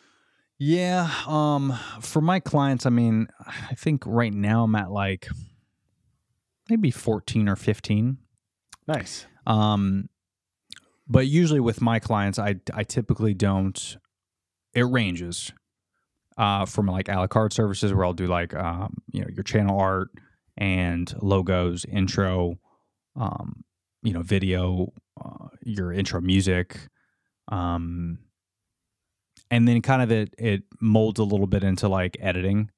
Yeah. 0.58 1.10
Um, 1.26 1.78
for 2.00 2.20
my 2.20 2.40
clients, 2.40 2.84
I 2.84 2.90
mean, 2.90 3.28
I 3.46 3.74
think 3.74 4.02
right 4.06 4.32
now 4.32 4.64
I'm 4.64 4.74
at 4.74 4.90
like 4.90 5.28
maybe 6.68 6.90
14 6.90 7.48
or 7.48 7.56
15. 7.56 8.18
Nice. 8.88 9.26
Um, 9.46 10.08
but 11.06 11.26
usually 11.26 11.60
with 11.60 11.80
my 11.80 11.98
clients, 11.98 12.38
I 12.38 12.56
I 12.74 12.84
typically 12.84 13.34
don't. 13.34 13.96
It 14.74 14.82
ranges, 14.82 15.52
uh, 16.38 16.64
from 16.64 16.86
like 16.86 17.08
a 17.08 17.16
la 17.16 17.26
carte 17.26 17.52
services 17.52 17.92
where 17.92 18.04
I'll 18.04 18.12
do 18.14 18.26
like 18.26 18.54
um, 18.54 18.94
you 19.12 19.20
know, 19.20 19.28
your 19.30 19.42
channel 19.42 19.78
art 19.78 20.08
and 20.56 21.12
logos, 21.20 21.84
intro, 21.84 22.58
um, 23.16 23.64
you 24.02 24.12
know, 24.12 24.22
video, 24.22 24.92
uh, 25.22 25.48
your 25.62 25.92
intro 25.92 26.20
music, 26.20 26.78
um, 27.48 28.18
and 29.50 29.66
then 29.66 29.82
kind 29.82 30.00
of 30.00 30.10
it 30.10 30.34
it 30.38 30.62
molds 30.80 31.18
a 31.18 31.24
little 31.24 31.46
bit 31.46 31.64
into 31.64 31.88
like 31.88 32.16
editing 32.20 32.70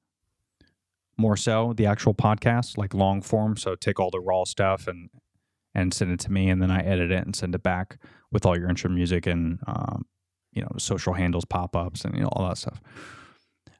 more 1.17 1.37
so 1.37 1.73
the 1.77 1.85
actual 1.85 2.15
podcast 2.15 2.77
like 2.77 2.93
long 2.93 3.21
form. 3.21 3.55
So 3.55 3.75
take 3.75 3.99
all 3.99 4.09
the 4.09 4.19
raw 4.19 4.43
stuff 4.43 4.87
and 4.87 5.09
and 5.73 5.93
send 5.93 6.11
it 6.11 6.19
to 6.19 6.31
me 6.31 6.49
and 6.49 6.61
then 6.61 6.69
i 6.71 6.81
edit 6.81 7.11
it 7.11 7.25
and 7.25 7.35
send 7.35 7.55
it 7.55 7.63
back 7.63 7.97
with 8.31 8.45
all 8.45 8.57
your 8.57 8.69
intro 8.69 8.89
music 8.89 9.25
and 9.25 9.59
um, 9.67 10.05
you 10.51 10.61
know 10.61 10.71
social 10.77 11.13
handles 11.13 11.45
pop-ups 11.45 12.03
and 12.03 12.15
you 12.15 12.21
know 12.21 12.29
all 12.33 12.47
that 12.47 12.57
stuff 12.57 12.81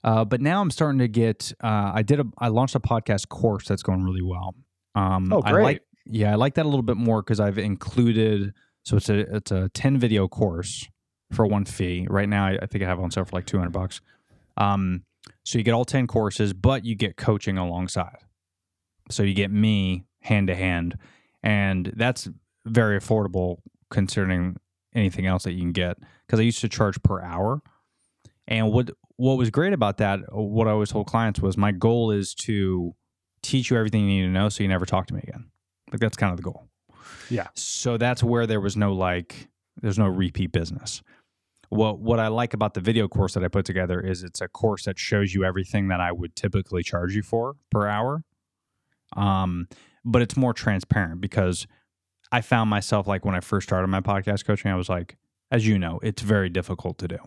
uh, 0.03 0.25
but 0.25 0.41
now 0.41 0.61
i'm 0.61 0.71
starting 0.71 0.99
to 0.99 1.07
get 1.07 1.53
uh, 1.63 1.91
i 1.93 2.01
did 2.01 2.19
a 2.19 2.25
i 2.37 2.47
launched 2.47 2.75
a 2.75 2.79
podcast 2.79 3.29
course 3.29 3.67
that's 3.67 3.83
going 3.83 4.03
really 4.03 4.21
well. 4.21 4.55
Um, 4.95 5.31
Oh, 5.31 5.41
I 5.45 5.51
great. 5.51 5.63
like, 5.63 5.81
yeah 6.05 6.31
i 6.31 6.35
like 6.35 6.55
that 6.55 6.65
a 6.65 6.69
little 6.69 6.81
bit 6.83 6.97
more 6.97 7.21
because 7.21 7.39
i've 7.39 7.57
included 7.57 8.53
so 8.83 8.97
it's 8.97 9.09
a 9.09 9.35
it's 9.35 9.51
a 9.51 9.69
10 9.69 9.97
video 9.97 10.27
course 10.27 10.87
for 11.31 11.45
one 11.45 11.63
fee. 11.65 12.07
Right 12.09 12.27
now 12.27 12.45
i, 12.47 12.57
I 12.61 12.65
think 12.65 12.83
i 12.83 12.87
have 12.87 12.99
it 12.99 13.03
on 13.03 13.11
sale 13.11 13.25
for 13.25 13.35
like 13.35 13.45
200 13.45 13.69
bucks. 13.71 14.01
Um, 14.57 15.03
so 15.45 15.57
you 15.57 15.63
get 15.63 15.73
all 15.73 15.85
10 15.85 16.07
courses 16.07 16.53
but 16.53 16.83
you 16.85 16.95
get 16.95 17.15
coaching 17.17 17.57
alongside. 17.57 18.17
So 19.09 19.23
you 19.23 19.33
get 19.33 19.51
me 19.51 20.05
hand 20.21 20.47
to 20.47 20.55
hand 20.55 20.97
and 21.43 21.93
that's 21.95 22.27
very 22.65 22.99
affordable 22.99 23.57
considering 23.89 24.57
anything 24.93 25.25
else 25.25 25.43
that 25.43 25.53
you 25.53 25.59
can 25.61 25.71
get 25.71 25.97
because 26.25 26.39
i 26.39 26.43
used 26.43 26.59
to 26.61 26.69
charge 26.69 27.01
per 27.03 27.21
hour. 27.21 27.61
And 28.47 28.71
what 28.71 28.89
what 29.21 29.37
was 29.37 29.49
great 29.49 29.73
about 29.73 29.97
that 29.97 30.19
what 30.31 30.67
i 30.67 30.71
always 30.71 30.89
told 30.89 31.05
clients 31.07 31.39
was 31.39 31.57
my 31.57 31.71
goal 31.71 32.11
is 32.11 32.33
to 32.33 32.93
teach 33.43 33.69
you 33.69 33.77
everything 33.77 34.01
you 34.09 34.21
need 34.21 34.27
to 34.27 34.31
know 34.31 34.49
so 34.49 34.63
you 34.63 34.67
never 34.69 34.85
talk 34.85 35.05
to 35.07 35.13
me 35.13 35.21
again 35.23 35.45
like 35.91 35.99
that's 35.99 36.17
kind 36.17 36.31
of 36.31 36.37
the 36.37 36.43
goal 36.43 36.67
Yeah. 37.29 37.47
so 37.55 37.97
that's 37.97 38.23
where 38.23 38.47
there 38.47 38.61
was 38.61 38.75
no 38.75 38.93
like 38.93 39.47
there's 39.81 39.99
no 39.99 40.07
repeat 40.07 40.51
business 40.51 41.01
what 41.69 41.99
what 41.99 42.19
i 42.19 42.27
like 42.27 42.53
about 42.53 42.73
the 42.73 42.81
video 42.81 43.07
course 43.07 43.33
that 43.35 43.43
i 43.43 43.47
put 43.47 43.65
together 43.65 43.99
is 43.99 44.23
it's 44.23 44.41
a 44.41 44.47
course 44.47 44.85
that 44.85 44.97
shows 44.97 45.33
you 45.33 45.43
everything 45.45 45.87
that 45.89 45.99
i 46.01 46.11
would 46.11 46.35
typically 46.35 46.83
charge 46.83 47.15
you 47.15 47.21
for 47.23 47.55
per 47.69 47.87
hour 47.87 48.23
um 49.15 49.67
but 50.03 50.21
it's 50.21 50.35
more 50.35 50.53
transparent 50.53 51.21
because 51.21 51.67
I 52.31 52.39
found 52.41 52.69
myself 52.69 53.07
like 53.07 53.25
when 53.25 53.35
I 53.35 53.41
first 53.41 53.67
started 53.67 53.87
my 53.89 53.99
podcast 53.99 54.45
coaching, 54.45 54.71
I 54.71 54.75
was 54.75 54.87
like, 54.87 55.17
as 55.51 55.67
you 55.67 55.77
know, 55.77 55.99
it's 56.01 56.21
very 56.21 56.49
difficult 56.49 56.97
to 56.99 57.07
do. 57.09 57.17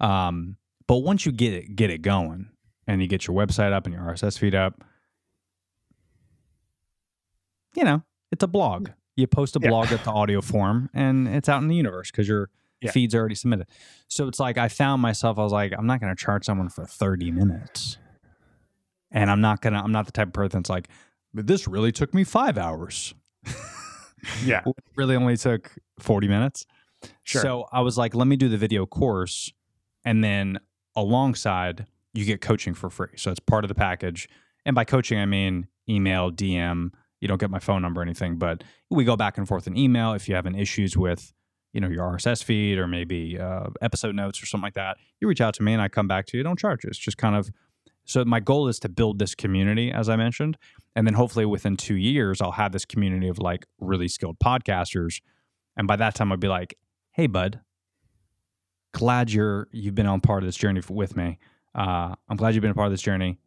Um, 0.00 0.56
but 0.86 0.98
once 0.98 1.24
you 1.26 1.32
get 1.32 1.52
it, 1.52 1.76
get 1.76 1.90
it 1.90 2.02
going, 2.02 2.50
and 2.86 3.00
you 3.00 3.08
get 3.08 3.26
your 3.26 3.36
website 3.36 3.72
up 3.72 3.86
and 3.86 3.94
your 3.94 4.02
RSS 4.04 4.38
feed 4.38 4.54
up, 4.54 4.82
you 7.76 7.84
know, 7.84 8.02
it's 8.30 8.42
a 8.42 8.46
blog. 8.48 8.90
You 9.16 9.26
post 9.26 9.56
a 9.56 9.60
Yeah. 9.62 9.68
blog 9.70 9.92
at 9.92 10.04
the 10.04 10.10
audio 10.10 10.40
form, 10.40 10.90
and 10.94 11.28
it's 11.28 11.48
out 11.48 11.62
in 11.62 11.68
the 11.68 11.76
universe 11.76 12.10
because 12.10 12.28
your 12.28 12.50
Yeah. 12.80 12.90
feed's 12.90 13.14
already 13.14 13.34
submitted. 13.34 13.68
So 14.08 14.28
it's 14.28 14.38
like 14.40 14.58
I 14.58 14.68
found 14.68 15.00
myself. 15.00 15.38
I 15.38 15.42
was 15.42 15.52
like, 15.52 15.72
I'm 15.76 15.86
not 15.86 16.00
going 16.00 16.14
to 16.14 16.20
charge 16.22 16.44
someone 16.44 16.68
for 16.68 16.84
30 16.84 17.30
minutes, 17.30 17.96
and 19.10 19.30
I'm 19.30 19.40
not 19.40 19.60
gonna. 19.62 19.80
I'm 19.82 19.92
not 19.92 20.06
the 20.06 20.12
type 20.12 20.28
of 20.28 20.32
person 20.34 20.60
that's 20.60 20.70
like, 20.70 20.88
but 21.32 21.46
this 21.46 21.66
really 21.68 21.92
took 21.92 22.12
me 22.14 22.24
five 22.24 22.58
hours. 22.58 23.14
Yeah. 24.42 24.62
It 24.64 24.74
really 24.96 25.16
only 25.16 25.36
took 25.36 25.70
40 25.98 26.28
minutes. 26.28 26.64
Sure. 27.24 27.42
So 27.42 27.66
I 27.70 27.82
was 27.82 27.98
like, 27.98 28.14
let 28.14 28.26
me 28.26 28.36
do 28.36 28.48
the 28.48 28.56
video 28.56 28.86
course. 28.86 29.52
And 30.04 30.22
then 30.22 30.58
alongside, 30.96 31.86
you 32.12 32.24
get 32.24 32.40
coaching 32.40 32.74
for 32.74 32.90
free. 32.90 33.16
So 33.16 33.30
it's 33.30 33.40
part 33.40 33.64
of 33.64 33.68
the 33.68 33.74
package. 33.74 34.28
And 34.64 34.74
by 34.74 34.84
coaching, 34.84 35.18
I 35.18 35.26
mean 35.26 35.66
email, 35.88 36.30
DM. 36.30 36.90
You 37.20 37.28
don't 37.28 37.40
get 37.40 37.50
my 37.50 37.58
phone 37.58 37.82
number 37.82 38.00
or 38.00 38.04
anything, 38.04 38.36
but 38.36 38.64
we 38.90 39.04
go 39.04 39.16
back 39.16 39.38
and 39.38 39.48
forth 39.48 39.66
in 39.66 39.76
email. 39.76 40.12
If 40.12 40.28
you 40.28 40.34
have 40.34 40.46
any 40.46 40.60
issues 40.60 40.96
with, 40.96 41.32
you 41.72 41.80
know, 41.80 41.88
your 41.88 42.04
RSS 42.04 42.44
feed 42.44 42.78
or 42.78 42.86
maybe 42.86 43.38
uh, 43.38 43.68
episode 43.80 44.14
notes 44.14 44.42
or 44.42 44.46
something 44.46 44.64
like 44.64 44.74
that, 44.74 44.98
you 45.20 45.28
reach 45.28 45.40
out 45.40 45.54
to 45.54 45.62
me 45.62 45.72
and 45.72 45.80
I 45.80 45.88
come 45.88 46.06
back 46.06 46.26
to 46.26 46.36
you. 46.36 46.42
Don't 46.42 46.58
charge. 46.58 46.84
It's 46.84 46.98
just 46.98 47.16
kind 47.16 47.34
of 47.34 47.50
so 48.04 48.24
my 48.24 48.40
goal 48.40 48.68
is 48.68 48.78
to 48.80 48.88
build 48.88 49.18
this 49.18 49.34
community, 49.34 49.90
as 49.90 50.08
I 50.08 50.16
mentioned, 50.16 50.58
and 50.94 51.06
then 51.06 51.14
hopefully 51.14 51.46
within 51.46 51.76
two 51.76 51.96
years, 51.96 52.40
I'll 52.40 52.52
have 52.52 52.72
this 52.72 52.84
community 52.84 53.28
of 53.28 53.38
like 53.38 53.66
really 53.80 54.08
skilled 54.08 54.38
podcasters, 54.38 55.20
and 55.76 55.88
by 55.88 55.96
that 55.96 56.14
time, 56.14 56.30
I'd 56.30 56.40
be 56.40 56.48
like, 56.48 56.76
"Hey, 57.12 57.26
bud, 57.26 57.60
glad 58.94 59.30
you're 59.30 59.68
you've 59.72 59.94
been 59.94 60.06
on 60.06 60.20
part 60.20 60.42
of 60.42 60.46
this 60.46 60.56
journey 60.56 60.80
with 60.88 61.16
me. 61.16 61.38
Uh, 61.74 62.14
I'm 62.28 62.36
glad 62.36 62.54
you've 62.54 62.62
been 62.62 62.70
a 62.70 62.74
part 62.74 62.86
of 62.86 62.92
this 62.92 63.02
journey. 63.02 63.38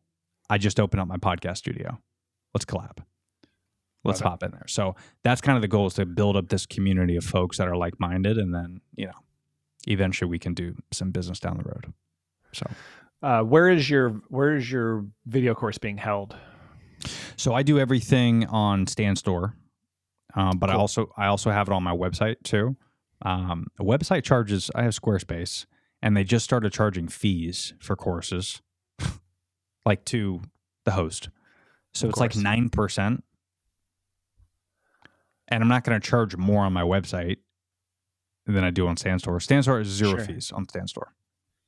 I 0.49 0.57
just 0.59 0.79
opened 0.79 1.01
up 1.01 1.07
my 1.07 1.17
podcast 1.17 1.57
studio. 1.57 1.99
Let's 2.53 2.65
collab. 2.65 2.99
Let's 4.03 4.21
hop 4.21 4.41
in 4.43 4.51
there. 4.51 4.67
So 4.67 4.95
that's 5.23 5.41
kind 5.41 5.57
of 5.57 5.61
the 5.61 5.67
goal 5.67 5.87
is 5.87 5.95
to 5.95 6.05
build 6.05 6.37
up 6.37 6.47
this 6.47 6.65
community 6.65 7.17
of 7.17 7.25
folks 7.25 7.57
that 7.57 7.67
are 7.67 7.75
like 7.75 7.99
minded, 7.99 8.37
and 8.37 8.53
then 8.53 8.81
you 8.95 9.07
know, 9.07 9.13
eventually 9.87 10.29
we 10.29 10.39
can 10.39 10.53
do 10.53 10.75
some 10.91 11.11
business 11.11 11.39
down 11.39 11.57
the 11.57 11.63
road. 11.63 11.93
So. 12.53 12.69
Uh, 13.23 13.41
where 13.41 13.67
is 13.67 13.89
your 13.89 14.09
where 14.29 14.55
is 14.55 14.71
your 14.71 15.05
video 15.25 15.55
course 15.55 15.79
being 15.79 15.97
held? 15.97 16.35
So 17.35 17.53
I 17.53 17.63
do 17.63 17.79
everything 17.79 18.45
on 18.45 18.85
Stan 18.85 19.15
Store, 19.15 19.55
um, 20.35 20.57
but 20.57 20.69
I 20.69 20.73
also 20.73 21.11
I 21.17 21.27
also 21.27 21.49
have 21.49 21.67
it 21.67 21.73
on 21.73 21.83
my 21.83 21.95
website 21.95 22.35
too. 22.43 22.77
Um, 23.23 23.67
the 23.77 23.83
website 23.83 24.23
charges. 24.23 24.69
I 24.75 24.83
have 24.83 24.93
Squarespace, 24.93 25.65
and 26.01 26.15
they 26.15 26.23
just 26.23 26.45
started 26.45 26.71
charging 26.71 27.07
fees 27.07 27.73
for 27.79 27.95
courses, 27.95 28.61
like 29.85 30.05
to 30.05 30.41
the 30.85 30.91
host. 30.91 31.29
So 31.93 32.07
Of 32.07 32.11
it's 32.11 32.19
like 32.19 32.35
nine 32.35 32.69
percent, 32.69 33.23
and 35.47 35.63
I'm 35.63 35.69
not 35.69 35.83
going 35.83 35.99
to 35.99 36.05
charge 36.07 36.35
more 36.35 36.63
on 36.63 36.73
my 36.73 36.83
website 36.83 37.37
than 38.45 38.63
I 38.63 38.69
do 38.69 38.87
on 38.87 38.97
Stan 38.97 39.19
Store. 39.19 39.39
Stan 39.39 39.63
Store 39.63 39.79
is 39.79 39.87
zero 39.87 40.17
Sure. 40.17 40.25
fees 40.25 40.51
on 40.51 40.67
Stan 40.69 40.87
Store. 40.87 41.13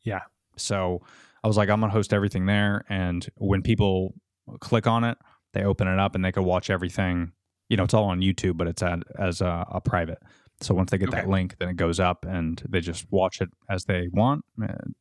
Yeah. 0.03 0.21
So 0.55 1.01
I 1.43 1.47
was 1.47 1.57
like, 1.57 1.69
I'm 1.69 1.79
gonna 1.79 1.91
host 1.91 2.13
everything 2.13 2.45
there, 2.45 2.85
and 2.89 3.27
when 3.35 3.62
people 3.62 4.13
click 4.59 4.88
on 4.88 5.03
it, 5.03 5.17
they 5.53 5.63
open 5.63 5.88
it 5.88 5.99
up 5.99 6.15
and 6.15 6.23
they 6.23 6.31
can 6.31 6.43
watch 6.43 6.69
everything. 6.69 7.31
You 7.69 7.77
know, 7.77 7.83
it's 7.83 7.93
all 7.93 8.05
on 8.05 8.19
YouTube, 8.21 8.57
but 8.57 8.67
it's 8.67 8.81
at, 8.81 8.99
as 9.17 9.41
a, 9.41 9.65
a 9.71 9.80
private. 9.82 10.19
So 10.62 10.74
once 10.76 10.91
they 10.91 10.97
get 10.97 11.12
that 11.12 11.30
link, 11.30 11.55
then 11.60 11.70
it 11.70 11.78
goes 11.78 11.99
up, 11.99 12.26
and 12.26 12.62
they 12.68 12.82
just 12.82 13.05
watch 13.12 13.39
it 13.41 13.49
as 13.70 13.86
they 13.86 14.10
want, 14.12 14.43
and, 14.57 14.93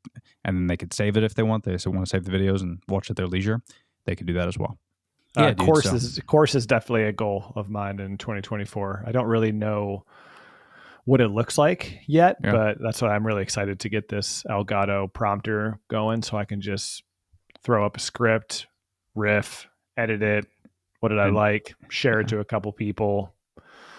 and 0.44 0.56
then 0.56 0.66
they 0.68 0.76
could 0.76 0.92
save 0.94 1.16
it 1.16 1.24
if 1.24 1.34
they 1.34 1.42
want. 1.42 1.64
They 1.64 1.76
so 1.78 1.90
want 1.90 2.06
to 2.06 2.10
save 2.10 2.24
the 2.24 2.30
videos 2.30 2.62
and 2.62 2.80
watch 2.88 3.10
at 3.10 3.16
their 3.16 3.26
leisure. 3.26 3.60
They 4.06 4.14
could 4.14 4.26
do 4.26 4.34
that 4.34 4.46
as 4.48 4.56
well. 4.56 4.78
Uh, 5.36 5.42
Yeah, 5.42 5.48
dude, 5.54 5.58
course 5.66 5.84
so- 5.84 5.94
is 5.96 6.20
course 6.26 6.54
is 6.54 6.66
definitely 6.66 7.04
a 7.04 7.12
goal 7.12 7.52
of 7.56 7.68
mine 7.68 7.98
in 7.98 8.18
2024. 8.18 9.04
I 9.06 9.12
don't 9.12 9.26
really 9.26 9.52
know 9.52 10.04
what 11.04 11.20
it 11.20 11.28
looks 11.28 11.58
like 11.58 12.00
yet, 12.06 12.36
Yeah. 12.44 12.52
but 12.52 12.78
that's 12.80 13.00
why 13.02 13.08
I'm 13.14 13.26
really 13.26 13.42
excited 13.42 13.80
to 13.80 13.88
get 13.88 14.08
this 14.08 14.42
Elgato 14.48 15.12
prompter 15.12 15.78
going 15.88 16.22
so 16.22 16.36
I 16.36 16.44
can 16.44 16.60
just 16.60 17.02
throw 17.64 17.84
up 17.84 17.96
a 17.96 18.00
script, 18.00 18.66
riff, 19.14 19.66
edit 19.96 20.22
it. 20.22 20.46
What 21.00 21.08
did 21.10 21.18
I 21.18 21.30
like? 21.30 21.74
Share 21.88 22.20
it 22.20 22.28
to 22.28 22.40
a 22.40 22.44
couple 22.44 22.72
people. 22.72 23.34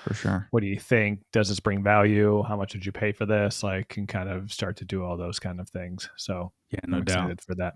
For 0.09 0.15
sure. 0.15 0.47
What 0.49 0.61
do 0.61 0.67
you 0.67 0.79
think? 0.79 1.19
Does 1.31 1.49
this 1.49 1.59
bring 1.59 1.83
value? 1.83 2.41
How 2.41 2.57
much 2.57 2.71
did 2.71 2.83
you 2.83 2.91
pay 2.91 3.11
for 3.11 3.27
this? 3.27 3.61
Like, 3.61 3.89
can 3.89 4.07
kind 4.07 4.27
of 4.27 4.51
start 4.51 4.75
to 4.77 4.85
do 4.85 5.03
all 5.03 5.17
those 5.17 5.37
kind 5.39 5.59
of 5.59 5.69
things. 5.69 6.09
So 6.17 6.51
Yeah, 6.71 6.79
I'm 6.83 6.89
no 6.91 7.01
doubt. 7.01 7.17
excited 7.19 7.41
for 7.41 7.53
that. 7.55 7.75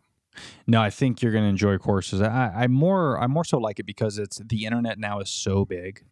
No, 0.66 0.82
I 0.82 0.90
think 0.90 1.22
you're 1.22 1.32
going 1.32 1.44
to 1.44 1.50
enjoy 1.50 1.78
courses. 1.78 2.20
I, 2.20 2.52
I 2.64 2.68
more, 2.68 3.20
I 3.22 3.28
more 3.28 3.44
so 3.44 3.60
like 3.60 3.80
it 3.80 3.86
because 3.86 4.18
it's 4.18 4.42
the 4.44 4.66
internet 4.66 4.98
now 4.98 5.20
is 5.20 5.30
so 5.30 5.64
big, 5.64 6.04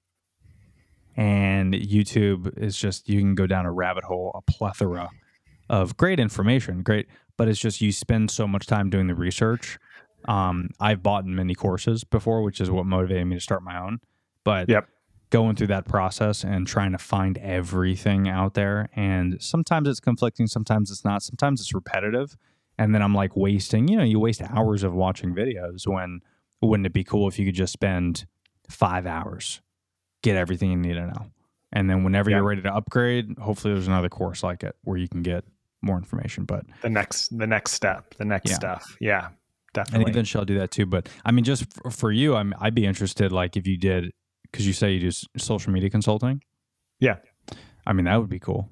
and 1.17 1.73
YouTube 1.73 2.55
is 2.57 2.77
just 2.77 3.09
you 3.09 3.19
can 3.19 3.33
go 3.35 3.47
down 3.47 3.65
a 3.65 3.71
rabbit 3.71 4.03
hole, 4.03 4.31
a 4.35 4.41
plethora 4.43 5.09
of 5.69 5.97
great 5.97 6.19
information, 6.19 6.83
great, 6.83 7.07
but 7.37 7.47
it's 7.47 7.59
just 7.59 7.81
you 7.81 7.91
spend 7.91 8.29
so 8.29 8.47
much 8.47 8.67
time 8.67 8.91
doing 8.91 9.07
the 9.07 9.15
research. 9.15 9.79
Um, 10.25 10.69
I've 10.79 11.01
bought 11.01 11.25
many 11.25 11.55
courses 11.55 12.03
before, 12.03 12.43
which 12.43 12.61
is 12.61 12.69
what 12.69 12.85
motivated 12.85 13.25
me 13.25 13.35
to 13.37 13.41
start 13.41 13.63
my 13.63 13.79
own. 13.81 13.99
But 14.43 14.69
Yep. 14.69 14.87
Going 15.31 15.55
through 15.55 15.67
that 15.67 15.85
process 15.87 16.43
and 16.43 16.67
trying 16.67 16.91
to 16.91 16.97
find 16.99 17.37
everything 17.39 18.29
out 18.29 18.53
there, 18.53 18.89
and 18.95 19.41
sometimes 19.41 19.87
it's 19.87 19.99
conflicting, 19.99 20.45
sometimes 20.45 20.91
it's 20.91 21.03
not, 21.03 21.23
sometimes 21.23 21.59
it's 21.61 21.73
repetitive 21.73 22.37
and 22.77 22.93
then 22.95 23.01
I'm 23.01 23.13
like 23.15 23.35
wasting, 23.35 23.87
you 23.87 23.97
know, 23.97 24.03
you 24.03 24.19
waste 24.19 24.41
hours 24.41 24.83
of 24.83 24.93
watching 24.93 25.33
videos 25.35 25.87
when 25.87 26.21
wouldn't 26.61 26.85
it 26.85 26.93
be 26.93 27.03
cool 27.03 27.27
if 27.27 27.37
you 27.39 27.45
could 27.45 27.55
just 27.55 27.73
spend 27.73 28.25
five 28.69 29.05
hours, 29.05 29.61
get 30.21 30.35
everything 30.35 30.71
you 30.71 30.77
need 30.77 30.93
to 30.93 31.07
know. 31.07 31.31
And 31.73 31.89
then 31.89 32.03
whenever 32.03 32.29
Yeah. 32.29 32.37
you're 32.37 32.45
ready 32.47 32.61
to 32.63 32.73
upgrade, 32.73 33.37
hopefully 33.39 33.73
there's 33.73 33.87
another 33.87 34.09
course 34.09 34.43
like 34.43 34.63
it 34.63 34.75
where 34.83 34.97
you 34.97 35.07
can 35.07 35.21
get 35.21 35.43
more 35.81 35.97
information. 35.97 36.45
But 36.45 36.65
The 36.81 36.89
next, 36.89 37.37
the 37.37 37.47
next 37.47 37.71
step, 37.73 38.13
the 38.15 38.25
next 38.25 38.49
Yeah. 38.51 38.55
stuff. 38.55 38.97
Yeah, 38.99 39.29
Definitely. 39.73 40.05
and 40.05 40.09
eventually 40.09 40.39
I'll 40.41 40.45
do 40.45 40.57
that 40.59 40.71
too. 40.71 40.85
But 40.85 41.07
I 41.25 41.31
mean, 41.31 41.43
just 41.45 41.71
for, 41.73 41.89
for 41.91 42.11
you, 42.11 42.35
I'm 42.35 42.53
I'd 42.59 42.75
be 42.75 42.85
interested 42.85 43.31
like 43.31 43.55
if 43.57 43.65
you 43.67 43.77
did 43.77 44.11
because 44.51 44.67
you 44.67 44.73
say 44.73 44.91
you 44.91 44.99
do 44.99 45.11
social 45.37 45.71
media 45.71 45.89
consulting. 45.89 46.43
Yeah. 46.99 47.17
I 47.85 47.93
mean 47.93 48.05
that 48.05 48.17
would 48.17 48.29
be 48.29 48.39
cool. 48.39 48.69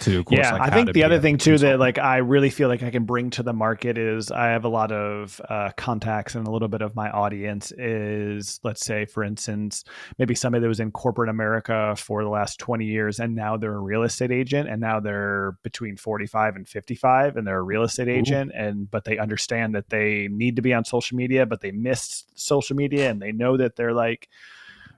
To 0.00 0.10
do 0.10 0.20
a 0.20 0.24
course 0.24 0.38
yeah, 0.38 0.54
like 0.54 0.62
I 0.62 0.74
think 0.74 0.92
the 0.92 1.04
other 1.04 1.20
thing 1.20 1.38
too 1.38 1.56
that 1.58 1.78
like 1.78 1.98
I 1.98 2.16
really 2.16 2.50
feel 2.50 2.68
like 2.68 2.82
I 2.82 2.90
can 2.90 3.04
bring 3.04 3.30
to 3.30 3.44
the 3.44 3.52
market 3.52 3.96
is 3.96 4.32
I 4.32 4.46
have 4.46 4.64
a 4.64 4.68
lot 4.68 4.90
of 4.90 5.40
uh, 5.48 5.70
contacts 5.76 6.34
and 6.34 6.48
a 6.48 6.50
little 6.50 6.66
bit 6.66 6.82
of 6.82 6.96
my 6.96 7.10
audience 7.10 7.70
is 7.78 8.58
let's 8.64 8.84
say 8.84 9.04
for 9.04 9.22
instance 9.22 9.84
maybe 10.18 10.34
somebody 10.34 10.62
that 10.62 10.68
was 10.68 10.80
in 10.80 10.90
corporate 10.90 11.28
America 11.28 11.94
for 11.96 12.24
the 12.24 12.28
last 12.28 12.58
20 12.58 12.84
years 12.84 13.20
and 13.20 13.36
now 13.36 13.56
they're 13.56 13.76
a 13.76 13.80
real 13.80 14.02
estate 14.02 14.32
agent 14.32 14.68
and 14.68 14.80
now 14.80 14.98
they're 14.98 15.56
between 15.62 15.96
45 15.96 16.56
and 16.56 16.68
55 16.68 17.36
and 17.36 17.46
they're 17.46 17.58
a 17.58 17.62
real 17.62 17.84
estate 17.84 18.08
agent 18.08 18.50
and 18.52 18.90
but 18.90 19.04
they 19.04 19.18
understand 19.18 19.76
that 19.76 19.90
they 19.90 20.26
need 20.28 20.56
to 20.56 20.62
be 20.62 20.74
on 20.74 20.84
social 20.84 21.16
media 21.16 21.46
but 21.46 21.60
they 21.60 21.70
missed 21.70 22.36
social 22.36 22.74
media 22.74 23.10
and 23.10 23.22
they 23.22 23.30
know 23.30 23.56
that 23.56 23.76
they're 23.76 23.94
like 23.94 24.28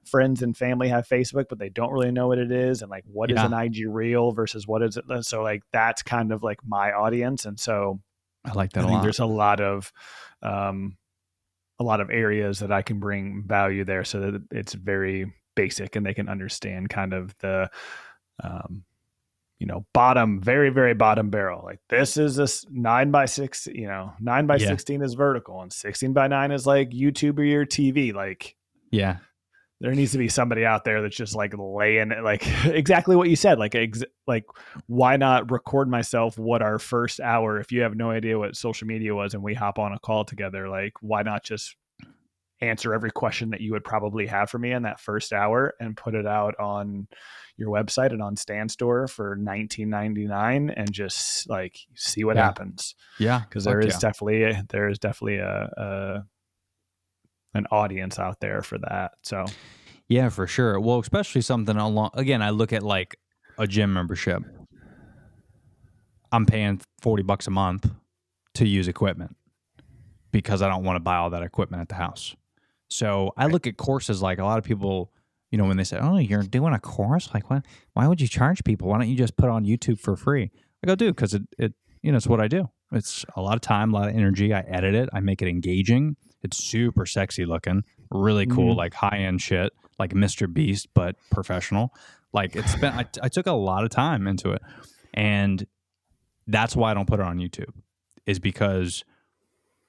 friends 0.06 0.42
and 0.42 0.56
family 0.56 0.88
have 0.88 1.06
Facebook, 1.08 1.46
but 1.48 1.58
they 1.58 1.68
don't 1.68 1.92
really 1.92 2.10
know 2.12 2.28
what 2.28 2.38
it 2.38 2.50
is. 2.52 2.82
And 2.82 2.90
like, 2.90 3.04
what 3.06 3.30
is 3.30 3.36
Yeah. 3.36 3.46
an 3.46 3.52
IG 3.54 3.86
reel 3.88 4.32
versus 4.32 4.66
what 4.66 4.82
is 4.82 4.96
it? 4.96 5.04
So 5.24 5.42
like, 5.42 5.62
that's 5.72 6.02
kind 6.02 6.32
of 6.32 6.42
like 6.42 6.60
my 6.66 6.92
audience. 6.92 7.44
And 7.44 7.58
so 7.58 8.00
I 8.44 8.52
like 8.52 8.72
that 8.72 8.80
a 8.80 8.82
think 8.84 8.94
lot. 8.94 9.02
there's 9.02 9.18
a 9.20 9.26
lot 9.26 9.60
of, 9.60 9.92
um, 10.42 10.96
a 11.78 11.84
lot 11.84 12.00
of 12.00 12.08
areas 12.10 12.60
that 12.60 12.72
I 12.72 12.82
can 12.82 13.00
bring 13.00 13.44
value 13.46 13.84
there 13.84 14.04
so 14.04 14.20
that 14.20 14.42
it's 14.50 14.72
very 14.72 15.32
basic 15.54 15.94
and 15.96 16.06
they 16.06 16.14
can 16.14 16.28
understand 16.28 16.88
kind 16.88 17.12
of 17.12 17.36
the, 17.38 17.68
um, 18.42 18.84
you 19.58 19.66
know, 19.66 19.86
bottom, 19.94 20.40
very, 20.40 20.68
very 20.70 20.92
bottom 20.94 21.30
barrel. 21.30 21.62
Like 21.64 21.80
this 21.88 22.16
is 22.18 22.36
this 22.36 22.66
nine 22.70 23.10
by 23.10 23.24
six, 23.24 23.66
you 23.66 23.86
know, 23.88 24.12
nine 24.20 24.46
by 24.46 24.56
Yeah. 24.56 24.68
16 24.68 25.02
is 25.02 25.14
vertical 25.14 25.62
and 25.62 25.72
16 25.72 26.12
by 26.12 26.28
nine 26.28 26.50
is 26.50 26.66
like 26.66 26.90
YouTube 26.90 27.38
or 27.38 27.44
your 27.44 27.64
TV. 27.66 28.12
Like, 28.14 28.54
yeah. 28.90 29.16
There 29.80 29.92
needs 29.94 30.12
to 30.12 30.18
be 30.18 30.28
somebody 30.28 30.64
out 30.64 30.84
there 30.84 31.02
that's 31.02 31.16
just 31.16 31.34
like 31.34 31.52
laying 31.56 32.10
it 32.10 32.22
like 32.24 32.46
exactly 32.64 33.14
what 33.14 33.28
you 33.28 33.36
said 33.36 33.58
like 33.58 33.74
ex- 33.74 34.02
like 34.26 34.44
why 34.86 35.16
not 35.16 35.50
record 35.50 35.88
myself 35.88 36.38
what 36.38 36.62
our 36.62 36.78
first 36.78 37.20
hour 37.20 37.60
if 37.60 37.70
you 37.72 37.82
have 37.82 37.94
no 37.94 38.10
idea 38.10 38.38
what 38.38 38.56
social 38.56 38.86
media 38.86 39.14
was 39.14 39.34
and 39.34 39.42
we 39.42 39.52
hop 39.52 39.78
on 39.78 39.92
a 39.92 39.98
call 39.98 40.24
together 40.24 40.68
like 40.68 40.94
why 41.02 41.22
not 41.22 41.44
just 41.44 41.76
answer 42.62 42.94
every 42.94 43.10
question 43.10 43.50
that 43.50 43.60
you 43.60 43.72
would 43.72 43.84
probably 43.84 44.26
have 44.26 44.48
for 44.48 44.58
me 44.58 44.72
in 44.72 44.84
that 44.84 44.98
first 44.98 45.34
hour 45.34 45.74
and 45.78 45.94
put 45.94 46.14
it 46.14 46.26
out 46.26 46.58
on 46.58 47.06
your 47.58 47.68
website 47.68 48.12
and 48.12 48.22
on 48.22 48.34
Stan 48.34 48.70
Store 48.70 49.06
for 49.06 49.36
19.99 49.36 50.72
and 50.74 50.90
just 50.90 51.48
like 51.50 51.78
see 51.94 52.24
what 52.24 52.36
Yeah. 52.36 52.44
happens 52.44 52.94
Yeah. 53.18 53.40
because 53.40 53.64
there 53.64 53.80
is 53.80 53.94
yeah. 53.94 53.98
definitely 54.00 54.62
there 54.70 54.88
is 54.88 54.98
definitely 54.98 55.36
a, 55.36 55.70
a 55.76 56.24
an 57.56 57.66
audience 57.70 58.18
out 58.18 58.40
there 58.40 58.62
for 58.62 58.78
that 58.78 59.12
so 59.22 59.44
Yeah, 60.08 60.28
for 60.28 60.46
sure. 60.46 60.78
Well, 60.78 61.00
especially 61.00 61.40
something 61.40 61.76
along. 61.76 62.10
Again, 62.14 62.40
I 62.42 62.50
look 62.50 62.72
at 62.72 62.82
like 62.82 63.16
a 63.58 63.66
gym 63.66 63.92
membership. 63.92 64.42
I'm 66.32 66.46
paying 66.46 66.80
forty 67.00 67.22
bucks 67.22 67.46
a 67.46 67.50
month 67.50 67.90
to 68.54 68.66
use 68.66 68.88
equipment 68.88 69.36
because 70.32 70.62
I 70.62 70.68
don't 70.68 70.84
want 70.84 70.96
to 70.96 71.00
buy 71.00 71.16
all 71.16 71.30
that 71.30 71.42
equipment 71.42 71.80
at 71.80 71.88
the 71.88 71.94
house. 71.94 72.36
So 72.88 73.32
I 73.36 73.46
look 73.46 73.66
at 73.66 73.76
courses 73.76 74.22
like 74.22 74.38
a 74.38 74.44
lot 74.44 74.58
of 74.58 74.64
people, 74.64 75.12
you 75.50 75.58
know, 75.58 75.64
when 75.64 75.76
they 75.76 75.84
say, 75.84 75.98
"Oh, 76.00 76.18
you're 76.18 76.42
doing 76.42 76.72
a 76.72 76.78
course," 76.78 77.30
like, 77.34 77.50
"What? 77.50 77.64
Why 77.94 78.06
would 78.06 78.20
you 78.20 78.28
charge 78.28 78.62
people? 78.64 78.88
Why 78.88 78.98
don't 78.98 79.08
you 79.08 79.16
just 79.16 79.36
put 79.36 79.50
on 79.50 79.64
YouTube 79.64 79.98
for 79.98 80.16
free?" 80.16 80.50
I 80.82 80.86
go, 80.86 80.94
"Dude, 80.94 81.16
because 81.16 81.34
it, 81.34 81.42
it, 81.58 81.74
you 82.02 82.12
know, 82.12 82.16
it's 82.16 82.26
what 82.28 82.40
I 82.40 82.48
do. 82.48 82.70
It's 82.92 83.24
a 83.34 83.42
lot 83.42 83.54
of 83.54 83.60
time, 83.60 83.92
a 83.92 83.96
lot 83.96 84.08
of 84.08 84.14
energy. 84.14 84.54
I 84.54 84.60
edit 84.60 84.94
it. 84.94 85.08
I 85.12 85.20
make 85.20 85.42
it 85.42 85.48
engaging. 85.48 86.16
It's 86.46 86.62
super 86.62 87.06
sexy 87.06 87.44
looking, 87.44 87.82
really 88.12 88.46
cool, 88.46 88.74
Mhm. 88.74 88.78
like 88.78 88.94
high 88.94 89.18
end 89.18 89.42
shit, 89.42 89.72
like 89.98 90.12
Mr. 90.14 90.52
Beast, 90.52 90.86
but 90.94 91.16
professional. 91.30 91.92
Like 92.32 92.54
it's 92.54 92.76
been, 92.76 92.92
I, 92.92 93.04
I 93.20 93.28
took 93.28 93.46
a 93.48 93.52
lot 93.52 93.82
of 93.82 93.90
time 93.90 94.28
into 94.28 94.50
it, 94.52 94.62
and 95.12 95.66
that's 96.46 96.76
why 96.76 96.92
I 96.92 96.94
don't 96.94 97.06
put 97.08 97.18
it 97.18 97.26
on 97.26 97.38
YouTube, 97.38 97.72
is 98.26 98.38
because 98.38 99.04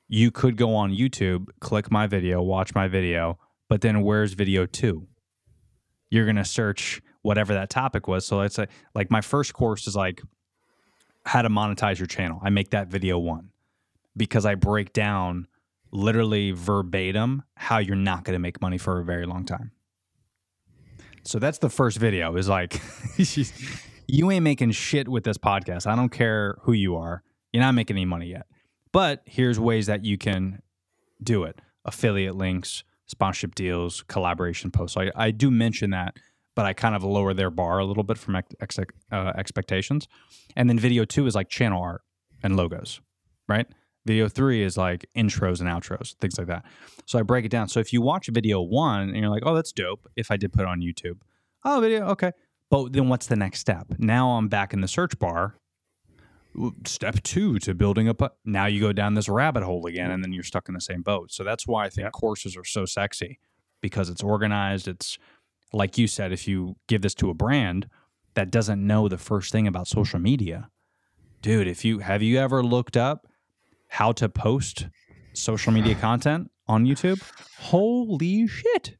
you 0.07 0.31
could 0.31 0.57
go 0.57 0.73
on 0.73 0.91
YouTube, 0.91 1.49
click 1.59 1.91
my 1.91 2.07
video, 2.07 2.41
watch 2.41 2.73
my 2.73 2.87
video, 2.87 3.37
but 3.69 3.81
then 3.81 4.01
where's 4.01 4.33
video 4.33 4.65
two? 4.65 5.07
You're 6.09 6.25
gonna 6.25 6.45
search 6.45 7.01
whatever 7.21 7.53
that 7.53 7.69
topic 7.69 8.07
was. 8.07 8.25
So 8.25 8.37
let's 8.37 8.55
say, 8.55 8.67
like 8.95 9.11
my 9.11 9.21
first 9.21 9.53
course 9.53 9.85
is 9.85 9.95
like 9.95 10.21
how 11.25 11.43
to 11.43 11.49
monetize 11.49 11.99
your 11.99 12.07
channel. 12.07 12.39
I 12.41 12.49
make 12.49 12.71
that 12.71 12.87
video 12.87 13.19
one 13.19 13.49
because 14.15 14.45
I 14.45 14.55
break 14.55 14.93
down 14.93 15.47
literally 15.91 16.51
verbatim 16.51 17.43
how 17.55 17.77
you're 17.77 17.95
not 17.95 18.23
going 18.23 18.33
to 18.33 18.39
make 18.39 18.61
money 18.61 18.77
for 18.77 18.99
a 18.99 19.03
very 19.03 19.25
long 19.25 19.45
time. 19.45 19.71
So 21.23 21.39
that's 21.39 21.57
the 21.57 21.69
first 21.69 21.97
video 21.97 22.35
is 22.37 22.47
like 22.47 22.81
you 24.07 24.31
ain't 24.31 24.43
making 24.43 24.71
shit 24.71 25.07
with 25.07 25.23
this 25.23 25.37
podcast. 25.37 25.85
I 25.85 25.95
don't 25.95 26.09
care 26.09 26.57
who 26.61 26.73
you 26.73 26.95
are. 26.95 27.23
You're 27.51 27.63
not 27.63 27.73
making 27.73 27.97
any 27.97 28.05
money 28.05 28.27
yet. 28.27 28.47
But 28.93 29.23
here's 29.25 29.59
ways 29.59 29.87
that 29.87 30.05
you 30.05 30.17
can 30.17 30.61
do 31.21 31.43
it. 31.43 31.59
Affiliate 31.85 32.35
links, 32.35 32.83
sponsorship 33.05 33.55
deals, 33.55 34.03
collaboration 34.07 34.71
posts. 34.71 34.93
So 34.95 35.01
I, 35.01 35.11
I 35.15 35.31
do 35.31 35.51
mention 35.51 35.89
that, 35.91 36.15
but 36.55 36.65
I 36.65 36.73
kind 36.73 36.95
of 36.95 37.03
lower 37.03 37.33
their 37.33 37.49
bar 37.49 37.79
a 37.79 37.85
little 37.85 38.03
bit 38.03 38.17
from 38.17 38.35
ex- 38.35 38.79
uh, 38.79 39.33
expectations. 39.35 40.07
And 40.55 40.69
then 40.69 40.79
video 40.79 41.03
two 41.05 41.25
is 41.25 41.35
like 41.35 41.49
channel 41.49 41.81
art 41.81 42.01
and 42.41 42.55
logos, 42.55 43.01
right? 43.47 43.67
Video 44.07 44.29
three 44.29 44.63
is 44.63 44.77
like 44.77 45.05
intros 45.15 45.59
and 45.59 45.69
outros, 45.69 46.15
things 46.15 46.37
like 46.37 46.47
that. 46.47 46.63
So 47.05 47.19
I 47.19 47.23
break 47.23 47.45
it 47.45 47.51
down. 47.51 47.67
So 47.67 47.79
if 47.81 47.91
you 47.91 48.01
watch 48.01 48.27
video 48.27 48.61
one 48.61 49.09
and 49.09 49.17
you're 49.17 49.29
like, 49.29 49.43
oh, 49.45 49.53
that's 49.53 49.73
dope, 49.73 50.07
if 50.15 50.31
I 50.31 50.37
did 50.37 50.53
put 50.53 50.61
it 50.61 50.67
on 50.67 50.79
YouTube, 50.79 51.19
oh, 51.65 51.81
video, 51.81 52.07
okay. 52.07 52.31
But 52.69 52.93
then 52.93 53.09
what's 53.09 53.27
the 53.27 53.35
next 53.35 53.59
step? 53.59 53.87
Now 53.97 54.31
I'm 54.31 54.47
back 54.47 54.73
in 54.73 54.81
the 54.81 54.87
search 54.87 55.19
bar. 55.19 55.55
Step 56.85 57.21
two 57.21 57.59
to 57.59 57.75
building 57.75 58.09
up. 58.09 58.37
Now 58.43 58.65
you 58.65 58.79
go 58.79 58.91
down 58.91 59.13
this 59.13 59.29
rabbit 59.29 59.63
hole 59.63 59.85
again, 59.85 60.09
and 60.09 60.23
then 60.23 60.31
you're 60.31 60.43
stuck 60.43 60.67
in 60.67 60.73
the 60.73 60.81
same 60.81 61.01
boat. 61.03 61.31
So 61.31 61.43
that's 61.43 61.67
why 61.67 61.85
I 61.85 61.89
think 61.89 62.05
Yep. 62.05 62.13
courses 62.13 62.57
are 62.57 62.63
so 62.63 62.85
sexy 62.85 63.39
because 63.81 64.09
it's 64.09 64.23
organized. 64.23 64.87
It's 64.87 65.19
like 65.71 65.97
you 65.97 66.07
said, 66.07 66.31
if 66.31 66.47
you 66.47 66.75
give 66.87 67.03
this 67.03 67.13
to 67.15 67.29
a 67.29 67.35
brand 67.35 67.87
that 68.33 68.49
doesn't 68.49 68.85
know 68.85 69.07
the 69.07 69.17
first 69.19 69.51
thing 69.51 69.67
about 69.67 69.87
social 69.87 70.19
media, 70.19 70.69
dude, 71.41 71.67
if 71.67 71.85
you 71.85 71.99
have 71.99 72.23
you 72.23 72.39
ever 72.39 72.63
looked 72.63 72.97
up 72.97 73.26
how 73.87 74.11
to 74.13 74.29
post 74.29 74.87
social 75.33 75.71
media 75.71 75.95
content 76.01 76.51
on 76.67 76.85
YouTube? 76.85 77.21
Holy 77.59 78.47
shit. 78.47 78.97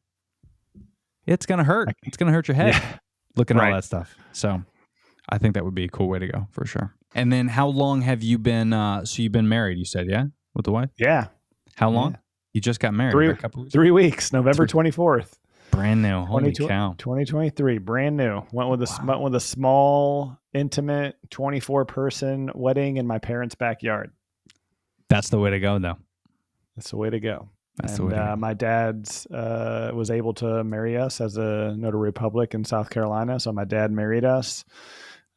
It's 1.25 1.45
gonna 1.45 1.63
hurt. 1.63 1.89
It's 2.03 2.17
gonna 2.17 2.31
hurt 2.31 2.47
your 2.47 2.55
head 2.55 2.73
Yeah. 2.73 2.97
looking 3.35 3.57
at 3.57 3.63
all 3.65 3.73
that 3.73 3.83
stuff. 3.83 4.15
So 4.31 4.63
I 5.29 5.37
think 5.37 5.55
that 5.55 5.65
would 5.65 5.75
be 5.75 5.83
a 5.83 5.89
cool 5.89 6.07
way 6.07 6.19
to 6.19 6.27
go 6.27 6.47
for 6.51 6.65
sure. 6.65 6.93
And 7.15 7.31
then 7.31 7.47
how 7.47 7.67
long 7.67 8.01
have 8.01 8.23
you 8.23 8.37
been 8.37 8.73
uh 8.73 9.05
so 9.05 9.21
you've 9.21 9.31
been 9.33 9.49
married, 9.49 9.77
you 9.77 9.85
said, 9.85 10.07
yeah? 10.09 10.25
With 10.53 10.65
the 10.65 10.71
wife? 10.71 10.89
yeah 10.97 11.27
How 11.75 11.89
long? 11.89 12.11
Yeah. 12.13 12.17
You 12.53 12.61
just 12.61 12.79
got 12.79 12.93
married 12.93 13.11
Three- 13.11 13.29
a 13.29 13.35
couple 13.35 13.63
weeks? 13.63 13.73
three 13.73 13.91
weeks 13.91 14.31
november 14.33 14.65
24th 14.65 15.33
Brand 15.69 16.01
new. 16.01 16.21
Holy 16.23 16.53
2020 16.53 16.67
cow. 16.69 16.95
2023, 16.97 17.77
brand 17.79 18.15
new. 18.15 18.41
Went 18.53 18.69
with 18.69 18.79
a 18.81 18.87
s- 18.87 18.99
went 19.03 19.19
with 19.19 19.35
a 19.35 19.39
small, 19.39 20.39
intimate, 20.53 21.17
24 21.29 21.83
person 21.85 22.49
wedding 22.55 22.95
in 22.97 23.05
my 23.05 23.19
parents' 23.19 23.53
backyard. 23.53 24.11
That's 25.09 25.29
the 25.29 25.39
way 25.39 25.51
to 25.51 25.59
go, 25.59 25.79
though. 25.79 25.97
That's 26.75 26.91
the 26.91 26.97
way 26.97 27.09
to 27.09 27.19
go. 27.19 27.49
That's 27.77 27.93
and 27.93 27.99
the 27.99 28.05
way 28.05 28.15
to 28.15 28.33
uh, 28.33 28.35
my 28.35 28.53
dad's 28.53 29.25
uh, 29.27 29.91
was 29.93 30.09
able 30.09 30.33
to 30.35 30.63
marry 30.63 30.97
us 30.97 31.21
as 31.21 31.37
a 31.37 31.75
notary 31.77 32.11
public 32.11 32.53
in 32.53 32.63
South 32.65 32.89
Carolina. 32.89 33.39
So 33.39 33.51
my 33.51 33.65
dad 33.65 33.91
married 33.91 34.25
us 34.25 34.65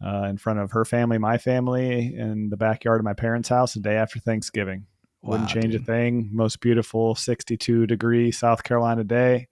uh, 0.05 0.25
in 0.25 0.39
front 0.39 0.59
of 0.59 0.73
her 0.73 0.85
family, 0.85 1.18
my 1.18 1.39
family, 1.39 2.14
in 2.14 2.49
the 2.49 2.57
backyard 2.57 3.01
of 3.01 3.05
my 3.05 3.12
parents' 3.12 3.49
house 3.49 3.75
the 3.75 3.81
day 3.81 3.97
after 3.97 4.18
Thanksgiving. 4.18 4.87
Wouldn't 5.23 5.51
change 5.51 5.73
dude. 5.73 5.83
a 5.83 5.85
thing. 5.85 6.31
Most 6.33 6.61
beautiful 6.61 7.14
62 7.14 7.87
degree 7.87 8.31
South 8.31 8.62
Carolina 8.62 9.05
day. 9.05 9.49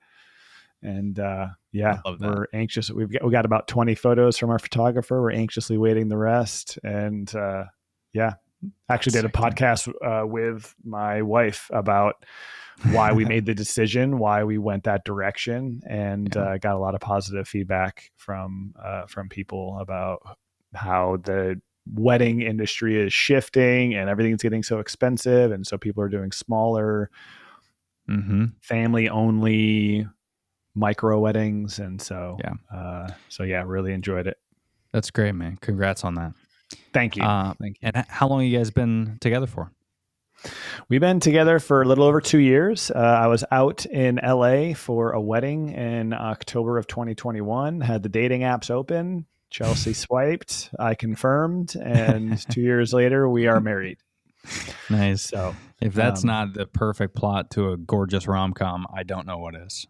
And 0.83 1.19
uh, 1.19 1.49
yeah, 1.73 2.01
I 2.05 2.09
love 2.09 2.19
that. 2.21 2.29
we're 2.29 2.47
anxious. 2.55 2.91
We've 2.91 3.11
got, 3.11 3.25
we 3.25 3.31
got 3.31 3.45
about 3.45 3.69
20 3.69 3.95
photos 3.95 4.39
from 4.39 4.49
our 4.51 4.59
photographer. 4.59 5.21
We're 5.21 5.33
anxiously 5.33 5.77
waiting 5.77 6.09
the 6.09 6.17
rest. 6.17 6.79
And 6.83 7.33
uh, 7.35 7.65
yeah, 8.15 8.35
actually 8.89 9.13
did 9.13 9.25
a 9.25 9.29
podcast 9.29 9.89
uh, 10.05 10.27
with 10.27 10.75
my 10.85 11.23
wife 11.23 11.71
about 11.73 12.25
why 12.91 13.13
we 13.13 13.25
made 13.35 13.47
the 13.47 13.55
decision, 13.55 14.19
why 14.19 14.45
we 14.45 14.59
went 14.59 14.85
that 14.85 15.05
direction, 15.05 15.81
and 15.89 16.35
Yeah. 16.35 16.43
uh, 16.43 16.59
got 16.59 16.75
a 16.75 16.79
lot 16.79 16.95
of 16.95 17.01
positive 17.01 17.47
feedback 17.49 18.11
from 18.17 18.75
uh, 18.83 19.07
from 19.07 19.29
people 19.29 19.79
about 19.81 20.21
how 20.75 21.17
the 21.25 21.61
wedding 21.95 22.43
industry 22.43 23.01
is 23.01 23.13
shifting 23.15 23.95
and 23.95 24.11
everything's 24.11 24.43
getting 24.43 24.63
so 24.63 24.79
expensive, 24.79 25.53
and 25.53 25.67
so 25.67 25.79
people 25.79 26.03
are 26.03 26.09
doing 26.09 26.33
smaller, 26.33 27.11
Mm-hmm. 28.09 28.45
family 28.63 29.09
only 29.09 30.07
micro 30.75 31.19
weddings, 31.19 31.79
and 31.79 32.01
so 32.01 32.39
Yeah. 32.41 32.55
uh, 32.75 33.09
so 33.29 33.43
yeah, 33.43 33.63
really 33.67 33.93
enjoyed 33.93 34.27
it. 34.27 34.39
That's 34.93 35.11
great, 35.11 35.33
man. 35.33 35.59
Congrats 35.61 36.05
on 36.05 36.15
that. 36.15 36.33
Thank 36.93 37.17
you. 37.17 37.23
Uh, 37.23 37.55
Thank 37.61 37.79
you. 37.81 37.91
and 37.95 38.05
how 38.09 38.29
long 38.29 38.41
have 38.41 38.49
you 38.51 38.57
guys 38.59 38.71
been 38.71 39.19
together 39.21 39.47
for? 39.47 39.71
We've 40.89 41.01
been 41.01 41.21
together 41.21 41.59
for 41.59 41.83
a 41.83 41.85
little 41.85 42.05
over 42.05 42.21
two 42.21 42.39
years. 42.39 42.91
Uh, 42.91 42.99
I 42.99 43.27
was 43.27 43.45
out 43.51 43.87
in 43.87 44.21
LA 44.23 44.75
for 44.75 45.13
a 45.13 45.21
wedding 45.21 45.71
in 45.71 46.13
October 46.13 46.79
of 46.79 46.87
2021. 46.87 47.81
Had 47.81 48.03
the 48.03 48.09
dating 48.09 48.43
apps 48.43 48.71
open. 48.71 49.27
Chelsea 49.51 49.93
swiped. 49.95 50.71
I 50.79 50.95
confirmed, 50.95 51.75
and 51.75 52.39
two 52.51 52.61
years 52.61 52.93
later, 52.93 53.29
we 53.29 53.47
are 53.47 53.61
married. 53.61 53.99
Nice. 54.89 55.23
So 55.23 55.55
If 55.81 55.95
that's 55.95 56.23
um, 56.23 56.29
not 56.29 56.55
the 56.55 56.67
perfect 56.67 57.15
plot 57.15 57.51
to 57.53 57.73
a 57.73 57.77
gorgeous 57.77 58.29
rom 58.29 58.53
com, 58.53 58.87
I 58.95 59.03
don't 59.03 59.27
know 59.27 59.39
what 59.39 59.55
is. 59.55 59.87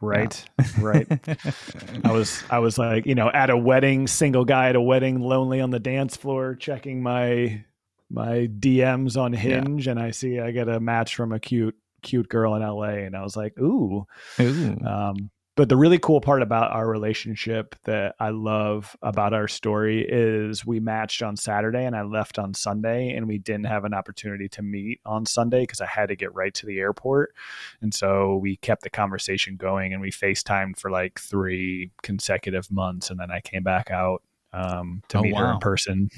Right, 0.00 0.44
right. 0.78 1.06
I 2.04 2.12
was, 2.12 2.42
I 2.50 2.58
was 2.58 2.78
like, 2.78 3.06
you 3.06 3.14
know, 3.14 3.30
at 3.30 3.50
a 3.50 3.56
wedding, 3.56 4.06
single 4.06 4.44
guy 4.44 4.68
at 4.68 4.76
a 4.76 4.80
wedding, 4.80 5.20
lonely 5.20 5.60
on 5.60 5.70
the 5.70 5.80
dance 5.80 6.16
floor, 6.16 6.54
checking 6.54 7.02
my 7.02 7.64
my 8.10 8.48
DMs 8.58 9.16
on 9.16 9.32
Hinge, 9.32 9.86
and 9.86 10.00
I 10.00 10.10
see 10.10 10.40
I 10.40 10.50
get 10.50 10.68
a 10.68 10.80
match 10.80 11.14
from 11.14 11.32
a 11.32 11.38
cute, 11.38 11.76
cute 12.02 12.28
girl 12.28 12.54
in 12.56 12.62
LA, 12.62 13.04
and 13.04 13.16
I 13.16 13.22
was 13.22 13.36
like, 13.36 13.58
ooh. 13.58 14.06
Ooh. 14.40 14.76
Um, 14.84 15.30
but 15.60 15.68
the 15.68 15.76
really 15.76 15.98
cool 15.98 16.22
part 16.22 16.40
about 16.40 16.72
our 16.72 16.88
relationship 16.88 17.76
that 17.84 18.14
I 18.18 18.30
love 18.30 18.96
about 19.02 19.34
our 19.34 19.46
story 19.46 20.06
is 20.08 20.64
we 20.64 20.80
matched 20.80 21.22
on 21.22 21.36
Saturday 21.36 21.84
and 21.84 21.94
I 21.94 22.00
left 22.00 22.38
on 22.38 22.54
Sunday, 22.54 23.10
and 23.10 23.28
we 23.28 23.36
didn't 23.36 23.66
have 23.66 23.84
an 23.84 23.92
opportunity 23.92 24.48
to 24.48 24.62
meet 24.62 25.02
on 25.04 25.26
Sunday 25.26 25.64
because 25.64 25.82
I 25.82 25.86
had 25.86 26.08
to 26.08 26.16
get 26.16 26.34
right 26.34 26.54
to 26.54 26.64
the 26.64 26.78
airport. 26.78 27.34
And 27.82 27.92
so 27.92 28.36
we 28.36 28.56
kept 28.56 28.84
the 28.84 28.88
conversation 28.88 29.56
going 29.56 29.92
and 29.92 30.00
we 30.00 30.10
FaceTimed 30.10 30.78
for 30.78 30.90
like 30.90 31.20
three 31.20 31.90
consecutive 32.02 32.70
months. 32.70 33.10
And 33.10 33.20
then 33.20 33.30
I 33.30 33.40
came 33.40 33.62
back 33.62 33.90
out 33.90 34.22
um, 34.54 35.02
to 35.08 35.18
Oh, 35.18 35.22
meet 35.24 35.36
her 35.36 35.52
in 35.52 35.58
person. 35.58 36.08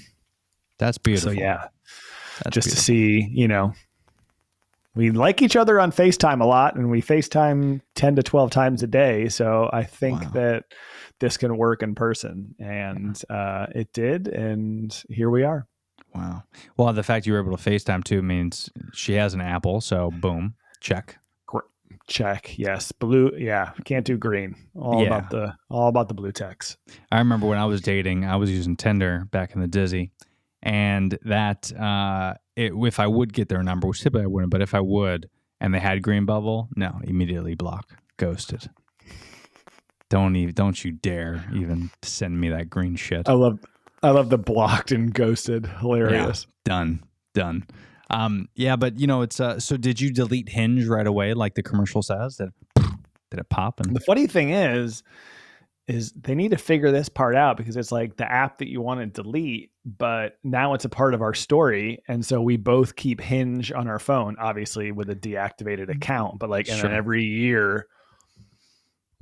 That's 0.79 0.99
beautiful. 0.99 1.33
So, 1.33 1.37
yeah, 1.37 1.67
That's 2.45 2.55
just 2.55 2.71
to 2.71 2.77
see, 2.77 3.29
you 3.29 3.49
know, 3.49 3.73
we 4.95 5.11
like 5.11 5.41
each 5.43 5.57
other 5.57 5.81
on 5.81 5.91
FaceTime 5.93 6.41
a 6.43 6.47
lot 6.47 6.77
and 6.77 6.91
we 6.91 7.01
FaceTime 7.01 7.81
10 7.95 8.17
to 8.17 8.23
12 8.23 8.51
times 8.51 8.83
a 8.83 8.87
day. 8.87 9.29
So 9.29 9.71
I 9.73 9.85
think 9.85 10.21
Wow. 10.23 10.31
that 10.35 10.65
this 11.21 11.37
can 11.37 11.57
work 11.57 11.83
in 11.83 11.95
person. 11.95 12.55
And 12.59 13.21
uh, 13.31 13.67
it 13.75 13.93
did. 13.93 14.29
And 14.29 14.93
here 15.09 15.31
we 15.31 15.45
are. 15.45 15.67
Wow. 16.15 16.43
Well, 16.77 16.93
the 16.93 17.03
fact 17.03 17.27
you 17.27 17.33
were 17.33 17.41
able 17.41 17.57
to 17.57 17.71
FaceTime 17.71 18.05
too 18.05 18.21
means 18.23 18.69
she 18.93 19.15
has 19.15 19.33
an 19.33 19.41
Apple. 19.41 19.81
So, 19.81 20.11
boom, 20.11 20.55
check. 20.81 21.17
Check. 22.09 22.59
Yes. 22.59 22.91
Blue. 22.93 23.31
Yeah. 23.39 23.71
Can't 23.85 24.05
do 24.05 24.17
green. 24.19 24.57
All 24.75 25.01
Yeah. 25.03 25.07
about 25.07 25.31
the, 25.31 25.55
all 25.71 25.89
about 25.89 26.09
the 26.09 26.15
blue 26.15 26.33
text. 26.33 26.77
I 27.13 27.19
remember 27.19 27.47
when 27.47 27.59
I 27.59 27.65
was 27.65 27.81
dating, 27.81 28.25
I 28.25 28.37
was 28.37 28.51
using 28.51 28.77
Tinder 28.77 29.27
back 29.31 29.55
in 29.55 29.61
the 29.61 29.69
Dizzy, 29.69 30.11
and 30.63 31.17
that 31.23 31.73
uh, 31.73 32.35
it, 32.57 32.73
if 32.75 33.01
I 33.01 33.07
would 33.07 33.33
get 33.33 33.49
their 33.49 33.63
number, 33.63 33.89
which 33.89 34.01
typically 34.01 34.25
I 34.25 34.27
wouldn't, 34.27 34.51
but 34.51 34.63
if 34.63 34.75
I 34.75 34.81
would, 34.81 35.29
and 35.61 35.75
they 35.75 35.81
had 35.81 36.03
green 36.03 36.25
bubble, 36.25 36.69
no, 36.77 37.01
immediately 37.05 37.55
block, 37.55 37.91
ghosted. 38.17 38.69
Don't 40.11 40.37
even, 40.37 40.55
don't 40.55 40.85
you 40.85 40.93
dare 40.93 41.45
even 41.55 41.91
send 42.03 42.39
me 42.39 42.51
that 42.51 42.69
green 42.69 42.97
shit. 42.97 43.29
I 43.29 43.33
love, 43.33 43.59
I 44.03 44.11
love 44.11 44.29
the 44.29 44.39
blocked 44.39 44.93
and 44.93 45.13
ghosted. 45.13 45.67
Hilarious. 45.67 46.47
Done, 46.65 47.03
done. 47.35 47.65
Um, 48.11 48.49
yeah, 48.55 48.77
but 48.77 49.01
you 49.01 49.07
know, 49.07 49.23
it's 49.23 49.41
uh. 49.41 49.59
So 49.59 49.79
did 49.79 50.01
you 50.01 50.13
delete 50.13 50.51
Hinge 50.51 50.87
right 50.87 51.07
away, 51.07 51.33
like 51.33 51.55
the 51.55 51.63
commercial 51.63 52.03
says? 52.03 52.37
Did 52.37 52.51
did 52.77 53.41
it 53.41 53.49
pop? 53.49 53.81
And 53.81 53.97
The 53.97 54.01
funny 54.01 54.27
thing 54.27 54.51
is, 54.51 55.03
is 55.89 56.13
they 56.13 56.35
need 56.35 56.53
to 56.53 56.57
figure 56.57 56.91
this 56.91 57.09
part 57.09 57.35
out 57.35 57.57
because 57.57 57.77
it's 57.77 57.93
like 57.93 58.17
the 58.17 58.31
app 58.31 58.59
that 58.59 58.69
you 58.69 58.81
want 58.81 59.01
to 59.01 59.23
delete, 59.23 59.71
but 59.85 60.39
now 60.45 60.75
it's 60.75 60.85
a 60.85 60.89
part 60.89 61.15
of 61.15 61.23
our 61.23 61.35
story, 61.35 62.03
and 62.09 62.25
so 62.25 62.41
we 62.41 62.57
both 62.57 62.97
keep 62.97 63.21
Hinge 63.21 63.73
on 63.73 63.89
our 63.89 63.99
phone, 63.99 64.37
obviously 64.39 64.93
with 64.93 65.11
a 65.11 65.17
deactivated 65.17 65.89
mm. 65.89 65.97
account. 65.97 66.39
But 66.39 66.51
like, 66.51 66.69
and 66.69 66.79
Sure. 66.79 66.89
then 66.89 66.97
every 66.97 67.25
year, 67.25 67.87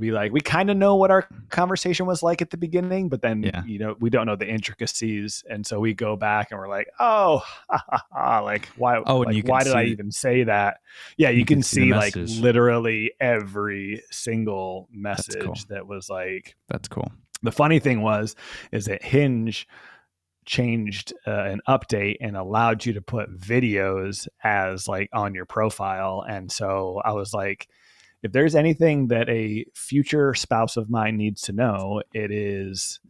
we 0.00 0.10
like 0.10 0.32
we 0.32 0.40
kind 0.40 0.70
of 0.70 0.76
know 0.76 0.96
what 0.96 1.10
our 1.10 1.28
conversation 1.50 2.06
was 2.06 2.22
like 2.22 2.42
at 2.42 2.50
the 2.50 2.56
beginning, 2.56 3.08
but 3.08 3.22
then 3.22 3.42
Yeah. 3.42 3.62
you 3.64 3.78
know 3.78 3.96
we 4.00 4.10
don't 4.10 4.26
know 4.26 4.34
the 4.36 4.48
intricacies, 4.48 5.44
and 5.48 5.64
so 5.64 5.78
we 5.78 5.94
go 5.94 6.16
back 6.16 6.50
and 6.50 6.58
we're 6.58 6.68
like, 6.68 6.88
oh, 6.98 7.38
ha, 7.68 7.84
ha, 7.88 8.04
ha, 8.10 8.40
like 8.40 8.66
why? 8.76 8.96
Oh, 9.06 9.22
and 9.22 9.34
like, 9.34 9.46
why 9.46 9.62
did 9.62 9.74
I 9.74 9.84
even 9.84 10.10
say 10.10 10.44
that? 10.44 10.78
Yeah, 11.16 11.30
you, 11.30 11.40
you 11.40 11.44
can, 11.44 11.58
can 11.58 11.62
see 11.62 11.82
see 11.82 11.94
like 11.94 12.16
literally 12.16 13.12
every 13.20 14.02
single 14.10 14.88
message 14.90 15.42
cool. 15.42 15.54
that 15.68 15.86
was 15.86 16.08
like 16.10 16.56
that's 16.68 16.88
cool. 16.88 17.12
the 17.42 17.52
funny 17.52 17.78
thing 17.78 18.02
was 18.02 18.34
is 18.72 18.86
that 18.86 19.02
hinge 19.04 19.68
changed 20.46 21.12
uh, 21.26 21.30
an 21.44 21.60
update 21.68 22.16
and 22.20 22.36
allowed 22.36 22.84
you 22.84 22.94
to 22.94 23.02
put 23.02 23.30
videos 23.36 24.26
as 24.42 24.88
like 24.88 25.08
on 25.12 25.34
your 25.34 25.44
profile 25.44 26.24
and 26.28 26.50
so 26.50 27.00
i 27.04 27.12
was 27.12 27.32
like 27.34 27.68
if 28.22 28.32
there's 28.32 28.54
anything 28.54 29.08
that 29.08 29.28
a 29.28 29.64
future 29.74 30.34
spouse 30.34 30.76
of 30.76 30.90
mine 30.90 31.16
needs 31.16 31.42
to 31.42 31.52
know 31.52 32.02
it 32.12 32.30
is 32.30 33.00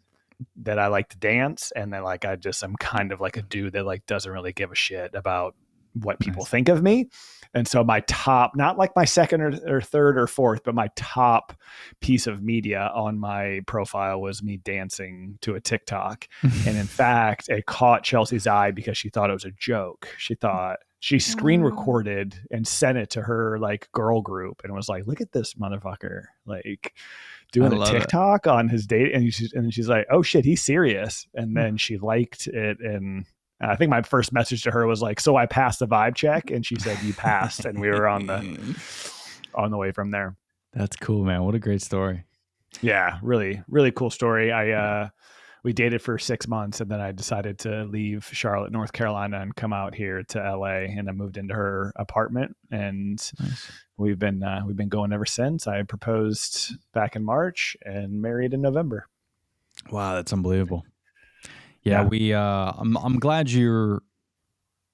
that 0.57 0.79
i 0.79 0.87
like 0.87 1.09
to 1.09 1.19
dance 1.19 1.73
and 1.77 1.93
that 1.93 2.03
like 2.03 2.25
i 2.25 2.37
just 2.37 2.63
I'm 2.63 2.77
kind 2.77 3.13
of 3.13 3.21
like 3.21 3.37
a 3.37 3.43
dude 3.43 3.75
that 3.75 3.85
like 3.85 4.07
doesn't 4.07 4.31
really 4.31 4.53
give 4.53 4.73
a 4.73 4.77
shit 4.77 5.15
about 5.15 5.55
what 5.95 6.21
people 6.21 6.43
Nice. 6.43 6.51
think 6.51 6.69
of 6.69 6.83
me. 6.83 7.09
And 7.53 7.67
so 7.67 7.83
my 7.83 8.01
top 8.07 8.53
not 8.55 8.79
like 8.79 8.95
my 8.95 9.05
second 9.05 9.41
or, 9.41 9.59
or 9.67 9.81
third 9.81 10.17
or 10.17 10.29
fourth 10.29 10.63
but 10.65 10.75
my 10.75 10.89
top 10.95 11.53
piece 12.01 12.27
of 12.29 12.43
media 12.43 12.91
on 12.95 13.19
my 13.19 13.61
profile 13.67 14.21
was 14.21 14.43
me 14.43 14.59
dancing 14.59 15.39
to 15.43 15.57
a 15.57 15.61
tiktok. 15.61 16.29
And 16.43 16.77
in 16.77 16.87
fact 16.87 17.49
it 17.49 17.67
caught 17.67 18.05
chelsea's 18.05 18.47
eye 18.47 18.71
because 18.71 18.97
she 18.97 19.09
thought 19.09 19.31
it 19.31 19.35
was 19.35 19.45
a 19.45 19.51
joke. 19.51 20.09
She 20.17 20.35
thought 20.35 20.79
she 21.01 21.18
screen 21.18 21.62
recorded 21.62 22.38
and 22.51 22.68
sent 22.68 22.98
it 22.98 23.11
to 23.11 23.22
her 23.22 23.59
like 23.59 23.90
girl 23.92 24.20
group 24.20 24.61
and 24.62 24.72
was 24.74 24.88
like 24.88 25.07
look 25.07 25.20
at 25.20 25.32
this 25.32 25.55
motherfucker 25.55 26.24
like 26.46 26.94
doing 27.53 27.72
a 27.72 27.76
love 27.76 27.94
it. 27.94 28.01
tiktok 28.01 28.46
on 28.46 28.68
his 28.68 28.86
date 28.86 29.14
and 29.14 29.32
she's 29.32 29.53
and 29.55 29.72
she's 29.74 29.88
like 29.88 30.07
oh 30.11 30.22
shit 30.22 30.44
he's 30.44 30.62
serious 30.62 31.26
and 31.34 31.57
then 31.57 31.76
she 31.76 31.96
liked 31.98 32.46
it 32.46 32.78
and 32.80 33.24
I 33.62 33.76
think 33.76 33.90
my 33.90 34.01
first 34.01 34.32
message 34.32 34.62
to 34.62 34.70
her 34.70 34.86
was 34.86 35.03
like, 35.03 35.20
"So 35.20 35.36
I 35.36 35.44
passed 35.44 35.80
the 35.80 35.86
vibe 35.86 36.14
check," 36.14 36.51
and 36.51 36.64
she 36.64 36.76
said, 36.76 36.98
"You 37.03 37.12
passed," 37.12 37.66
and 37.66 37.78
we 37.78 37.88
were 37.88 38.09
on 38.09 38.24
the 38.24 38.40
on 39.55 39.70
the 39.70 39.76
way 39.76 39.92
from 39.92 40.11
there. 40.11 40.34
That's 40.72 40.96
cool, 40.96 41.24
man. 41.24 41.44
What 41.44 41.55
a 41.55 41.59
great 41.59 41.82
story. 41.82 42.24
Yeah, 42.80 43.18
really, 43.22 43.62
really 43.68 43.92
cool 43.92 44.09
story. 44.09 44.51
I 44.51 44.70
uh, 44.70 45.09
we 45.63 45.73
dated 45.73 46.01
for 46.03 46.19
six 46.19 46.49
months, 46.49 46.81
and 46.81 46.91
then 46.91 47.01
I 47.01 47.13
decided 47.13 47.59
to 47.61 47.85
leave 47.85 48.29
Charlotte, 48.33 48.73
North 48.73 48.93
Carolina, 48.93 49.41
and 49.41 49.55
come 49.55 49.73
out 49.73 49.95
here 49.95 50.23
to 50.23 50.39
LA. 50.57 50.85
And 50.87 51.09
I 51.09 51.13
moved 51.13 51.37
into 51.37 51.55
her 51.55 51.93
apartment, 51.97 52.57
and 52.71 53.19
Nice. 53.39 53.71
we've 53.97 54.19
been 54.19 54.43
uh, 54.43 54.63
we've 54.67 54.77
been 54.77 54.89
going 54.89 55.13
ever 55.13 55.27
since. 55.27 55.67
I 55.67 55.83
proposed 55.83 56.73
back 56.95 57.17
in 57.17 57.25
March 57.25 57.77
and 57.85 58.23
married 58.23 58.55
in 58.55 58.63
November. 58.63 59.07
Wow, 59.91 60.15
that's 60.15 60.33
unbelievable. 60.33 60.85
Yeah, 61.83 62.03
Yeah. 62.03 62.09
we. 62.09 62.33
Uh, 62.35 62.73
I'm. 62.79 62.97
I'm 62.97 63.19
glad 63.19 63.51
you're. 63.51 64.03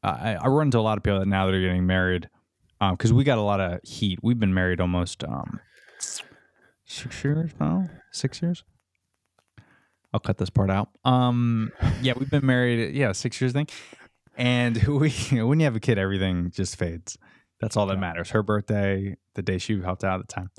I, 0.03 0.35
I 0.37 0.47
run 0.49 0.69
into 0.69 0.79
a 0.79 0.81
lot 0.81 0.99
of 0.99 1.05
people 1.05 1.19
that 1.21 1.27
now 1.27 1.47
that 1.47 1.55
are 1.55 1.61
getting 1.61 1.87
married, 1.87 2.29
because 2.93 3.12
we 3.12 3.25
got 3.25 3.39
a 3.39 3.43
lot 3.43 3.61
of 3.61 3.81
heat. 3.83 4.21
We've 4.23 4.39
been 4.39 4.55
married 4.55 4.81
almost 4.81 5.25
um, 5.25 5.59
six 5.99 7.25
years 7.25 7.51
now, 7.59 7.89
six 8.12 8.41
years 8.41 8.62
i'll 10.12 10.20
cut 10.20 10.38
this 10.38 10.50
part 10.50 10.70
out. 10.70 10.90
Um 11.04 11.72
yeah 12.02 12.14
we've 12.16 12.30
been 12.30 12.46
married 12.46 12.94
yeah 12.94 13.12
six 13.12 13.40
years 13.40 13.52
thing 13.52 13.68
and 14.36 14.82
we 14.86 15.11
when 15.32 15.61
you 15.61 15.64
have 15.64 15.76
a 15.76 15.80
kid 15.80 15.98
everything 15.98 16.50
just 16.50 16.76
fades. 16.76 17.18
That's 17.61 17.76
all 17.76 17.86
that 17.86 17.98
matters. 17.98 18.30
Her 18.30 18.42
birthday 18.42 19.16
the 19.34 19.42
day 19.42 19.59
she 19.59 19.80
helped 19.80 20.04
out 20.04 20.20
at 20.20 20.28
the 20.28 20.32
time. 20.32 20.50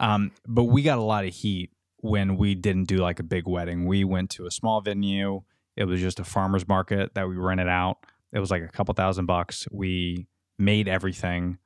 Um 0.00 0.32
but 0.46 0.64
we 0.64 0.82
got 0.82 0.98
a 0.98 1.02
lot 1.02 1.24
of 1.24 1.34
heat 1.34 1.70
when 2.00 2.36
we 2.36 2.54
didn't 2.54 2.84
do 2.84 2.98
like 2.98 3.18
a 3.20 3.24
big 3.24 3.46
wedding. 3.46 3.86
We 3.86 4.04
went 4.04 4.30
to 4.30 4.46
a 4.46 4.50
small 4.50 4.80
venue. 4.80 5.42
It 5.76 5.84
was 5.84 6.00
just 6.00 6.20
a 6.20 6.24
farmers 6.24 6.66
market 6.66 7.14
that 7.14 7.28
we 7.28 7.36
rented 7.36 7.68
out. 7.68 7.98
It 8.32 8.40
was 8.40 8.50
like 8.50 8.62
a 8.62 8.68
couple 8.68 8.94
thousand 8.94 9.26
bucks. 9.26 9.66
We 9.70 10.26
made 10.58 10.88
everything 10.88 11.58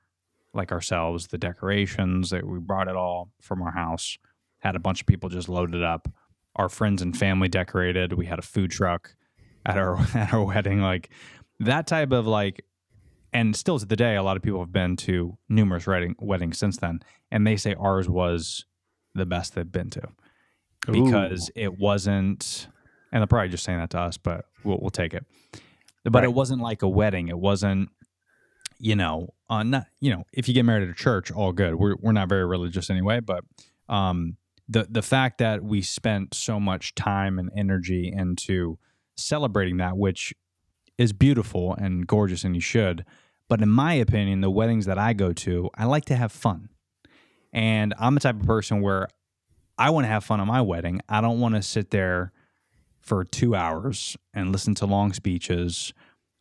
like 0.54 0.70
ourselves, 0.70 1.28
the 1.28 1.38
decorations 1.38 2.30
that 2.30 2.46
we 2.46 2.58
brought 2.58 2.88
it 2.88 2.96
all 2.96 3.30
from 3.40 3.62
our 3.62 3.72
house. 3.72 4.18
Had 4.58 4.76
a 4.76 4.80
bunch 4.80 5.00
of 5.00 5.06
people 5.06 5.28
just 5.28 5.48
loaded 5.48 5.82
up. 5.82 6.08
Our 6.56 6.68
friends 6.68 7.00
and 7.02 7.16
family 7.16 7.48
decorated. 7.48 8.12
We 8.12 8.26
had 8.26 8.38
a 8.38 8.42
food 8.42 8.70
truck 8.70 9.14
at 9.64 9.78
our 9.78 9.96
at 10.14 10.32
our 10.34 10.44
wedding. 10.44 10.80
Like 10.80 11.10
that 11.60 11.86
type 11.86 12.12
of 12.12 12.26
like, 12.26 12.64
and 13.32 13.56
still 13.56 13.78
to 13.78 13.86
the 13.86 13.96
day, 13.96 14.16
a 14.16 14.22
lot 14.22 14.36
of 14.36 14.42
people 14.42 14.60
have 14.60 14.72
been 14.72 14.96
to 14.98 15.38
numerous 15.48 15.86
wedding 15.86 16.14
weddings 16.18 16.58
since 16.58 16.76
then, 16.76 17.00
and 17.30 17.46
they 17.46 17.56
say 17.56 17.74
ours 17.78 18.08
was 18.08 18.66
the 19.14 19.26
best 19.26 19.54
they've 19.54 19.70
been 19.70 19.90
to 19.90 20.02
because 20.86 21.50
it 21.54 21.78
wasn't. 21.78 22.68
And 23.12 23.20
they're 23.20 23.26
probably 23.26 23.50
just 23.50 23.64
saying 23.64 23.78
that 23.78 23.90
to 23.90 23.98
us, 24.00 24.16
but 24.16 24.46
we'll 24.64 24.78
we'll 24.80 24.90
take 24.90 25.14
it. 25.14 25.24
But 26.04 26.14
Right. 26.14 26.24
it 26.24 26.34
wasn't 26.34 26.62
like 26.62 26.82
a 26.82 26.88
wedding. 26.88 27.28
It 27.28 27.38
wasn't 27.38 27.90
you 28.78 28.96
know, 28.96 29.32
uh, 29.48 29.62
not 29.62 29.86
you 30.00 30.10
know, 30.10 30.24
if 30.32 30.48
you 30.48 30.54
get 30.54 30.64
married 30.64 30.82
at 30.82 30.88
a 30.88 30.94
church, 30.94 31.30
all 31.30 31.52
good. 31.52 31.76
We're 31.76 31.94
we're 32.00 32.12
not 32.12 32.28
very 32.28 32.44
religious 32.44 32.90
anyway, 32.90 33.20
but 33.20 33.44
um, 33.88 34.36
the 34.68 34.86
the 34.88 35.02
fact 35.02 35.38
that 35.38 35.62
we 35.62 35.82
spent 35.82 36.34
so 36.34 36.58
much 36.60 36.94
time 36.94 37.38
and 37.38 37.50
energy 37.56 38.12
into 38.14 38.78
celebrating 39.16 39.76
that, 39.78 39.96
which 39.96 40.34
is 40.98 41.12
beautiful 41.12 41.74
and 41.74 42.06
gorgeous, 42.06 42.44
and 42.44 42.54
you 42.54 42.60
should. 42.60 43.04
But 43.48 43.60
in 43.60 43.68
my 43.68 43.94
opinion, 43.94 44.40
the 44.40 44.50
weddings 44.50 44.86
that 44.86 44.98
I 44.98 45.12
go 45.12 45.32
to, 45.32 45.68
I 45.74 45.84
like 45.84 46.04
to 46.06 46.16
have 46.16 46.32
fun, 46.32 46.68
and 47.52 47.94
I'm 47.98 48.14
the 48.14 48.20
type 48.20 48.40
of 48.40 48.46
person 48.46 48.80
where 48.80 49.08
I 49.78 49.90
want 49.90 50.04
to 50.04 50.08
have 50.08 50.24
fun 50.24 50.40
at 50.40 50.46
my 50.46 50.60
wedding. 50.60 51.00
I 51.08 51.20
don't 51.20 51.40
want 51.40 51.54
to 51.54 51.62
sit 51.62 51.90
there 51.90 52.32
for 53.00 53.24
two 53.24 53.54
hours 53.54 54.16
and 54.32 54.52
listen 54.52 54.74
to 54.76 54.86
long 54.86 55.12
speeches. 55.12 55.92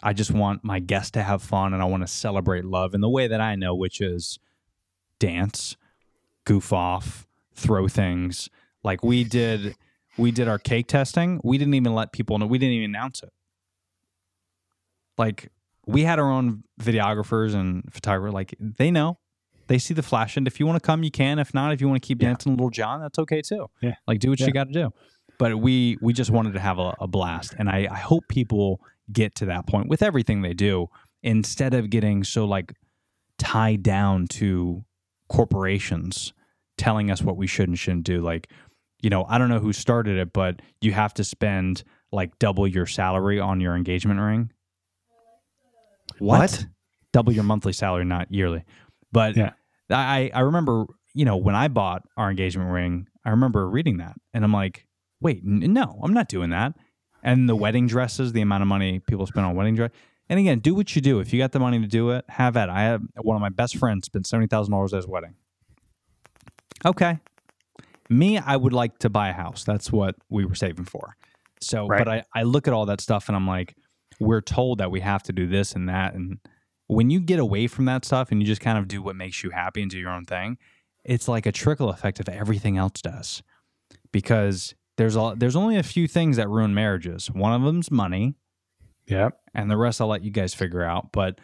I 0.04 0.14
just 0.14 0.32
want 0.32 0.64
my 0.64 0.80
guests 0.80 1.12
to 1.12 1.24
have 1.24 1.42
fun 1.42 1.74
and 1.74 1.82
I 1.82 1.86
want 1.86 2.04
to 2.04 2.08
celebrate 2.08 2.66
love 2.66 2.94
in 2.94 3.02
the 3.02 3.10
way 3.10 3.28
that 3.28 3.42
I 3.42 3.56
know, 3.56 3.76
which 3.76 4.02
is 4.02 4.40
dance, 5.20 5.76
goof 6.46 6.72
off, 6.74 7.28
throw 7.62 7.88
things. 7.88 8.50
Like 8.84 9.04
we 9.04 9.24
did 9.24 9.76
we 10.18 10.32
did 10.32 10.48
our 10.48 10.60
cake 10.60 10.88
testing. 10.88 11.40
We 11.44 11.58
didn't 11.58 11.74
even 11.76 11.94
let 11.96 12.12
people 12.12 12.38
know 12.38 12.46
we 12.46 12.58
didn't 12.58 12.74
even 12.76 12.90
announce 12.96 13.24
it. 13.24 13.30
Like 15.18 15.50
we 15.86 16.04
had 16.04 16.20
our 16.20 16.30
own 16.30 16.64
videographers 16.82 17.54
and 17.54 17.84
photographers, 17.92 18.34
like 18.34 18.56
they 18.60 18.92
know. 18.92 19.20
They 19.68 19.78
see 19.78 19.94
the 19.94 20.04
flash 20.04 20.36
and 20.36 20.48
if 20.48 20.60
you 20.60 20.66
want 20.68 20.82
to 20.82 20.86
come, 20.86 21.04
you 21.04 21.12
can. 21.12 21.40
If 21.40 21.54
not, 21.54 21.72
if 21.72 21.80
you 21.80 21.88
want 21.88 22.02
to 22.02 22.06
keep 22.08 22.22
Yeah. 22.22 22.30
dancing 22.30 22.54
little 22.54 22.70
John, 22.70 23.00
that's 23.02 23.20
okay 23.20 23.42
too. 23.42 23.68
Yeah. 23.82 23.96
Like 24.08 24.20
do 24.20 24.30
what 24.30 24.40
Yeah. 24.40 24.48
you 24.48 24.54
got 24.54 24.68
to 24.68 24.74
do. 24.74 24.92
But 25.38 25.58
we 25.60 25.98
we 26.02 26.14
just 26.14 26.30
wanted 26.32 26.54
to 26.54 26.60
have 26.60 26.78
a, 26.80 26.94
a 27.00 27.08
blast. 27.08 27.56
And 27.58 27.70
I, 27.70 27.88
I 27.90 27.98
hope 27.98 28.28
people 28.28 28.82
get 29.12 29.36
to 29.36 29.46
that 29.46 29.68
point 29.68 29.88
with 29.88 30.02
everything 30.02 30.42
they 30.42 30.54
do 30.54 30.88
instead 31.24 31.74
of 31.74 31.90
getting 31.90 32.24
so 32.24 32.46
like 32.46 32.74
tied 33.38 33.82
down 33.84 34.28
to 34.28 34.84
corporations 35.30 36.34
telling 36.82 37.12
us 37.12 37.22
what 37.22 37.38
we 37.38 37.46
should 37.48 37.70
and 37.70 37.78
shouldn't 37.78 38.04
do. 38.06 38.22
Like, 38.22 38.50
you 39.02 39.10
know, 39.10 39.24
I 39.30 39.38
don't 39.38 39.50
know 39.50 39.60
who 39.60 39.72
started 39.72 40.18
it, 40.18 40.34
but 40.34 40.62
you 40.82 40.92
have 40.94 41.14
to 41.16 41.24
spend 41.24 41.84
like 42.12 42.38
double 42.40 42.68
your 42.68 42.86
salary 42.88 43.40
on 43.40 43.62
your 43.62 43.76
engagement 43.76 44.20
ring. 44.20 44.52
What? 46.20 46.66
Double 47.14 47.32
your 47.34 47.44
monthly 47.44 47.74
salary, 47.74 48.06
not 48.06 48.32
yearly. 48.32 48.64
But 49.12 49.36
Yeah. 49.38 49.52
I, 49.90 50.32
I 50.34 50.40
remember, 50.42 50.86
you 51.14 51.26
know, 51.26 51.38
when 51.38 51.56
I 51.56 51.68
bought 51.68 52.04
our 52.18 52.30
engagement 52.30 52.72
ring, 52.72 53.08
I 53.26 53.30
remember 53.32 53.70
reading 53.70 53.98
that 53.98 54.16
and 54.34 54.44
I'm 54.44 54.54
like, 54.54 54.88
wait, 55.20 55.42
n- 55.46 55.74
no, 55.74 56.00
I'm 56.04 56.14
not 56.14 56.30
doing 56.30 56.50
that. 56.52 56.74
And 57.24 57.48
the 57.48 57.56
wedding 57.56 57.88
dresses, 57.88 58.32
the 58.34 58.42
amount 58.42 58.64
of 58.64 58.68
money 58.68 59.00
people 59.00 59.28
spend 59.28 59.46
on 59.46 59.56
wedding 59.56 59.76
dress. 59.76 59.92
And 60.30 60.40
again, 60.40 60.60
do 60.60 60.74
what 60.74 60.96
you 60.96 61.02
do. 61.02 61.20
If 61.20 61.34
you 61.34 61.40
got 61.40 61.52
the 61.52 61.60
money 61.60 61.80
to 61.80 61.88
do 61.88 62.12
it, 62.12 62.26
have 62.30 62.56
at. 62.58 62.70
it. 62.70 62.72
I 62.72 62.84
have 62.84 63.02
one 63.22 63.36
of 63.36 63.42
my 63.42 63.50
best 63.50 63.76
friends 63.78 64.06
spent 64.06 64.26
seventy 64.26 64.48
thousand 64.48 64.72
dollars 64.72 64.94
at 64.94 64.98
his 64.98 65.08
wedding. 65.08 65.36
Okay, 66.86 67.20
me, 68.10 68.38
I 68.38 68.56
would 68.56 68.74
like 68.74 68.98
to 69.00 69.10
buy 69.10 69.30
a 69.30 69.34
house. 69.34 69.64
That's 69.64 69.92
what 69.92 70.16
we 70.30 70.46
were 70.46 70.56
saving 70.56 70.86
for. 70.86 71.16
So, 71.62 71.88
Right. 71.88 72.00
but 72.00 72.08
I, 72.08 72.24
I 72.34 72.44
look 72.44 72.68
at 72.68 72.74
all 72.74 72.86
that 72.88 73.02
stuff 73.02 73.28
and 73.30 73.36
I'm 73.36 73.48
like, 73.48 73.76
we're 74.20 74.42
told 74.42 74.80
that 74.80 74.92
we 74.92 75.00
have 75.02 75.24
to 75.24 75.34
do 75.34 75.48
this 75.48 75.74
and 75.74 75.88
that. 75.90 76.14
And 76.16 76.40
when 76.88 77.10
you 77.10 77.20
get 77.20 77.40
away 77.40 77.68
from 77.68 77.86
that 77.86 78.04
stuff 78.04 78.32
and 78.32 78.42
you 78.42 78.48
just 78.48 78.62
kind 78.62 78.78
of 78.78 78.88
do 78.88 79.02
what 79.02 79.16
makes 79.16 79.44
you 79.44 79.52
happy 79.52 79.82
and 79.82 79.90
do 79.92 79.98
your 80.00 80.10
own 80.12 80.26
thing, 80.26 80.58
it's 81.06 81.28
like 81.28 81.46
a 81.46 81.52
trickle 81.52 81.90
effect 81.90 82.20
of 82.20 82.28
everything 82.30 82.78
else 82.78 83.02
does. 83.02 83.42
Because 84.12 84.74
there's 84.98 85.16
a, 85.16 85.34
there's 85.38 85.56
only 85.56 85.78
a 85.78 85.84
few 85.84 86.08
things 86.08 86.38
that 86.38 86.50
ruin 86.50 86.74
marriages. 86.74 87.30
One 87.32 87.54
of 87.54 87.62
them's 87.64 87.90
money, 87.92 88.36
Yep. 89.08 89.38
and 89.54 89.70
the 89.72 89.78
rest 89.78 90.02
I'll 90.02 90.08
let 90.08 90.24
you 90.24 90.32
guys 90.32 90.54
figure 90.54 90.84
out. 90.84 91.12
But 91.12 91.40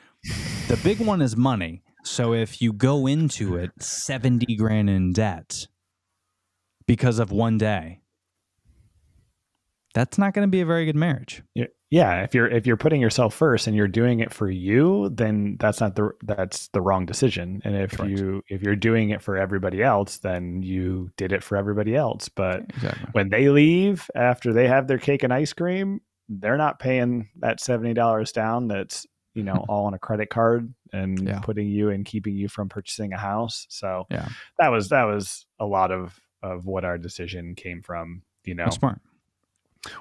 the 0.68 0.80
big 0.84 1.00
one 1.00 1.22
is 1.22 1.36
money. 1.38 1.84
So 2.04 2.34
if 2.34 2.62
you 2.62 2.74
go 2.74 3.08
into 3.08 3.56
it 3.56 3.72
70 3.80 4.56
grand 4.56 4.90
in 4.90 5.12
debt 5.14 5.68
because 6.86 7.20
of 7.20 7.32
one 7.32 7.58
day, 7.58 8.00
that's 9.94 10.18
not 10.18 10.34
going 10.34 10.48
to 10.48 10.52
be 10.52 10.62
a 10.62 10.66
very 10.66 10.86
good 10.86 10.96
marriage. 10.96 11.42
Yeah. 11.90 12.22
If 12.22 12.36
you're 12.36 12.48
if 12.48 12.68
you're 12.68 12.78
putting 12.78 13.02
yourself 13.02 13.34
first 13.34 13.66
and 13.68 13.76
you're 13.76 13.88
doing 13.88 14.20
it 14.20 14.32
for 14.34 14.50
you, 14.50 15.10
then 15.10 15.58
that's 15.60 15.80
not 15.82 15.96
the 15.96 16.12
that's 16.24 16.68
the 16.70 16.82
wrong 16.82 17.06
decision. 17.06 17.62
And 17.64 17.76
if 17.76 17.98
Correct. 17.98 18.12
you 18.12 18.44
if 18.48 18.62
you're 18.62 18.76
doing 18.76 19.10
it 19.10 19.22
for 19.22 19.38
everybody 19.38 19.82
else, 19.82 20.18
then 20.18 20.62
you 20.62 21.10
did 21.18 21.32
it 21.32 21.44
for 21.44 21.58
everybody 21.58 21.96
else. 21.96 22.30
But 22.30 22.64
Exactly. 22.70 23.10
when 23.14 23.30
they 23.30 23.50
leave 23.50 24.10
after 24.16 24.54
they 24.54 24.68
have 24.68 24.88
their 24.88 24.98
cake 25.00 25.24
and 25.24 25.34
ice 25.34 25.54
cream, 25.54 26.02
they're 26.30 26.58
not 26.58 26.80
paying 26.80 27.30
that 27.40 27.60
seventy 27.60 27.94
dollars 27.94 28.32
down. 28.32 28.68
That's 28.68 29.08
you 29.38 29.44
know 29.44 29.64
all 29.70 29.86
on 29.86 29.94
a 29.94 30.00
credit 30.00 30.30
card 30.30 30.74
and 30.92 31.28
Yeah. 31.28 31.40
putting 31.40 31.68
you 31.68 31.90
and 31.90 32.04
keeping 32.06 32.36
you 32.36 32.48
from 32.50 32.68
purchasing 32.70 33.14
a 33.14 33.18
house. 33.18 33.66
So 33.70 34.08
Yeah. 34.10 34.28
that 34.60 34.70
was 34.70 34.90
that 34.90 35.04
was 35.04 35.46
a 35.60 35.66
lot 35.66 35.92
of 35.92 36.20
of 36.44 36.66
what 36.66 36.84
our 36.86 36.98
decision 36.98 37.56
came 37.56 37.82
from. 37.82 38.24
You 38.44 38.56
know, 38.56 38.66
That's 38.66 38.78
smart. 38.78 39.00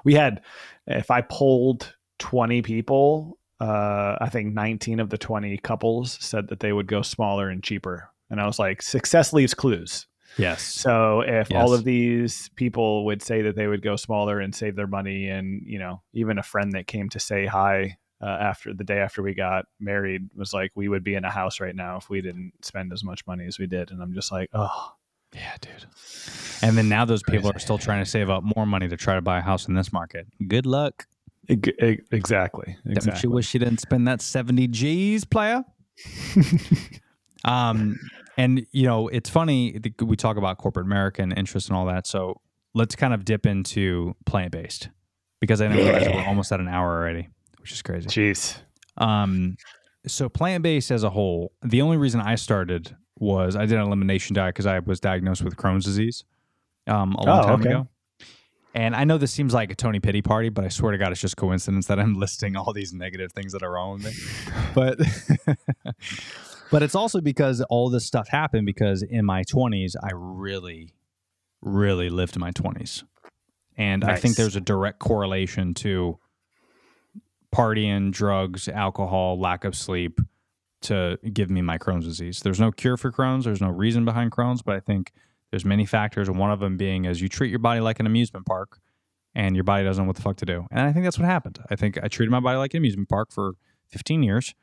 we 0.03 0.13
had 0.15 0.41
if 0.87 1.11
i 1.11 1.21
polled 1.21 1.95
20 2.19 2.61
people 2.61 3.37
uh 3.59 4.15
i 4.21 4.29
think 4.29 4.53
19 4.53 4.99
of 4.99 5.09
the 5.09 5.17
20 5.17 5.57
couples 5.59 6.17
said 6.21 6.47
that 6.47 6.59
they 6.61 6.71
would 6.73 6.87
go 6.87 7.01
smaller 7.01 7.49
and 7.49 7.63
cheaper 7.63 8.09
and 8.29 8.39
i 8.41 8.45
was 8.45 8.57
like 8.59 8.81
success 8.81 9.33
leaves 9.33 9.53
clues 9.53 10.07
Yes. 10.37 10.61
so 10.61 11.21
if 11.21 11.51
all 11.51 11.73
of 11.73 11.83
these 11.83 12.49
people 12.55 13.05
would 13.05 13.21
say 13.23 13.41
that 13.41 13.55
they 13.55 13.65
would 13.67 13.81
go 13.81 13.95
smaller 13.95 14.39
and 14.39 14.53
save 14.53 14.75
their 14.75 14.87
money 14.87 15.27
and 15.29 15.63
you 15.65 15.79
know 15.79 16.01
even 16.13 16.37
a 16.37 16.43
friend 16.43 16.71
that 16.73 16.87
came 16.87 17.09
to 17.09 17.19
say 17.19 17.45
hi 17.45 17.97
uh, 18.21 18.25
after 18.25 18.73
the 18.73 18.83
day 18.83 18.99
after 18.99 19.21
we 19.21 19.33
got 19.33 19.65
married 19.79 20.29
was 20.35 20.53
like 20.53 20.71
we 20.75 20.87
would 20.87 21.03
be 21.03 21.15
in 21.15 21.23
a 21.23 21.29
house 21.29 21.59
right 21.59 21.75
now 21.75 21.97
if 21.97 22.09
we 22.09 22.21
didn't 22.21 22.51
spend 22.63 22.91
as 22.91 23.03
much 23.03 23.25
money 23.27 23.45
as 23.45 23.59
we 23.59 23.67
did 23.67 23.91
and 23.91 24.01
i'm 24.01 24.13
just 24.13 24.31
like 24.31 24.49
oh 24.53 24.93
Yeah, 25.33 25.55
dude. 25.61 25.85
And 26.61 26.77
then 26.77 26.89
now 26.89 27.05
those 27.05 27.21
people 27.23 27.51
are 27.51 27.59
still 27.59 27.77
trying 27.77 28.03
to 28.03 28.09
save 28.09 28.29
up 28.29 28.43
more 28.43 28.65
money 28.65 28.87
to 28.87 28.97
try 28.97 29.15
to 29.15 29.21
buy 29.21 29.39
a 29.39 29.41
house 29.41 29.67
in 29.67 29.73
this 29.73 29.91
market. 29.91 30.27
Good 30.47 30.65
luck. 30.65 31.05
Eg- 31.49 32.03
exactly 32.11 32.77
Don't 32.85 33.23
you 33.23 33.29
wish 33.29 33.53
you 33.53 33.59
didn't 33.59 33.79
spend 33.79 34.07
that 34.07 34.21
70 34.21 34.67
G's, 34.67 35.23
player? 35.23 35.63
um, 37.45 37.97
and, 38.37 38.65
you 38.71 38.85
know, 38.85 39.07
it's 39.07 39.29
funny, 39.29 39.79
we 40.01 40.15
talk 40.17 40.35
about 40.37 40.57
corporate 40.57 40.85
America 40.85 41.21
and 41.21 41.37
interest 41.37 41.69
and 41.69 41.77
all 41.77 41.85
that. 41.85 42.05
So 42.05 42.41
let's 42.73 42.95
kind 42.95 43.13
of 43.13 43.23
dip 43.23 43.45
into 43.45 44.15
plant 44.25 44.51
based 44.51 44.89
because 45.39 45.61
I 45.61 45.67
know 45.67 45.75
realize 45.75 46.07
we're 46.07 46.25
almost 46.25 46.51
at 46.51 46.59
an 46.59 46.67
hour 46.67 46.97
already, 46.97 47.29
which 47.67 47.73
is 47.73 47.81
crazy. 47.81 48.07
jeez 48.07 48.59
Um, 48.95 49.57
so 50.05 50.29
plant 50.29 50.63
based 50.63 50.89
as 50.89 51.03
a 51.03 51.09
whole, 51.09 51.51
the 51.61 51.81
only 51.81 51.97
reason 51.97 52.21
I 52.21 52.35
started 52.35 52.95
was 53.19 53.57
I 53.57 53.65
did 53.65 53.77
an 53.77 53.81
elimination 53.85 54.33
diet 54.35 54.55
because 54.55 54.65
I 54.65 54.79
was 54.79 55.01
diagnosed 55.01 55.43
with 55.43 55.57
Crohn's 55.57 55.83
disease 55.83 56.23
um, 56.87 57.13
a 57.15 57.25
long 57.25 57.39
Oh, 57.39 57.43
time 57.43 57.59
okay. 57.59 57.69
ago. 57.69 57.87
And 58.73 58.95
I 58.95 59.03
know 59.03 59.17
this 59.17 59.33
seems 59.33 59.53
like 59.53 59.69
a 59.69 59.75
Tony 59.75 59.99
Pity 59.99 60.21
party, 60.21 60.47
but 60.47 60.63
I 60.63 60.69
swear 60.69 60.93
to 60.93 60.97
God, 60.97 61.11
it's 61.11 61.19
just 61.19 61.35
coincidence 61.35 61.87
that 61.87 61.99
I'm 61.99 62.13
listing 62.19 62.55
all 62.55 62.71
these 62.71 62.93
negative 62.93 63.33
things 63.33 63.51
that 63.51 63.63
are 63.63 63.71
wrong 63.71 63.93
with 63.99 64.05
me. 64.05 64.53
But 64.73 64.99
but 66.71 66.83
it's 66.83 66.95
also 66.95 67.19
because 67.19 67.59
all 67.69 67.89
this 67.89 68.05
stuff 68.05 68.29
happened 68.29 68.65
because 68.65 69.01
in 69.01 69.25
my 69.25 69.43
20s, 69.43 69.95
I 70.01 70.11
really, 70.13 70.93
really 71.61 72.09
lived 72.09 72.37
in 72.37 72.39
my 72.39 72.51
20s. 72.51 73.03
And 73.75 74.05
I 74.05 74.15
think 74.15 74.37
there's 74.37 74.55
a 74.55 74.61
direct 74.61 74.99
correlation 74.99 75.73
to 75.75 76.17
partying, 77.53 78.11
drugs, 78.11 78.67
alcohol, 78.67 79.39
lack 79.39 79.63
of 79.63 79.75
sleep 79.75 80.19
to 80.81 81.17
give 81.33 81.49
me 81.49 81.61
my 81.61 81.77
Crohn's 81.77 82.05
disease. 82.05 82.41
There's 82.41 82.59
no 82.59 82.71
cure 82.71 82.97
for 82.97 83.11
Crohn's. 83.11 83.45
There's 83.45 83.61
no 83.61 83.69
reason 83.69 84.05
behind 84.05 84.31
Crohn's, 84.31 84.61
but 84.61 84.75
I 84.75 84.79
think 84.79 85.11
There's 85.51 85.65
many 85.65 85.85
factors, 85.85 86.27
and 86.27 86.37
one 86.37 86.51
of 86.51 86.59
them 86.59 86.75
being 86.77 87.05
is 87.05 87.21
you 87.21 87.29
treat 87.29 87.49
your 87.49 87.59
body 87.59 87.79
like 87.79 87.99
an 88.01 88.05
amusement 88.05 88.45
park, 88.45 88.79
and 89.33 89.55
your 89.55 89.63
body 89.63 89.83
doesn't 89.85 90.03
know 90.03 90.07
what 90.07 90.17
the 90.17 90.21
fuck 90.21 90.35
to 90.37 90.45
do. 90.45 90.65
And 90.71 90.81
I 90.81 90.91
think 90.91 91.05
that's 91.05 91.17
what 91.17 91.25
happened. 91.25 91.59
I 91.69 91.75
think 91.77 91.97
I 92.03 92.09
treated 92.09 92.31
my 92.31 92.39
body 92.41 92.57
like 92.57 92.73
an 92.73 92.79
amusement 92.79 93.07
park 93.07 93.31
for 93.31 93.53
15 93.87 94.23
years, 94.23 94.53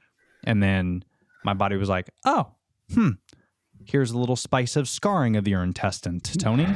and 0.45 0.63
then 0.63 1.03
my 1.45 1.55
body 1.55 1.77
was 1.77 1.89
like, 1.89 2.11
"Oh, 2.27 2.53
hmm, 2.93 3.11
here's 3.87 4.11
a 4.11 4.19
little 4.19 4.37
spice 4.37 4.77
of 4.77 4.89
scarring 4.89 5.37
of 5.37 5.49
your 5.49 5.63
intestine, 5.63 6.21
Tony." 6.21 6.67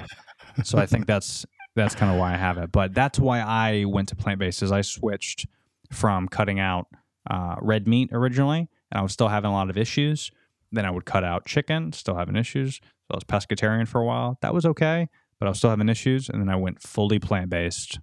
so 0.65 0.79
I 0.79 0.87
think 0.87 1.07
that's 1.07 1.45
that's 1.77 1.95
kind 1.95 2.11
of 2.11 2.19
why 2.19 2.33
I 2.33 2.37
have 2.39 2.57
it. 2.59 2.73
But 2.73 2.95
that's 2.95 3.19
why 3.19 3.41
I 3.41 3.85
went 3.85 4.09
to 4.09 4.17
plant 4.17 4.39
based. 4.41 4.63
Is 4.63 4.73
I 4.73 4.81
switched 4.81 5.47
from 5.91 6.29
cutting 6.29 6.59
out 6.61 6.87
uh, 7.31 7.57
red 7.61 7.87
meat 7.89 8.11
originally, 8.13 8.69
and 8.91 8.99
I 8.99 9.03
was 9.03 9.13
still 9.13 9.29
having 9.29 9.51
a 9.51 9.55
lot 9.55 9.71
of 9.71 9.77
issues. 9.77 10.31
Then 10.73 10.85
I 10.85 10.91
would 10.91 11.05
cut 11.07 11.25
out 11.25 11.47
chicken, 11.47 11.93
still 11.93 12.15
having 12.17 12.37
issues. 12.37 12.77
So 12.77 13.13
I 13.13 13.17
was 13.17 13.25
pescatarian 13.25 13.89
for 13.89 14.01
a 14.01 14.05
while. 14.05 14.39
That 14.43 14.53
was 14.53 14.67
okay, 14.67 15.09
but 15.39 15.47
I 15.47 15.49
was 15.49 15.59
still 15.59 15.71
having 15.71 15.89
issues. 15.89 16.29
And 16.29 16.41
then 16.41 16.49
I 16.51 16.57
went 16.57 16.83
fully 16.83 17.19
plant 17.19 17.49
based, 17.51 18.01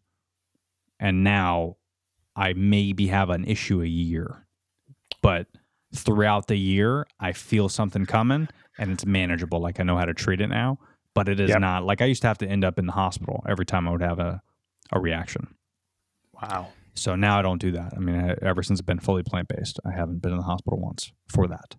and 1.00 1.24
now 1.24 1.78
I 2.36 2.54
maybe 2.54 3.08
have 3.08 3.30
an 3.30 3.46
issue 3.46 3.82
a 3.82 3.88
year, 3.88 4.48
but 5.22 5.48
throughout 5.94 6.48
the 6.48 6.58
year 6.58 7.06
I 7.20 7.32
feel 7.34 7.70
something 7.70 8.06
coming, 8.06 8.48
and 8.78 8.92
it's 8.92 9.06
manageable. 9.06 9.60
Like 9.60 9.80
I 9.80 9.84
know 9.84 9.98
how 9.98 10.06
to 10.06 10.14
treat 10.14 10.42
it 10.42 10.48
now, 10.48 10.80
but 11.14 11.30
it 11.30 11.40
is 11.40 11.50
Yep. 11.52 11.60
not 11.62 11.84
like 11.86 12.02
I 12.02 12.06
used 12.06 12.22
to 12.24 12.28
have 12.28 12.38
to 12.40 12.48
end 12.48 12.66
up 12.66 12.78
in 12.80 12.86
the 12.88 12.92
hospital 12.94 13.44
every 13.48 13.66
time 13.66 13.88
I 13.88 13.92
would 13.92 14.02
have 14.02 14.20
a 14.20 14.42
a 14.92 15.00
reaction. 15.00 15.56
Wow. 16.42 16.68
So 16.96 17.16
now 17.16 17.38
I 17.40 17.42
don't 17.42 17.62
do 17.62 17.72
that. 17.72 17.94
I 17.96 18.00
mean, 18.00 18.16
I, 18.16 18.36
ever 18.42 18.64
since 18.64 18.80
I've 18.80 18.86
been 18.86 19.00
fully 19.00 19.24
plant 19.24 19.48
based, 19.48 19.80
I 19.86 19.92
haven't 19.92 20.22
been 20.22 20.32
in 20.32 20.38
the 20.38 20.44
hospital 20.44 20.80
once 20.80 21.12
for 21.28 21.48
that. 21.48 21.76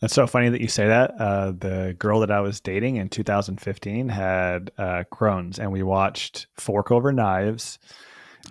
That's 0.00 0.14
so 0.14 0.26
funny 0.26 0.48
that 0.48 0.60
you 0.60 0.68
say 0.68 0.88
that. 0.88 1.12
Uh, 1.18 1.52
the 1.52 1.94
girl 1.98 2.20
that 2.20 2.30
I 2.30 2.40
was 2.40 2.60
dating 2.60 2.96
in 2.96 3.08
2015 3.08 4.08
had 4.08 4.70
uh, 4.78 5.04
Crohn's, 5.12 5.58
and 5.58 5.70
we 5.70 5.82
watched 5.82 6.46
Fork 6.56 6.90
Over 6.90 7.12
Knives, 7.12 7.78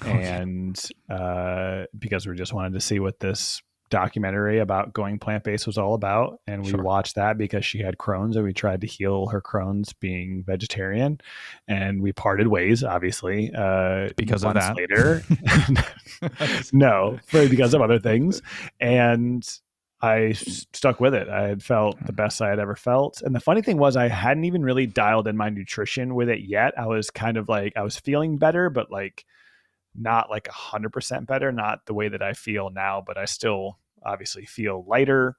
and 0.03 0.79
uh, 1.09 1.85
because 1.97 2.27
we 2.27 2.35
just 2.35 2.53
wanted 2.53 2.73
to 2.73 2.79
see 2.79 2.99
what 2.99 3.19
this 3.19 3.61
documentary 3.89 4.59
about 4.59 4.93
going 4.93 5.19
plant 5.19 5.43
based 5.43 5.67
was 5.67 5.77
all 5.77 5.93
about, 5.93 6.39
and 6.47 6.63
we 6.63 6.71
Sure. 6.71 6.81
watched 6.81 7.15
that 7.15 7.37
because 7.37 7.65
she 7.65 7.79
had 7.79 7.97
Crohn's, 7.97 8.35
and 8.35 8.43
we 8.45 8.53
tried 8.53 8.81
to 8.81 8.87
heal 8.87 9.27
her 9.27 9.41
Crohn's 9.41 9.93
being 9.93 10.43
vegetarian, 10.43 11.19
and 11.67 12.01
we 12.01 12.11
parted 12.11 12.47
ways, 12.47 12.83
obviously, 12.83 13.51
uh, 13.55 14.09
Because 14.17 14.43
of 14.43 14.53
that? 14.55 14.75
later. 14.75 15.21
no, 16.73 17.19
because 17.31 17.73
of 17.73 17.81
other 17.81 17.99
things, 17.99 18.41
and 18.79 19.47
I 20.01 20.33
stuck 20.33 20.99
with 20.99 21.13
it. 21.15 21.29
I 21.29 21.47
had 21.47 21.63
felt 21.63 22.03
the 22.05 22.13
best 22.13 22.41
I 22.41 22.49
had 22.49 22.59
ever 22.59 22.75
felt. 22.75 23.21
And 23.21 23.33
the 23.33 23.39
funny 23.39 23.61
thing 23.61 23.77
was, 23.77 23.95
I 23.95 24.07
hadn't 24.07 24.43
even 24.45 24.61
really 24.63 24.85
dialed 24.85 25.27
in 25.27 25.37
my 25.37 25.49
nutrition 25.49 26.13
with 26.15 26.29
it 26.29 26.41
yet. 26.41 26.77
I 26.77 26.85
was 26.85 27.09
kind 27.09 27.37
of 27.37 27.49
like, 27.49 27.73
I 27.75 27.81
was 27.81 27.97
feeling 27.97 28.37
better, 28.37 28.69
but 28.69 28.91
like 28.91 29.25
not 29.97 30.29
like 30.29 30.45
100% 30.45 31.25
better, 31.25 31.51
not 31.51 31.85
the 31.85 31.93
way 31.93 32.09
that 32.09 32.21
I 32.21 32.33
feel 32.33 32.69
now, 32.69 33.03
but 33.05 33.17
I 33.17 33.25
still 33.25 33.79
obviously 34.03 34.45
feel 34.45 34.85
lighter. 34.87 35.35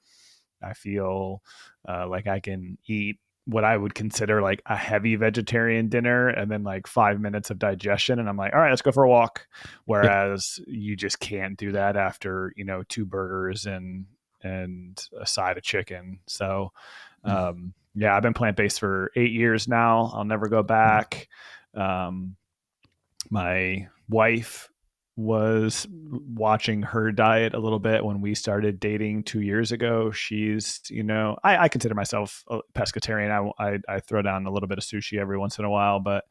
I 0.63 0.73
feel 0.73 1.43
uh, 1.89 2.09
like 2.09 2.27
I 2.27 2.41
can 2.41 2.79
eat 2.87 3.19
what 3.47 3.65
I 3.65 3.77
would 3.77 3.95
consider 3.95 4.43
like 4.43 4.61
a 4.67 4.77
heavy 4.77 5.15
vegetarian 5.15 5.89
dinner 5.89 6.29
and 6.29 6.51
then 6.51 6.65
like 6.65 6.89
five 6.89 7.21
minutes 7.21 7.51
of 7.51 7.61
digestion. 7.61 8.19
And 8.19 8.29
I'm 8.29 8.37
like, 8.37 8.53
all 8.53 8.61
right, 8.61 8.71
let's 8.71 8.83
go 8.83 8.91
for 8.91 9.05
a 9.05 9.09
walk. 9.09 9.47
Whereas 9.85 10.59
you 10.67 10.97
just 10.97 11.21
can't 11.21 11.57
do 11.57 11.73
that 11.73 11.97
after, 11.97 12.53
you 12.57 12.65
know, 12.65 12.83
two 12.89 13.05
burgers 13.05 13.67
and, 13.67 14.07
and 14.43 15.01
a 15.21 15.27
side 15.27 15.57
of 15.57 15.63
chicken. 15.63 16.19
So, 16.27 16.73
um, 17.23 17.73
yeah, 17.95 18.17
I've 18.17 18.23
been 18.23 18.35
plant 18.35 18.57
based 18.57 18.81
for 18.81 19.13
eight 19.15 19.33
years 19.33 19.69
now. 19.69 20.11
I'll 20.13 20.25
never 20.25 20.49
go 20.49 20.65
back. 20.65 21.29
Um, 21.75 22.37
my 23.31 23.89
wife 24.09 24.71
was 25.19 25.87
watching 25.91 26.83
her 26.83 27.11
diet 27.11 27.55
a 27.55 27.59
little 27.59 27.79
bit 27.79 28.05
when 28.05 28.21
we 28.21 28.35
started 28.35 28.79
dating 28.79 29.23
two 29.23 29.41
years 29.41 29.73
ago. 29.73 30.11
She's, 30.11 30.83
you 30.91 31.03
know, 31.03 31.39
I, 31.43 31.57
I 31.57 31.69
consider 31.69 31.95
myself 31.95 32.45
a 32.49 32.61
pescatarian. 32.75 33.31
I, 33.31 33.65
I, 33.67 33.79
I 33.89 34.01
throw 34.01 34.21
down 34.21 34.45
a 34.45 34.53
little 34.53 34.69
bit 34.69 34.77
of 34.77 34.85
sushi 34.85 35.19
every 35.19 35.39
once 35.39 35.59
in 35.59 35.65
a 35.65 35.71
while, 35.71 36.01
but, 36.01 36.25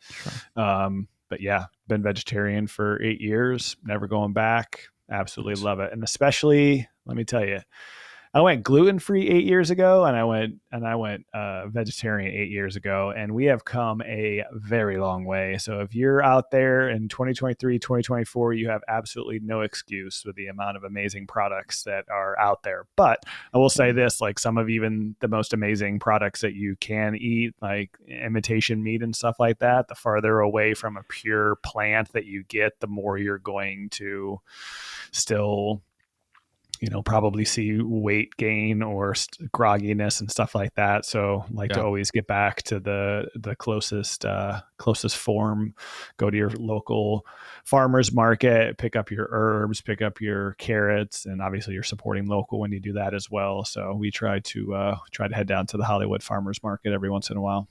um, 0.56 1.08
but 1.30 1.42
yeah, 1.42 1.66
been 1.88 2.04
vegetarian 2.04 2.68
for 2.68 3.02
eight 3.02 3.22
years, 3.22 3.76
never 3.84 4.08
going 4.08 4.34
back. 4.34 4.82
Absolutely 5.10 5.64
love 5.64 5.80
it. 5.80 5.92
And 5.92 6.04
especially, 6.04 6.88
let 7.08 7.18
me 7.18 7.24
tell 7.24 7.44
you, 7.44 7.62
I 8.36 8.42
went 8.42 8.64
gluten 8.64 9.00
free 9.00 9.30
eight 9.30 9.46
years 9.46 9.70
ago, 9.70 10.04
and 10.04 10.18
I 10.18 10.26
went 10.26 10.56
and 10.70 10.86
I 10.86 10.96
went 10.96 11.26
uh, 11.34 11.68
vegetarian 11.68 12.36
eight 12.36 12.52
years 12.52 12.76
ago, 12.76 13.14
and 13.16 13.34
we 13.34 13.46
have 13.46 13.64
come 13.64 14.02
a 14.02 14.44
very 14.52 14.98
long 14.98 15.24
way. 15.24 15.58
So 15.58 15.80
if 15.80 15.96
you're 15.96 16.22
out 16.22 16.52
there 16.52 16.90
in 16.90 17.08
2023, 17.08 17.80
2024, 17.80 18.52
you 18.52 18.68
have 18.68 18.82
absolutely 18.90 19.40
no 19.40 19.62
excuse 19.62 20.24
with 20.26 20.36
the 20.36 20.48
amount 20.48 20.76
of 20.76 20.84
amazing 20.84 21.28
products 21.28 21.84
that 21.84 22.04
are 22.12 22.38
out 22.38 22.64
there. 22.64 22.88
But 22.98 23.24
I 23.54 23.58
will 23.58 23.70
say 23.70 23.94
this: 23.94 24.20
like 24.20 24.38
some 24.38 24.58
of 24.58 24.70
even 24.70 25.16
the 25.22 25.30
most 25.30 25.54
amazing 25.54 26.00
products 26.00 26.42
that 26.42 26.56
you 26.56 26.76
can 26.82 27.16
eat, 27.16 27.54
like 27.62 27.92
imitation 28.06 28.84
meat 28.84 29.02
and 29.02 29.16
stuff 29.16 29.38
like 29.40 29.60
that, 29.60 29.88
the 29.88 29.96
farther 29.96 30.42
away 30.42 30.74
from 30.74 30.98
a 30.98 31.04
pure 31.04 31.56
plant 31.64 32.12
that 32.12 32.26
you 32.26 32.44
get, 32.44 32.82
the 32.82 32.88
more 32.88 33.18
you're 33.18 33.38
going 33.38 33.88
to 33.92 34.42
still 35.14 35.84
you 36.82 36.90
know 36.90 37.02
probably 37.02 37.46
see 37.46 37.80
weight 37.82 38.36
gain 38.38 38.82
or 38.82 39.16
st- 39.16 39.52
grogginess 39.52 40.20
and 40.20 40.30
stuff 40.30 40.56
like 40.56 40.74
that. 40.76 41.06
So 41.06 41.46
like 41.52 41.72
to 41.72 41.84
always 41.84 42.12
get 42.12 42.28
back 42.28 42.64
to 42.64 42.80
the 42.80 43.30
the 43.36 43.56
closest 43.56 44.26
uh 44.26 44.62
closest 44.78 45.18
form. 45.18 45.74
Go 46.18 46.30
to 46.30 46.38
your 46.38 46.50
local 46.52 47.26
farmers 47.66 48.12
market 48.14 48.78
pick 48.78 48.96
up 48.96 49.10
your 49.10 49.28
herbs 49.32 49.82
pick 49.82 50.02
up 50.02 50.22
your 50.22 50.54
carrots 50.54 51.26
and 51.26 51.42
obviously 51.42 51.74
you're 51.74 51.82
supporting 51.82 52.28
local 52.28 52.60
when 52.60 52.72
you 52.72 52.80
do 52.80 52.94
that 52.94 53.14
as 53.14 53.30
well. 53.30 53.66
So 53.66 53.96
we 53.96 54.12
try 54.12 54.40
to 54.40 54.76
uh 54.76 54.98
try 55.12 55.28
to 55.28 55.36
head 55.36 55.48
down 55.48 55.66
to 55.68 55.78
the 55.78 55.86
hollywood 55.86 56.22
farmers 56.24 56.62
market 56.64 56.94
every 56.94 57.10
once 57.10 57.30
in 57.30 57.38
a 57.38 57.42
while. 57.42 57.68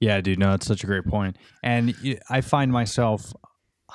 Yeah, 0.00 0.20
dude, 0.20 0.38
no, 0.38 0.50
that's 0.50 0.66
such 0.66 0.84
a 0.84 0.86
great. 0.86 1.04
And 1.62 1.94
i 2.28 2.40
find 2.40 2.72
myself, 2.72 3.32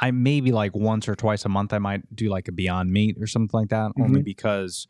I 0.02 0.12
maybe 0.12 0.52
like 0.52 0.76
once 0.76 1.08
or 1.10 1.16
twice 1.16 1.46
a 1.46 1.50
month, 1.50 1.74
I 1.74 1.80
might 1.80 2.16
do 2.16 2.30
like 2.30 2.48
a 2.48 2.52
Beyond 2.52 2.92
Meat 2.92 3.18
or 3.20 3.28
something 3.28 3.58
like 3.60 3.70
that, 3.70 3.92
only 4.00 4.22
because 4.22 4.88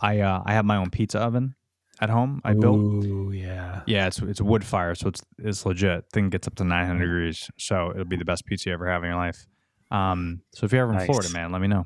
I 0.00 0.20
uh, 0.20 0.42
I 0.44 0.52
have 0.52 0.64
my 0.64 0.76
own 0.76 0.90
pizza 0.90 1.18
oven 1.20 1.54
at 2.00 2.10
home. 2.10 2.40
I 2.44 2.54
built. 2.54 2.78
Ooh, 2.78 3.32
yeah 3.32 3.82
Yeah, 3.86 4.06
it's 4.08 4.20
it's 4.20 4.40
wood 4.40 4.64
fire, 4.64 4.94
so 4.94 5.08
it's 5.08 5.22
it's 5.38 5.64
legit. 5.64 6.04
Thing 6.12 6.28
gets 6.28 6.46
up 6.46 6.54
to 6.56 6.64
900 6.64 6.98
degrees, 7.04 7.50
so 7.58 7.90
it'll 7.92 8.04
be 8.04 8.16
the 8.16 8.24
best 8.24 8.44
pizza 8.44 8.68
you 8.68 8.74
ever 8.74 8.88
have 8.90 9.02
in 9.04 9.08
your 9.10 9.18
life. 9.18 9.46
Um, 9.90 10.42
so 10.54 10.64
if 10.66 10.72
you're 10.72 10.82
ever 10.82 10.92
in 10.92 10.98
Nice. 10.98 11.06
Florida, 11.06 11.30
man, 11.30 11.52
let 11.52 11.60
me 11.60 11.68
know. 11.68 11.84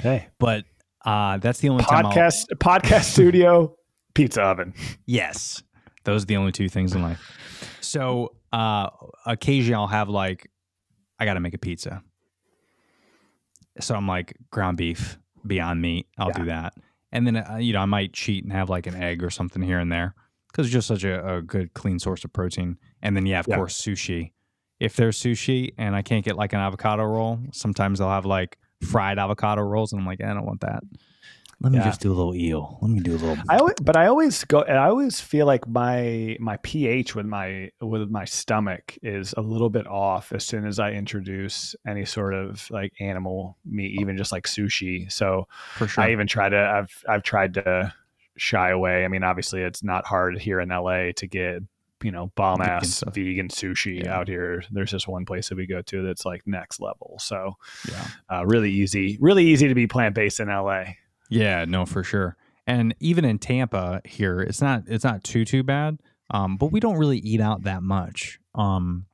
hey 0.00 0.28
But 0.38 0.64
uh, 1.04 1.38
that's 1.38 1.60
the 1.60 1.68
only 1.70 1.84
podcast 1.84 2.46
podcast 2.56 3.04
studio 3.04 3.74
pizza 4.14 4.42
oven 4.42 4.74
Yes. 5.06 5.62
Those 6.04 6.22
are 6.22 6.26
the 6.26 6.36
only 6.36 6.52
two 6.52 6.68
things 6.68 6.94
in 6.94 7.02
life. 7.02 7.20
So 7.80 8.34
uh 8.52 8.90
occasionally 9.26 9.74
I'll 9.76 9.86
have 9.86 10.08
like 10.08 10.50
I 11.20 11.24
gotta 11.26 11.40
make 11.40 11.54
a 11.54 11.58
pizza. 11.58 12.02
So 13.78 13.94
I'm 13.94 14.08
like 14.08 14.36
ground 14.50 14.76
beef, 14.78 15.18
beyond 15.46 15.80
meat. 15.80 16.06
I'll 16.18 16.32
do 16.32 16.46
that. 16.46 16.74
And 17.12 17.26
then 17.26 17.36
uh, 17.36 17.56
you 17.60 17.72
know, 17.72 17.80
I 17.80 17.86
might 17.86 18.12
cheat 18.12 18.42
and 18.44 18.52
have 18.52 18.68
like 18.70 18.86
an 18.86 18.94
egg 18.96 19.22
or 19.22 19.30
something 19.30 19.62
here 19.62 19.78
and 19.78 19.90
there 19.92 20.14
because 20.50 20.66
it's 20.66 20.72
just 20.72 20.88
such 20.88 21.04
a, 21.04 21.36
a 21.36 21.42
good 21.42 21.74
clean 21.74 21.98
source 21.98 22.24
of 22.24 22.32
protein. 22.32 22.78
And 23.02 23.16
then 23.16 23.26
yeah, 23.26 23.40
of 23.40 23.46
Yeah. 23.48 23.56
course 23.56 23.80
sushi. 23.80 24.32
If 24.80 24.96
there's 24.96 25.18
sushi 25.18 25.72
and 25.76 25.94
I 25.94 26.02
can't 26.02 26.24
get 26.24 26.36
like 26.36 26.52
an 26.54 26.60
avocado 26.60 27.04
roll, 27.04 27.38
sometimes 27.52 27.98
they'll 27.98 28.08
have 28.08 28.24
like 28.26 28.58
fried 28.82 29.18
avocado 29.18 29.62
rolls 29.62 29.92
and 29.92 30.00
I'm 30.00 30.06
like, 30.06 30.22
I 30.22 30.32
don't 30.32 30.46
want 30.46 30.62
that. 30.62 30.82
Let 31.62 31.72
me 31.72 31.78
Yeah. 31.78 31.84
just 31.84 32.00
do 32.00 32.10
a 32.10 32.14
little 32.14 32.34
eel. 32.34 32.78
Let 32.80 32.90
me 32.90 33.00
do 33.00 33.12
a 33.12 33.18
little 33.18 33.36
I 33.50 33.58
always, 33.58 33.74
but 33.82 33.96
I 33.96 34.06
always 34.06 34.44
go. 34.44 34.60
I 34.62 34.88
always 34.88 35.20
feel 35.20 35.44
like 35.46 35.68
my 35.68 36.36
my 36.40 36.56
pH 36.62 37.14
with 37.14 37.26
my 37.26 37.70
with 37.82 38.08
my 38.10 38.24
stomach 38.24 38.96
is 39.02 39.34
a 39.36 39.42
little 39.42 39.68
bit 39.68 39.86
off 39.86 40.32
as 40.32 40.44
soon 40.44 40.66
as 40.66 40.78
I 40.78 40.92
introduce 40.92 41.74
any 41.86 42.04
sort 42.06 42.32
of 42.34 42.66
like 42.70 42.92
animal 42.98 43.58
meat, 43.66 44.00
even 44.00 44.16
just 44.16 44.32
like 44.32 44.46
sushi. 44.46 45.12
So 45.12 45.48
for 45.76 45.86
sure. 45.86 46.04
I 46.04 46.12
even 46.12 46.26
try 46.26 46.48
to. 46.48 46.56
I've 46.58 47.04
I've 47.08 47.22
tried 47.22 47.54
to 47.54 47.92
shy 48.36 48.70
away. 48.70 49.04
I 49.04 49.08
mean, 49.08 49.22
obviously, 49.22 49.60
it's 49.60 49.82
not 49.82 50.06
hard 50.06 50.38
here 50.38 50.60
in 50.60 50.70
LA 50.70 51.12
to 51.16 51.26
get 51.26 51.62
you 52.02 52.10
know 52.10 52.32
bomb 52.36 52.62
ass 52.62 53.04
vegan 53.12 53.48
sushi 53.48 54.02
Yeah. 54.04 54.16
out 54.16 54.28
here. 54.28 54.62
There's 54.70 54.90
just 54.92 55.06
one 55.06 55.26
place 55.26 55.50
that 55.50 55.56
we 55.56 55.66
go 55.66 55.82
to 55.82 56.02
that's 56.02 56.24
like 56.24 56.46
next 56.46 56.80
level. 56.80 57.18
So 57.20 57.58
yeah. 57.86 58.06
uh, 58.32 58.46
really 58.46 58.70
easy, 58.70 59.18
really 59.20 59.44
easy 59.44 59.68
to 59.68 59.74
be 59.74 59.86
plant 59.86 60.14
based 60.14 60.40
in 60.40 60.48
LA. 60.48 60.84
Yeah, 61.30 61.64
no, 61.64 61.86
for 61.86 62.02
sure. 62.04 62.36
And 62.66 62.94
even 63.00 63.24
in 63.24 63.38
Tampa 63.38 64.02
here, 64.04 64.40
it's 64.40 64.60
not 64.60 64.82
it's 64.86 65.04
not 65.04 65.24
too 65.24 65.44
too 65.44 65.62
bad. 65.62 65.98
Um, 66.32 66.56
but 66.56 66.66
we 66.66 66.78
don't 66.78 66.98
really 66.98 67.18
eat 67.18 67.40
out 67.40 67.64
that 67.64 67.82
much. 67.82 68.38
Um, 68.54 69.06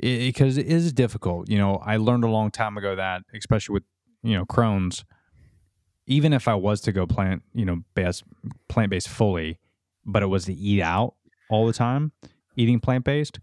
because 0.00 0.56
it 0.56 0.66
is 0.66 0.92
difficult. 0.92 1.48
You 1.48 1.58
know, 1.58 1.76
I 1.76 1.96
learned 1.98 2.24
a 2.24 2.28
long 2.28 2.50
time 2.50 2.76
ago 2.76 2.96
that, 2.96 3.22
especially 3.34 3.74
with 3.74 3.84
you 4.22 4.36
know 4.36 4.44
Crohn's, 4.44 5.04
even 6.06 6.32
if 6.32 6.48
I 6.48 6.54
was 6.54 6.80
to 6.82 6.92
go 6.92 7.06
plant, 7.06 7.42
you 7.54 7.64
know, 7.64 7.82
best 7.94 8.24
plant 8.68 8.90
based 8.90 9.08
fully, 9.08 9.58
but 10.04 10.22
it 10.22 10.26
was 10.26 10.46
to 10.46 10.54
eat 10.54 10.80
out 10.80 11.14
all 11.50 11.66
the 11.66 11.72
time, 11.72 12.12
eating 12.56 12.80
plant 12.80 13.04
based, 13.04 13.38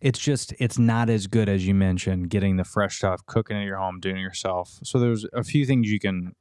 it's 0.00 0.18
just 0.18 0.54
it's 0.58 0.78
not 0.78 1.10
as 1.10 1.26
good 1.26 1.48
as 1.48 1.66
you 1.66 1.74
mentioned. 1.74 2.30
Getting 2.30 2.56
the 2.56 2.64
fresh 2.64 2.98
stuff, 2.98 3.24
cooking 3.26 3.56
at 3.56 3.64
your 3.64 3.78
home, 3.78 4.00
doing 4.00 4.16
it 4.16 4.20
yourself. 4.20 4.78
So 4.82 4.98
there's 4.98 5.26
a 5.32 5.44
few 5.44 5.64
things 5.66 5.90
you 5.90 6.00
can 6.00 6.34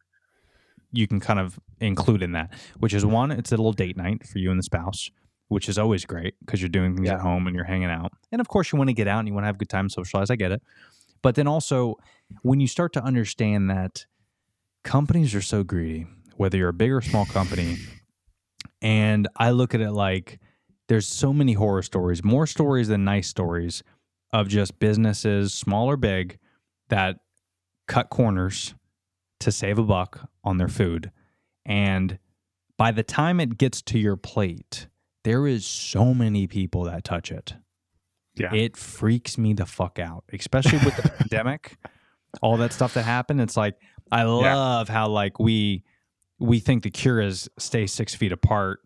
you 0.92 1.08
can 1.08 1.20
kind 1.20 1.40
of 1.40 1.60
include 1.80 2.22
in 2.24 2.34
that, 2.34 2.54
which 2.80 2.94
is 2.94 3.06
one, 3.06 3.32
it's 3.32 3.52
a 3.52 3.56
little 3.58 3.74
date 3.74 3.98
night 3.98 4.26
for 4.28 4.40
you 4.40 4.50
and 4.52 4.60
the 4.60 4.64
spouse, 4.64 5.10
which 5.48 5.68
is 5.70 5.78
always 5.78 6.06
great 6.06 6.36
because 6.46 6.62
you're 6.62 6.70
doing 6.70 6.96
things 6.96 7.08
Yeah. 7.08 7.16
at 7.16 7.22
home 7.22 7.48
and 7.48 7.56
you're 7.56 7.66
hanging 7.66 7.90
out. 7.90 8.12
And 8.32 8.42
of 8.42 8.48
course, 8.48 8.72
you 8.72 8.78
want 8.78 8.90
to 8.90 8.94
get 8.94 9.08
out 9.08 9.20
and 9.20 9.28
you 9.28 9.34
want 9.34 9.44
to 9.44 9.48
have 9.48 9.56
a 9.56 9.60
good 9.60 9.70
time, 9.70 9.90
socialize. 9.90 10.30
I 10.30 10.36
get 10.36 10.52
it. 10.52 10.62
But 11.22 11.36
then 11.36 11.48
also, 11.48 11.96
when 12.42 12.60
you 12.60 12.68
start 12.68 12.94
to 12.94 13.04
understand 13.04 13.70
that 13.70 14.06
companies 14.84 15.36
are 15.36 15.42
so 15.42 15.64
greedy, 15.64 16.08
whether 16.38 16.58
you're 16.58 16.70
a 16.70 16.74
big 16.74 16.92
or 16.92 17.02
small 17.02 17.26
company, 17.26 17.78
and 18.82 19.28
I 19.38 19.52
look 19.52 19.76
at 19.76 19.82
it 19.82 19.92
like 19.92 20.40
there's 20.88 21.08
so 21.08 21.32
many 21.34 21.54
horror 21.54 21.84
stories, 21.84 22.24
more 22.24 22.48
stories 22.48 22.88
than 22.88 23.04
nice 23.04 23.28
stories 23.28 23.84
of 24.34 24.48
just 24.48 24.80
businesses, 24.80 25.54
small 25.54 25.88
or 25.88 25.98
big, 25.98 26.38
that 26.90 27.18
cut 27.88 28.10
corners 28.10 28.74
to 29.42 29.52
save 29.52 29.78
a 29.78 29.84
buck 29.84 30.30
on 30.44 30.58
their 30.58 30.68
food. 30.68 31.12
And 31.66 32.18
by 32.78 32.92
the 32.92 33.04
time 33.04 33.40
it 33.40 33.58
gets 33.58 33.82
to 33.84 34.00
your 34.00 34.16
plate, 34.16 34.88
there 35.24 35.46
is 35.46 35.66
so 35.66 36.14
many 36.14 36.48
people 36.48 36.84
that 36.86 37.04
touch 37.04 37.32
it. 37.32 37.54
Yeah. 38.36 38.54
It 38.54 38.78
freaks 38.78 39.38
me 39.38 39.54
the 39.54 39.66
fuck 39.66 40.00
out, 40.00 40.24
especially 40.34 40.80
with 40.80 40.96
the 40.96 41.10
pandemic, 41.18 41.78
all 42.42 42.58
that 42.58 42.74
stuff 42.74 42.94
that 42.94 43.04
happened. 43.04 43.42
It's 43.42 43.58
like 43.58 43.76
I 44.12 44.24
love 44.24 44.90
how 44.90 45.10
like 45.10 45.38
we 45.40 45.84
we 46.40 46.60
think 46.60 46.84
the 46.84 46.90
cure 46.90 47.22
is 47.22 47.50
stay 47.60 47.86
six 47.86 48.16
feet 48.16 48.32
apart. 48.32 48.80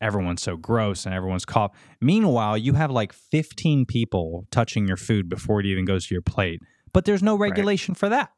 Everyone's 0.00 0.42
so 0.42 0.56
gross 0.56 1.04
and 1.04 1.14
everyone's 1.14 1.44
cough. 1.44 1.72
Meanwhile, 2.00 2.58
you 2.58 2.72
have 2.72 2.90
like 2.90 3.12
15 3.12 3.86
people 3.86 4.46
touching 4.50 4.88
your 4.88 4.96
food 4.96 5.28
before 5.28 5.60
it 5.60 5.66
even 5.66 5.84
goes 5.84 6.06
to 6.06 6.14
your 6.14 6.22
plate. 6.22 6.60
But 6.92 7.04
there's 7.04 7.22
no 7.22 7.36
regulation 7.36 7.94
for 7.94 8.08
that. 8.08 8.30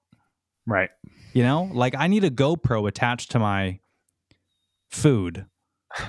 Right. 0.66 0.90
You 1.34 1.42
know, 1.42 1.68
like 1.72 1.94
I 1.96 2.06
need 2.06 2.24
a 2.24 2.30
GoPro 2.30 2.88
attached 2.88 3.32
to 3.32 3.38
my 3.38 3.80
food. 4.90 5.46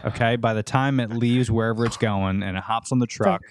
Okay. 0.05 0.35
By 0.35 0.53
the 0.53 0.63
time 0.63 0.99
it 0.99 1.09
leaves 1.11 1.51
wherever 1.51 1.85
it's 1.85 1.97
going 1.97 2.41
and 2.43 2.55
it 2.57 2.63
hops 2.63 2.91
on 2.91 2.99
the 2.99 3.07
truck, 3.07 3.41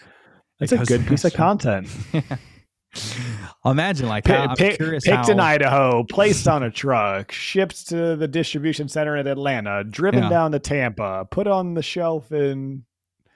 That's 0.58 0.72
a 0.72 0.78
good 0.78 1.06
piece 1.06 1.24
of 1.24 1.34
content. 1.34 1.88
Imagine 3.64 4.08
like 4.08 4.26
how, 4.26 4.46
I'm 4.46 4.56
pi- 4.56 4.76
curious 4.76 5.04
picked 5.04 5.26
how, 5.26 5.32
in 5.32 5.40
Idaho, 5.40 6.04
placed 6.04 6.46
on 6.46 6.62
a 6.62 6.70
truck, 6.70 7.32
shipped 7.32 7.88
to 7.88 8.14
the 8.16 8.28
distribution 8.28 8.88
center 8.88 9.16
in 9.16 9.26
Atlanta, 9.26 9.82
driven 9.84 10.24
Yeah. 10.24 10.28
down 10.28 10.52
to 10.52 10.58
Tampa, 10.58 11.26
put 11.30 11.46
on 11.46 11.74
the 11.74 11.82
shelf 11.82 12.30
in 12.30 12.84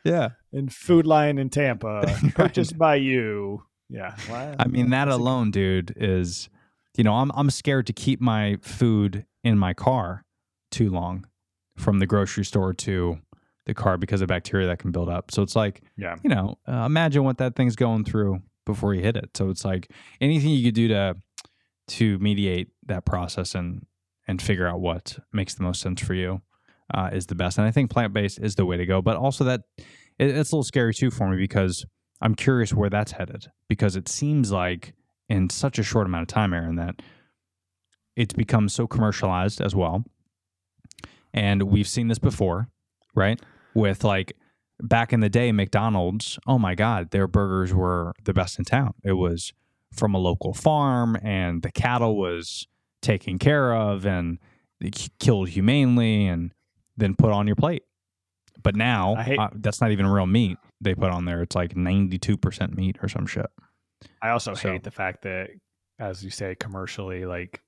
yeah. 0.05 0.31
in 0.53 0.69
Food 0.69 1.07
Line 1.07 1.39
in 1.39 1.51
Tampa, 1.51 2.03
Right. 2.05 2.35
purchased 2.35 2.79
by 2.79 2.97
you. 2.97 3.65
Yeah. 3.89 4.15
Well, 4.31 4.55
I 4.59 4.69
mean 4.69 4.91
that 4.91 5.09
alone, 5.09 5.51
dude, 5.51 5.93
is 5.97 6.49
you 6.99 7.05
know, 7.05 7.15
I'm 7.15 7.31
I'm 7.35 7.49
scared 7.49 7.87
to 7.87 7.95
keep 7.95 8.21
my 8.21 8.59
food 8.61 9.25
in 9.43 9.57
my 9.57 9.73
car 9.73 10.25
too 10.71 10.91
long 10.91 11.27
from 11.79 11.99
the 12.01 12.07
grocery 12.07 12.45
store 12.45 12.75
to 12.75 13.19
the 13.65 13.73
car 13.73 13.97
because 13.97 14.21
of 14.21 14.29
bacteria 14.29 14.67
that 14.67 14.79
can 14.81 14.91
build 14.91 15.09
up. 15.09 15.31
So 15.31 15.43
it's 15.43 15.55
like, 15.57 15.81
Yeah. 15.97 16.17
you 16.23 16.29
know, 16.31 16.57
uh, 16.67 16.85
imagine 16.85 17.23
what 17.25 17.39
that 17.39 17.55
thing's 17.55 17.77
going 17.77 18.05
through 18.05 18.43
before 18.67 18.95
you 18.95 19.03
hit 19.03 19.17
it. 19.17 19.31
So 19.37 19.49
it's 19.51 19.65
like 19.65 19.91
anything 20.21 20.51
you 20.51 20.65
could 20.65 20.75
do 20.75 20.89
to 20.89 21.17
to 21.89 22.19
mediate 22.19 22.69
that 22.87 23.05
process 23.07 23.55
and 23.55 23.87
and 24.27 24.43
figure 24.43 24.67
out 24.67 24.81
what 24.81 25.19
makes 25.33 25.55
the 25.55 25.63
most 25.63 25.81
sense 25.81 26.03
for 26.03 26.13
you 26.15 26.43
uh, 26.93 27.09
is 27.13 27.27
the 27.27 27.35
best. 27.35 27.57
And 27.59 27.67
I 27.67 27.71
think 27.71 27.91
plant 27.91 28.13
based 28.13 28.39
is 28.43 28.57
the 28.57 28.67
way 28.67 28.77
to 28.77 28.85
go. 28.85 29.01
But 29.01 29.17
also 29.17 29.45
that 29.45 29.61
it, 30.19 30.29
it's 30.37 30.51
a 30.53 30.57
little 30.57 30.65
scary 30.65 30.93
too 30.93 31.11
for 31.11 31.29
me 31.31 31.37
because 31.37 31.87
I'm 32.21 32.35
curious 32.35 32.75
where 32.75 32.91
that's 32.91 33.13
headed 33.13 33.47
because 33.69 33.95
it 33.97 34.09
seems 34.09 34.51
like 34.51 34.93
in 35.29 35.51
such 35.51 35.79
a 35.79 35.83
short 35.83 36.07
amount 36.07 36.23
of 36.23 36.29
time, 36.29 36.53
Aaron, 36.53 36.77
that 36.77 37.01
it's 38.17 38.35
become 38.35 38.69
so 38.69 38.87
commercialized 38.87 39.61
as 39.61 39.75
well. 39.75 40.05
And 41.33 41.65
we've 41.65 41.87
seen 41.89 42.09
this 42.09 42.19
before, 42.19 42.69
right? 43.15 43.41
With 43.75 44.03
like 44.05 44.33
back 44.81 45.13
in 45.13 45.21
the 45.21 45.29
day, 45.29 45.53
McDonald's, 45.53 46.39
oh 46.47 46.59
my 46.59 46.75
God, 46.75 47.11
their 47.11 47.27
burgers 47.27 47.73
were 47.75 48.15
the 48.25 48.33
best 48.33 48.59
in 48.59 48.65
town. 48.65 48.95
It 49.05 49.13
was 49.13 49.53
from 49.93 50.15
a 50.15 50.19
local 50.19 50.53
farm 50.55 51.17
and 51.23 51.63
the 51.63 51.71
cattle 51.71 52.17
was 52.17 52.67
taken 53.03 53.39
care 53.39 53.75
of 53.75 54.05
and 54.07 54.39
killed 55.19 55.51
humanely 55.51 56.27
and 56.27 56.53
then 56.97 57.15
put 57.15 57.33
on 57.33 57.47
your 57.47 57.57
plate. 57.57 57.83
But 58.63 58.75
now 58.75 59.15
hate- 59.17 59.39
uh, 59.39 59.51
that's 59.55 59.81
not 59.81 59.93
even 59.93 60.07
real 60.07 60.27
meat 60.27 60.59
they 60.81 60.95
put 60.95 61.11
on 61.11 61.25
there. 61.25 61.43
It's 61.43 61.55
like 61.55 61.75
92% 61.75 62.75
meat 62.75 62.97
or 63.03 63.09
some 63.09 63.27
shit. 63.27 63.47
I 64.23 64.31
also 64.31 64.55
So- 64.55 64.73
hate 64.73 64.83
the 64.85 64.91
fact 64.91 65.23
that, 65.23 65.51
as 65.99 66.25
you 66.25 66.31
say, 66.31 66.55
commercially, 66.55 67.25
like 67.27 67.61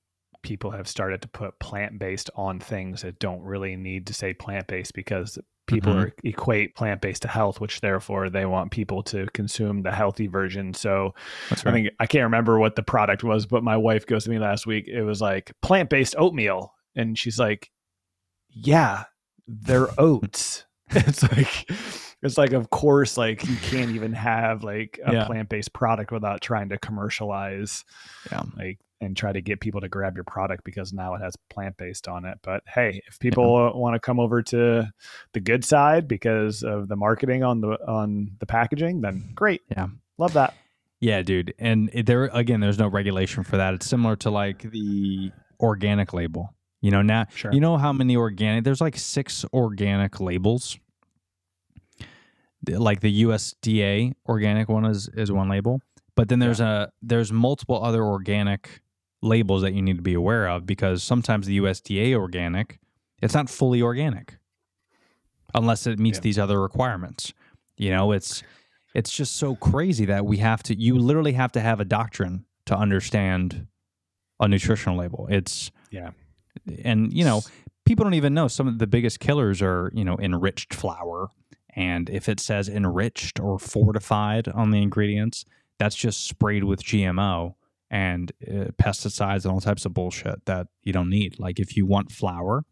people 0.43 0.71
have 0.71 0.87
started 0.87 1.21
to 1.21 1.27
put 1.27 1.59
plant 1.59 1.99
based 1.99 2.29
on 2.35 2.59
things 2.59 3.03
that 3.03 3.19
don't 3.19 3.43
really 3.43 3.75
need 3.75 4.07
to 4.07 4.13
say 4.13 4.33
plant 4.33 4.65
based 4.67 4.93
because 4.93 5.37
people 5.67 5.93
Mhm. 5.93 6.05
are, 6.05 6.13
equate 6.23 6.75
plant 6.75 6.99
based 6.99 7.21
to 7.21 7.27
health, 7.27 7.61
which 7.61 7.79
therefore 7.81 8.29
they 8.29 8.45
want 8.45 8.71
people 8.71 9.03
to 9.03 9.27
consume 9.33 9.83
the 9.83 9.91
healthy 9.91 10.25
version. 10.27 10.73
So 10.73 11.13
That's 11.49 11.65
I 11.65 11.71
think 11.71 11.89
I 11.99 12.07
can't 12.07 12.23
remember 12.23 12.57
what 12.59 12.75
the 12.75 12.81
product 12.83 13.23
was, 13.23 13.45
but 13.45 13.63
my 13.63 13.77
wife 13.77 14.05
goes 14.07 14.23
to 14.23 14.31
me 14.31 14.39
last 14.39 14.65
week. 14.65 14.87
It 14.87 15.03
was 15.03 15.21
like 15.21 15.51
plant 15.61 15.89
based 15.91 16.15
oatmeal, 16.17 16.73
and 16.95 17.17
she's 17.17 17.37
like, 17.37 17.69
"Yeah, 18.49 19.03
they're 19.47 19.89
oats." 19.99 20.65
it's 20.89 21.23
like 21.31 21.69
it's 22.23 22.37
like 22.37 22.53
of 22.53 22.69
course 22.69 23.17
like 23.17 23.47
you 23.47 23.55
can't 23.57 23.91
even 23.91 24.13
have 24.13 24.63
like 24.63 24.99
a 25.05 25.13
Yeah. 25.13 25.25
plant 25.25 25.49
based 25.49 25.73
product 25.73 26.11
without 26.11 26.41
trying 26.41 26.69
to 26.69 26.77
commercialize 26.77 27.83
Yeah. 28.31 28.43
like 28.57 28.79
and 29.03 29.17
try 29.17 29.31
to 29.33 29.41
get 29.41 29.59
people 29.59 29.81
to 29.81 29.89
grab 29.89 30.15
your 30.15 30.23
product 30.23 30.63
because 30.63 30.93
now 30.93 31.15
it 31.15 31.21
has 31.21 31.35
plant 31.49 31.75
based 31.77 32.07
on 32.07 32.23
it. 32.23 32.37
But 32.43 32.61
hey, 32.67 33.01
if 33.07 33.17
people 33.19 33.55
uh, 33.55 33.75
want 33.75 33.95
to 33.95 33.99
come 33.99 34.19
over 34.19 34.43
to 34.43 34.91
the 35.33 35.39
good 35.39 35.65
side 35.65 36.07
because 36.07 36.61
of 36.61 36.87
the 36.87 36.95
marketing 36.95 37.43
on 37.43 37.61
the 37.61 37.79
on 37.87 38.31
the 38.39 38.45
packaging, 38.45 39.01
then 39.01 39.31
great. 39.33 39.61
Yeah. 39.71 39.87
Love 40.19 40.33
that. 40.33 40.53
Yeah, 40.99 41.23
dude. 41.23 41.55
And 41.57 41.89
there 42.05 42.25
again, 42.25 42.59
there's 42.59 42.77
no 42.77 42.87
regulation 42.87 43.43
for 43.43 43.57
that. 43.57 43.73
It's 43.73 43.87
similar 43.87 44.15
to 44.17 44.29
like 44.29 44.61
the 44.69 45.31
organic 45.59 46.13
label. 46.13 46.53
You 46.81 46.91
know, 46.91 47.01
now 47.01 47.25
Sure. 47.33 47.51
you 47.51 47.59
know 47.59 47.77
how 47.77 47.91
many 47.93 48.15
organic 48.15 48.63
there's 48.63 48.81
like 48.81 48.97
six 48.97 49.43
organic 49.51 50.19
labels. 50.19 50.77
Like 52.69 52.99
the 53.01 53.23
USDA 53.23 54.13
organic 54.27 54.69
one 54.69 54.85
is 54.85 55.09
is 55.09 55.31
one 55.31 55.49
label. 55.49 55.81
But 56.15 56.29
then 56.29 56.39
there's 56.39 56.59
a 56.59 56.91
there's 57.01 57.31
multiple 57.31 57.83
other 57.83 58.03
organic 58.03 58.81
labels 59.21 59.61
that 59.61 59.73
you 59.73 59.81
need 59.81 59.95
to 59.97 60.01
be 60.01 60.13
aware 60.13 60.47
of 60.47 60.65
because 60.65 61.03
sometimes 61.03 61.45
the 61.47 61.59
USDA 61.59 62.15
organic, 62.15 62.79
it's 63.21 63.33
not 63.33 63.49
fully 63.49 63.81
organic 63.81 64.37
unless 65.53 65.85
it 65.87 65.99
meets 65.99 66.17
Yeah. 66.17 66.21
these 66.21 66.39
other 66.39 66.61
requirements. 66.61 67.33
You 67.77 67.89
know, 67.91 68.11
it's 68.11 68.43
it's 68.93 69.11
just 69.11 69.37
so 69.37 69.55
crazy 69.55 70.05
that 70.05 70.25
we 70.25 70.37
have 70.37 70.61
to 70.63 70.79
you 70.79 70.97
literally 70.97 71.33
have 71.33 71.51
to 71.53 71.61
have 71.61 71.79
a 71.79 71.85
doctrine 71.85 72.45
to 72.65 72.75
understand 72.77 73.67
a 74.39 74.47
nutritional 74.47 74.97
label. 74.97 75.27
It's 75.29 75.71
Yeah. 75.89 76.11
and 76.83 77.11
you 77.13 77.23
know, 77.23 77.41
people 77.85 78.03
don't 78.03 78.13
even 78.15 78.33
know 78.33 78.47
some 78.47 78.67
of 78.67 78.77
the 78.79 78.87
biggest 78.87 79.19
killers 79.19 79.61
are, 79.61 79.91
you 79.95 80.03
know, 80.03 80.17
enriched 80.19 80.73
flour 80.73 81.29
and 81.73 82.09
if 82.09 82.27
it 82.27 82.39
says 82.39 82.67
enriched 82.67 83.39
or 83.39 83.57
fortified 83.57 84.47
on 84.47 84.71
the 84.71 84.81
ingredients, 84.81 85.45
that's 85.79 85.95
just 85.95 86.25
sprayed 86.25 86.63
with 86.63 86.83
GMO 86.83 87.55
and 87.89 88.31
uh, 88.47 88.71
pesticides 88.81 89.43
and 89.43 89.53
all 89.53 89.61
types 89.61 89.85
of 89.85 89.93
bullshit 89.93 90.45
that 90.45 90.67
you 90.83 90.93
don't 90.93 91.09
need. 91.09 91.39
Like 91.39 91.59
if 91.59 91.75
you 91.75 91.85
want 91.85 92.11
flour, 92.11 92.63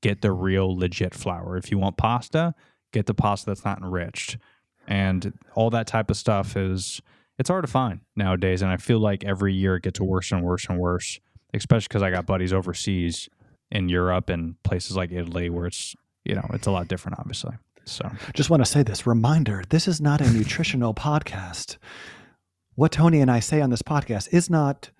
get 0.00 0.22
the 0.22 0.32
real 0.32 0.76
legit 0.76 1.14
flour. 1.14 1.56
If 1.56 1.70
you 1.70 1.78
want 1.78 1.96
pasta, 1.96 2.54
get 2.92 3.06
the 3.06 3.14
pasta 3.14 3.50
that's 3.50 3.64
not 3.64 3.78
enriched. 3.82 4.38
And 4.86 5.38
all 5.54 5.70
that 5.70 5.86
type 5.86 6.10
of 6.10 6.16
stuff 6.16 6.56
is 6.56 7.00
it's 7.38 7.48
hard 7.48 7.64
to 7.64 7.70
find 7.70 8.00
nowadays 8.16 8.62
and 8.62 8.70
I 8.70 8.76
feel 8.76 8.98
like 8.98 9.24
every 9.24 9.54
year 9.54 9.76
it 9.76 9.82
gets 9.82 10.00
worse 10.00 10.32
and 10.32 10.42
worse 10.42 10.66
and 10.68 10.78
worse, 10.78 11.20
especially 11.54 11.88
cuz 11.88 12.02
I 12.02 12.10
got 12.10 12.26
buddies 12.26 12.52
overseas 12.52 13.28
in 13.70 13.88
Europe 13.88 14.28
and 14.28 14.60
places 14.62 14.96
like 14.96 15.12
Italy 15.12 15.50
where 15.50 15.66
it's, 15.66 15.94
you 16.24 16.34
know, 16.34 16.46
it's 16.52 16.66
a 16.66 16.70
lot 16.70 16.88
different 16.88 17.18
obviously. 17.18 17.56
So, 17.84 18.10
Just 18.32 18.48
want 18.48 18.64
to 18.64 18.70
say 18.70 18.82
this 18.82 19.06
reminder 19.06 19.62
this 19.68 19.88
is 19.88 20.00
not 20.00 20.20
a 20.20 20.30
nutritional 20.30 20.94
podcast. 20.94 21.78
What 22.74 22.92
Tony 22.92 23.20
and 23.20 23.30
I 23.30 23.40
say 23.40 23.60
on 23.60 23.70
this 23.70 23.82
podcast 23.82 24.28
is 24.32 24.48
not 24.48 24.90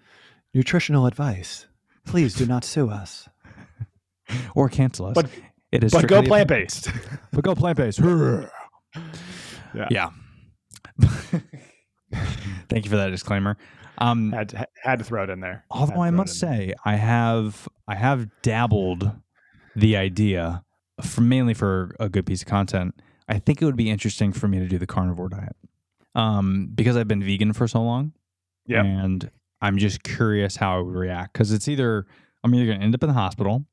nutritional 0.52 1.06
advice. 1.06 1.66
Please 2.04 2.34
do 2.34 2.44
not 2.44 2.64
sue 2.64 2.90
us. 2.90 3.28
or 4.54 4.68
cancel 4.68 5.06
us. 5.06 5.14
But- 5.14 5.30
it 5.70 5.82
is 5.84 5.92
But 5.92 6.06
go 6.06 6.22
plant 6.22 6.48
based. 6.48 6.90
But 7.32 7.44
go 7.44 7.54
plant 7.54 7.78
based. 7.78 7.98
Yeah. 9.74 9.88
yeah. 9.90 10.10
Thank 12.68 12.84
you 12.84 12.90
for 12.90 12.96
that 12.98 13.08
disclaimer. 13.10 13.56
Um, 13.96 14.32
had, 14.32 14.50
to, 14.50 14.66
had 14.82 14.98
to 14.98 15.04
throw 15.04 15.24
it 15.24 15.30
in 15.30 15.40
there. 15.40 15.64
Although 15.70 16.02
I 16.02 16.10
must 16.10 16.42
in 16.42 16.48
there. 16.48 16.58
say, 16.58 16.74
I 16.84 16.96
have 16.96 17.68
I 17.88 17.94
have 17.94 18.28
dabbled 18.42 19.12
the 19.74 19.96
idea, 19.96 20.62
for 21.00 21.20
mainly 21.20 21.54
for 21.54 21.94
a 21.98 22.08
good 22.08 22.26
piece 22.26 22.42
of 22.42 22.48
content. 22.48 22.94
I 23.28 23.38
think 23.38 23.62
it 23.62 23.64
would 23.64 23.76
be 23.76 23.90
interesting 23.90 24.32
for 24.32 24.48
me 24.48 24.58
to 24.58 24.66
do 24.66 24.78
the 24.78 24.86
carnivore 24.86 25.28
diet. 25.28 25.56
Um, 26.14 26.68
because 26.74 26.96
I've 26.96 27.08
been 27.08 27.22
vegan 27.22 27.52
for 27.54 27.66
so 27.66 27.82
long. 27.82 28.12
Yep. 28.66 28.84
And 28.84 29.30
I'm 29.60 29.78
just 29.78 30.02
curious 30.02 30.56
how 30.56 30.78
I 30.78 30.80
would 30.82 30.94
react 30.94 31.32
because 31.32 31.52
it's 31.52 31.68
either 31.68 32.06
I'm 32.44 32.54
either 32.54 32.66
going 32.66 32.78
to 32.80 32.84
end 32.84 32.94
up 32.94 33.02
in 33.02 33.08
the 33.08 33.14
hospital, 33.14 33.64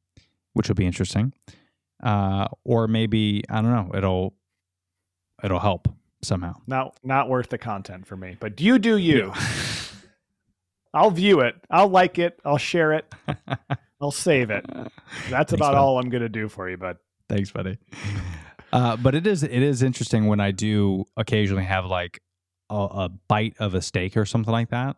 which 0.54 0.68
will 0.68 0.76
be 0.76 0.86
interesting, 0.86 1.34
uh, 2.04 2.48
or 2.64 2.88
maybe 2.88 3.44
I 3.50 3.62
don't 3.62 3.72
know. 3.72 3.92
It'll 3.98 4.34
it'll 5.44 5.60
help 5.60 5.88
somehow. 6.22 6.56
Not 6.68 6.98
not 7.04 7.28
worth 7.30 7.50
the 7.50 7.58
content 7.58 8.08
for 8.08 8.16
me. 8.16 8.38
But 8.40 8.62
you 8.62 8.80
do 8.80 8.98
you. 8.98 9.34
I'll 10.94 11.12
view 11.12 11.42
it. 11.42 11.56
I'll 11.70 11.90
like 11.90 12.18
it. 12.18 12.40
I'll 12.44 12.58
share 12.58 12.94
it. 12.94 13.14
I'll 14.02 14.12
save 14.12 14.50
it. 14.50 14.66
That's 14.70 14.92
Thanks, 15.30 15.54
about 15.54 15.74
bud. 15.74 15.78
all 15.78 16.00
I'm 16.00 16.10
gonna 16.10 16.30
do 16.30 16.50
for 16.50 16.70
you, 16.70 16.78
bud. 16.78 16.98
Thanks, 17.30 17.52
buddy. 17.52 17.78
Uh, 18.74 18.98
but 18.98 19.16
it 19.16 19.26
is 19.26 19.44
it 19.44 19.52
is 19.52 19.82
interesting 19.82 20.28
when 20.28 20.40
I 20.40 20.52
do 20.52 21.08
occasionally 21.18 21.64
have 21.64 21.86
like 21.86 22.22
a, 22.70 22.76
a 22.76 23.10
bite 23.28 23.56
of 23.60 23.74
a 23.76 23.82
steak 23.82 24.18
or 24.18 24.26
something 24.26 24.52
like 24.52 24.70
that. 24.70 24.98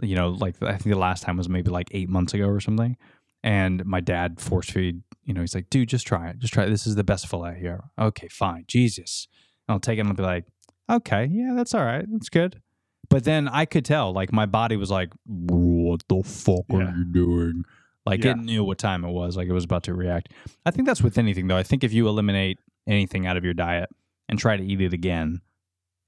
You 0.00 0.16
know, 0.16 0.30
like 0.30 0.60
I 0.62 0.70
think 0.72 0.94
the 0.94 0.98
last 0.98 1.22
time 1.22 1.36
was 1.36 1.48
maybe 1.48 1.70
like 1.70 1.88
eight 1.92 2.08
months 2.08 2.34
ago 2.34 2.46
or 2.46 2.60
something. 2.60 2.96
And 3.44 3.84
my 3.84 4.00
dad 4.00 4.40
force 4.40 4.70
feed. 4.70 5.02
You 5.24 5.34
know, 5.34 5.40
he's 5.40 5.54
like, 5.54 5.70
"Dude, 5.70 5.88
just 5.88 6.06
try 6.06 6.28
it. 6.30 6.38
Just 6.38 6.52
try 6.54 6.64
it. 6.64 6.70
This 6.70 6.86
is 6.86 6.94
the 6.96 7.04
best 7.04 7.28
fillet 7.28 7.58
here." 7.60 7.84
Okay, 7.98 8.28
fine. 8.28 8.64
Jesus. 8.66 9.28
And 9.68 9.74
I'll 9.74 9.80
take 9.80 9.98
it 9.98 10.00
and 10.00 10.08
I'll 10.08 10.14
be 10.16 10.22
like, 10.22 10.44
"Okay, 10.90 11.26
yeah, 11.30 11.52
that's 11.56 11.74
all 11.74 11.84
right. 11.84 12.04
That's 12.10 12.28
good." 12.28 12.60
But 13.08 13.24
then 13.24 13.46
I 13.48 13.64
could 13.66 13.84
tell, 13.84 14.12
like, 14.12 14.32
my 14.32 14.46
body 14.46 14.76
was 14.76 14.90
like, 14.90 15.12
"What 15.26 16.02
the 16.08 16.22
fuck 16.24 16.64
Yeah. 16.70 16.76
are 16.92 16.96
you 16.96 17.04
doing?" 17.04 17.64
Like, 18.04 18.24
Yeah. 18.24 18.32
it 18.32 18.38
knew 18.38 18.64
what 18.64 18.78
time 18.78 19.04
it 19.04 19.10
was. 19.10 19.36
Like, 19.36 19.48
it 19.48 19.52
was 19.52 19.64
about 19.64 19.84
to 19.84 19.94
react. 19.94 20.32
I 20.66 20.70
think 20.70 20.86
that's 20.86 21.02
with 21.02 21.18
anything, 21.18 21.46
though. 21.46 21.56
I 21.56 21.62
think 21.62 21.84
if 21.84 21.92
you 21.92 22.08
eliminate 22.08 22.58
anything 22.86 23.26
out 23.26 23.36
of 23.36 23.44
your 23.44 23.54
diet 23.54 23.88
and 24.28 24.38
try 24.38 24.56
to 24.56 24.64
eat 24.64 24.80
it 24.80 24.92
again, 24.92 25.40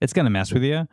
it's 0.01 0.12
going 0.12 0.24
to 0.24 0.30
mess 0.30 0.53
with 0.53 0.62
you. 0.64 0.88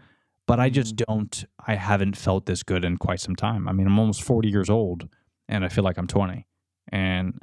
But 0.47 0.59
I 0.59 0.69
just 0.69 0.95
mm-hmm. 0.95 1.11
don't, 1.11 1.45
I 1.65 1.75
haven't 1.75 2.17
felt 2.17 2.45
this 2.45 2.63
good 2.63 2.83
in 2.83 2.97
quite 2.97 3.19
some 3.19 3.35
time. 3.35 3.67
I 3.67 3.71
mean, 3.71 3.87
I'm 3.87 3.97
almost 3.97 4.21
40 4.21 4.49
years 4.49 4.69
old 4.69 5.07
and 5.47 5.63
I 5.63 5.69
feel 5.69 5.83
like 5.83 5.97
I'm 5.97 6.07
20. 6.07 6.47
And 6.91 7.39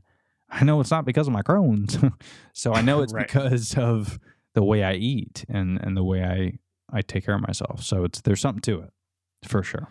I 0.51 0.65
know 0.65 0.81
it's 0.81 0.91
not 0.91 1.05
because 1.05 1.27
of 1.27 1.33
my 1.33 1.43
Crohn's. 1.43 1.99
so 2.53 2.75
I 2.75 2.81
know 2.83 3.03
it's 3.03 3.13
Right. 3.15 3.27
because 3.27 3.77
of 3.77 4.19
the 4.55 4.63
way 4.63 4.83
I 4.83 4.95
eat 4.95 5.45
and, 5.49 5.79
and 5.83 5.97
the 5.97 6.05
way 6.05 6.23
I, 6.23 6.59
I 6.97 7.03
take 7.03 7.25
care 7.25 7.35
of 7.35 7.41
myself. 7.41 7.83
So 7.83 8.05
it's, 8.05 8.21
there's 8.21 8.41
something 8.41 8.63
to 8.63 8.81
it 8.81 8.91
for 9.45 9.63
sure. 9.63 9.89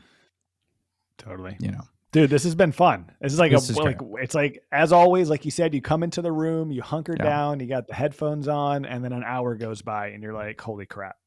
Totally. 1.17 1.57
You 1.59 1.71
know, 1.71 1.81
Dude, 2.21 2.29
this 2.31 2.43
has 2.45 2.55
been 2.55 2.71
fun. 2.71 3.11
This 3.21 3.31
is 3.31 3.37
like 3.39 3.51
This 3.51 3.69
a 3.69 3.73
is 3.73 3.77
like 3.77 3.99
it's 4.19 4.33
like 4.33 4.63
as 4.71 4.91
always, 4.91 5.29
like 5.29 5.45
you 5.45 5.51
said, 5.51 5.75
you 5.75 5.81
come 5.81 6.01
into 6.01 6.21
the 6.23 6.31
room, 6.31 6.71
you 6.71 6.81
hunker 6.81 7.15
Yeah. 7.17 7.23
down, 7.25 7.59
you 7.59 7.67
got 7.67 7.87
the 7.87 7.93
headphones 7.93 8.47
on, 8.47 8.85
and 8.85 9.03
then 9.03 9.13
an 9.13 9.23
hour 9.23 9.53
goes 9.55 9.81
by 9.83 10.07
and 10.07 10.23
you're 10.23 10.33
like, 10.33 10.59
holy 10.59 10.85
crap. 10.87 11.17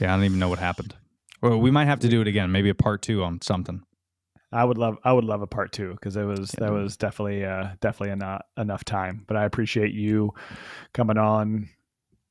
yeah, 0.00 0.12
I 0.12 0.16
don't 0.16 0.24
even 0.24 0.38
know 0.40 0.48
what 0.48 0.58
happened. 0.58 0.94
Well, 1.40 1.58
we 1.58 1.70
might 1.70 1.84
have 1.86 2.00
to 2.00 2.08
do 2.08 2.20
it 2.20 2.26
again, 2.26 2.50
maybe 2.50 2.68
a 2.68 2.74
part 2.74 3.00
two 3.02 3.22
on 3.22 3.40
something. 3.42 3.82
I 4.52 4.64
would 4.64 4.76
love 4.78 4.98
I 5.04 5.12
would 5.12 5.24
love 5.24 5.42
a 5.42 5.46
part 5.46 5.70
two 5.70 5.92
because 5.92 6.16
it 6.16 6.24
was 6.24 6.52
Yeah. 6.58 6.66
that 6.66 6.72
was 6.72 6.96
definitely 6.96 7.44
uh 7.44 7.68
definitely 7.80 8.16
not 8.16 8.46
enough 8.58 8.82
time. 8.84 9.22
But 9.28 9.36
I 9.36 9.44
appreciate 9.44 9.92
you 9.94 10.34
coming 10.92 11.16
on 11.18 11.68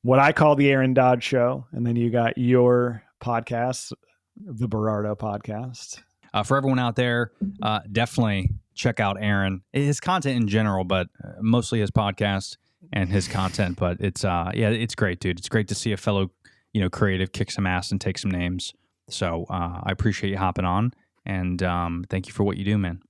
what 0.01 0.19
I 0.19 0.33
call 0.33 0.55
the 0.57 0.69
Aaron 0.69 0.93
Dodge 0.93 1.23
show. 1.23 1.65
And 1.71 1.87
then 1.87 1.95
you 1.95 2.09
got 2.09 2.37
your 2.37 3.01
podcast, 3.21 3.93
the 4.35 4.67
Berardo 4.67 5.15
podcast. 5.17 6.01
Uh, 6.33 6.43
for 6.43 6.57
everyone 6.57 6.79
out 6.79 6.95
there, 6.95 7.31
uh, 7.61 7.79
definitely 7.91 8.51
check 8.73 8.99
out 8.99 9.17
Aaron. 9.19 9.61
His 9.73 9.99
content 9.99 10.37
in 10.37 10.47
general, 10.47 10.83
but 10.83 11.07
uh, 11.23 11.33
mostly 11.41 11.79
his 11.79 11.91
podcast 11.91 12.57
and 12.93 13.09
his 13.09 13.27
content. 13.27 13.77
But 13.77 13.97
it's 13.99 14.23
uh, 14.23 14.51
yeah, 14.53 14.69
it's 14.69 14.95
great, 14.95 15.19
dude. 15.19 15.39
It's 15.39 15.49
great 15.49 15.67
to 15.69 15.75
see 15.75 15.91
a 15.91 15.97
fellow 15.97 16.31
you 16.73 16.81
know 16.81 16.89
creative 16.89 17.31
kick 17.31 17.51
some 17.51 17.65
ass 17.65 17.91
and 17.91 17.99
take 17.99 18.17
some 18.17 18.31
names. 18.31 18.73
So 19.09 19.45
uh, 19.49 19.81
I 19.83 19.91
appreciate 19.91 20.29
you 20.29 20.37
hopping 20.37 20.65
on, 20.65 20.93
and 21.25 21.61
um, 21.63 22.05
thank 22.09 22.27
you 22.27 22.33
for 22.33 22.43
what 22.43 22.57
you 22.57 22.65
do, 22.65 22.77
man. 22.77 23.01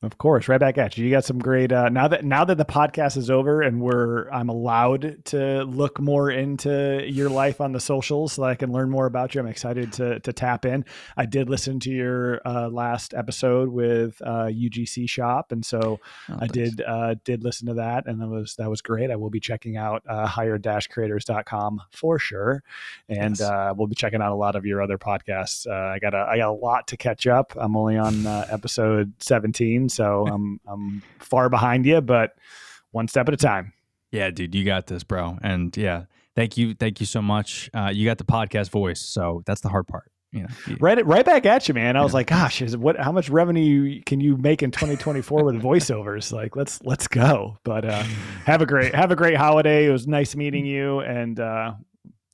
Of 0.00 0.16
course, 0.16 0.46
right 0.46 0.60
back 0.60 0.78
at 0.78 0.96
you. 0.96 1.04
You 1.04 1.10
got 1.10 1.24
some 1.24 1.40
great 1.40 1.72
uh, 1.72 1.88
now 1.88 2.06
that 2.06 2.24
now 2.24 2.44
that 2.44 2.56
the 2.56 2.64
podcast 2.64 3.16
is 3.16 3.30
over 3.30 3.62
and 3.62 3.80
we're 3.80 4.30
I'm 4.30 4.48
allowed 4.48 5.24
to 5.26 5.64
look 5.64 5.98
more 6.00 6.30
into 6.30 7.02
your 7.04 7.28
life 7.28 7.60
on 7.60 7.72
the 7.72 7.80
socials 7.80 8.34
so 8.34 8.42
that 8.42 8.48
I 8.50 8.54
can 8.54 8.70
learn 8.70 8.90
more 8.90 9.06
about 9.06 9.34
you. 9.34 9.40
I'm 9.40 9.48
excited 9.48 9.92
to 9.94 10.20
to 10.20 10.32
tap 10.32 10.64
in. 10.64 10.84
I 11.16 11.26
did 11.26 11.50
listen 11.50 11.80
to 11.80 11.90
your 11.90 12.40
uh, 12.46 12.68
last 12.68 13.12
episode 13.12 13.70
with 13.70 14.22
uh, 14.24 14.44
UGC 14.46 15.08
Shop, 15.10 15.50
and 15.50 15.66
so 15.66 15.98
Oh, 16.28 16.34
I 16.34 16.38
thanks. 16.46 16.52
did 16.52 16.80
uh, 16.86 17.16
did 17.24 17.42
listen 17.42 17.66
to 17.66 17.74
that, 17.74 18.06
and 18.06 18.20
that 18.20 18.28
was 18.28 18.54
that 18.54 18.70
was 18.70 18.80
great. 18.80 19.10
I 19.10 19.16
will 19.16 19.30
be 19.30 19.40
checking 19.40 19.76
out 19.76 20.04
uh, 20.08 20.26
higher-creators.com 20.26 21.82
for 21.90 22.20
sure, 22.20 22.62
and 23.08 23.38
Yes. 23.38 23.40
uh, 23.40 23.72
we'll 23.76 23.88
be 23.88 23.96
checking 23.96 24.22
out 24.22 24.30
a 24.32 24.36
lot 24.36 24.54
of 24.54 24.64
your 24.64 24.80
other 24.80 24.96
podcasts. 24.98 25.66
Uh, 25.66 25.92
I 25.94 25.98
got 25.98 26.14
a 26.14 26.18
I 26.30 26.36
got 26.38 26.50
a 26.50 26.52
lot 26.52 26.86
to 26.86 26.96
catch 26.96 27.26
up. 27.26 27.52
I'm 27.56 27.76
only 27.76 27.96
on 27.98 28.26
uh, 28.26 28.46
episode 28.50 29.12
17, 29.18 29.87
so 29.88 30.26
I'm 30.32 30.60
I'm 30.66 31.02
far 31.18 31.48
behind 31.48 31.86
you, 31.86 32.00
but 32.00 32.32
one 32.90 33.08
step 33.08 33.28
at 33.28 33.34
a 33.34 33.38
time. 33.38 33.72
Yeah, 34.10 34.30
dude, 34.30 34.54
you 34.54 34.64
got 34.64 34.86
this, 34.86 35.04
bro. 35.04 35.36
And 35.42 35.76
yeah, 35.76 36.04
thank 36.34 36.56
you, 36.56 36.74
thank 36.74 37.00
you 37.00 37.06
so 37.06 37.20
much. 37.20 37.68
Uh, 37.74 37.90
you 37.92 38.06
got 38.06 38.16
the 38.18 38.24
podcast 38.24 38.70
voice, 38.70 39.00
so 39.00 39.42
that's 39.44 39.60
the 39.60 39.68
hard 39.68 39.86
part. 39.86 40.10
You 40.32 40.42
know, 40.42 40.48
you- 40.66 40.76
Right 40.80 41.04
right 41.06 41.24
back 41.24 41.46
at 41.46 41.68
you, 41.68 41.74
man. 41.74 41.96
I 41.96 42.02
was 42.02 42.12
Yeah. 42.12 42.16
like, 42.16 42.26
gosh, 42.28 42.60
is 42.62 42.76
what 42.76 42.98
how 42.98 43.12
much 43.12 43.28
revenue 43.30 44.02
can 44.04 44.20
you 44.20 44.36
make 44.36 44.62
in 44.62 44.70
2024 44.70 45.44
with 45.44 45.62
voiceovers? 45.62 46.32
Like, 46.38 46.54
let's 46.56 46.82
let's 46.84 47.06
go. 47.08 47.58
But 47.64 47.84
uh, 47.86 48.02
have 48.46 48.60
a 48.62 48.66
great 48.66 48.94
have 48.94 49.10
a 49.10 49.16
great 49.16 49.36
holiday. 49.36 49.86
It 49.86 49.90
was 49.90 50.06
nice 50.06 50.34
meeting 50.36 50.64
you, 50.66 51.00
and 51.00 51.38
uh, 51.40 51.74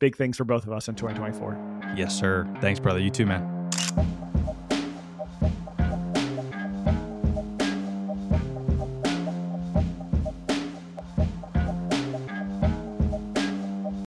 big 0.00 0.16
things 0.16 0.36
for 0.36 0.44
both 0.44 0.66
of 0.66 0.72
us 0.72 0.88
in 0.88 0.94
2024. 0.96 1.92
yes, 1.96 2.16
sir. 2.18 2.48
Thanks, 2.60 2.80
brother. 2.80 2.98
You 3.00 3.10
too, 3.10 3.26
man. 3.26 3.70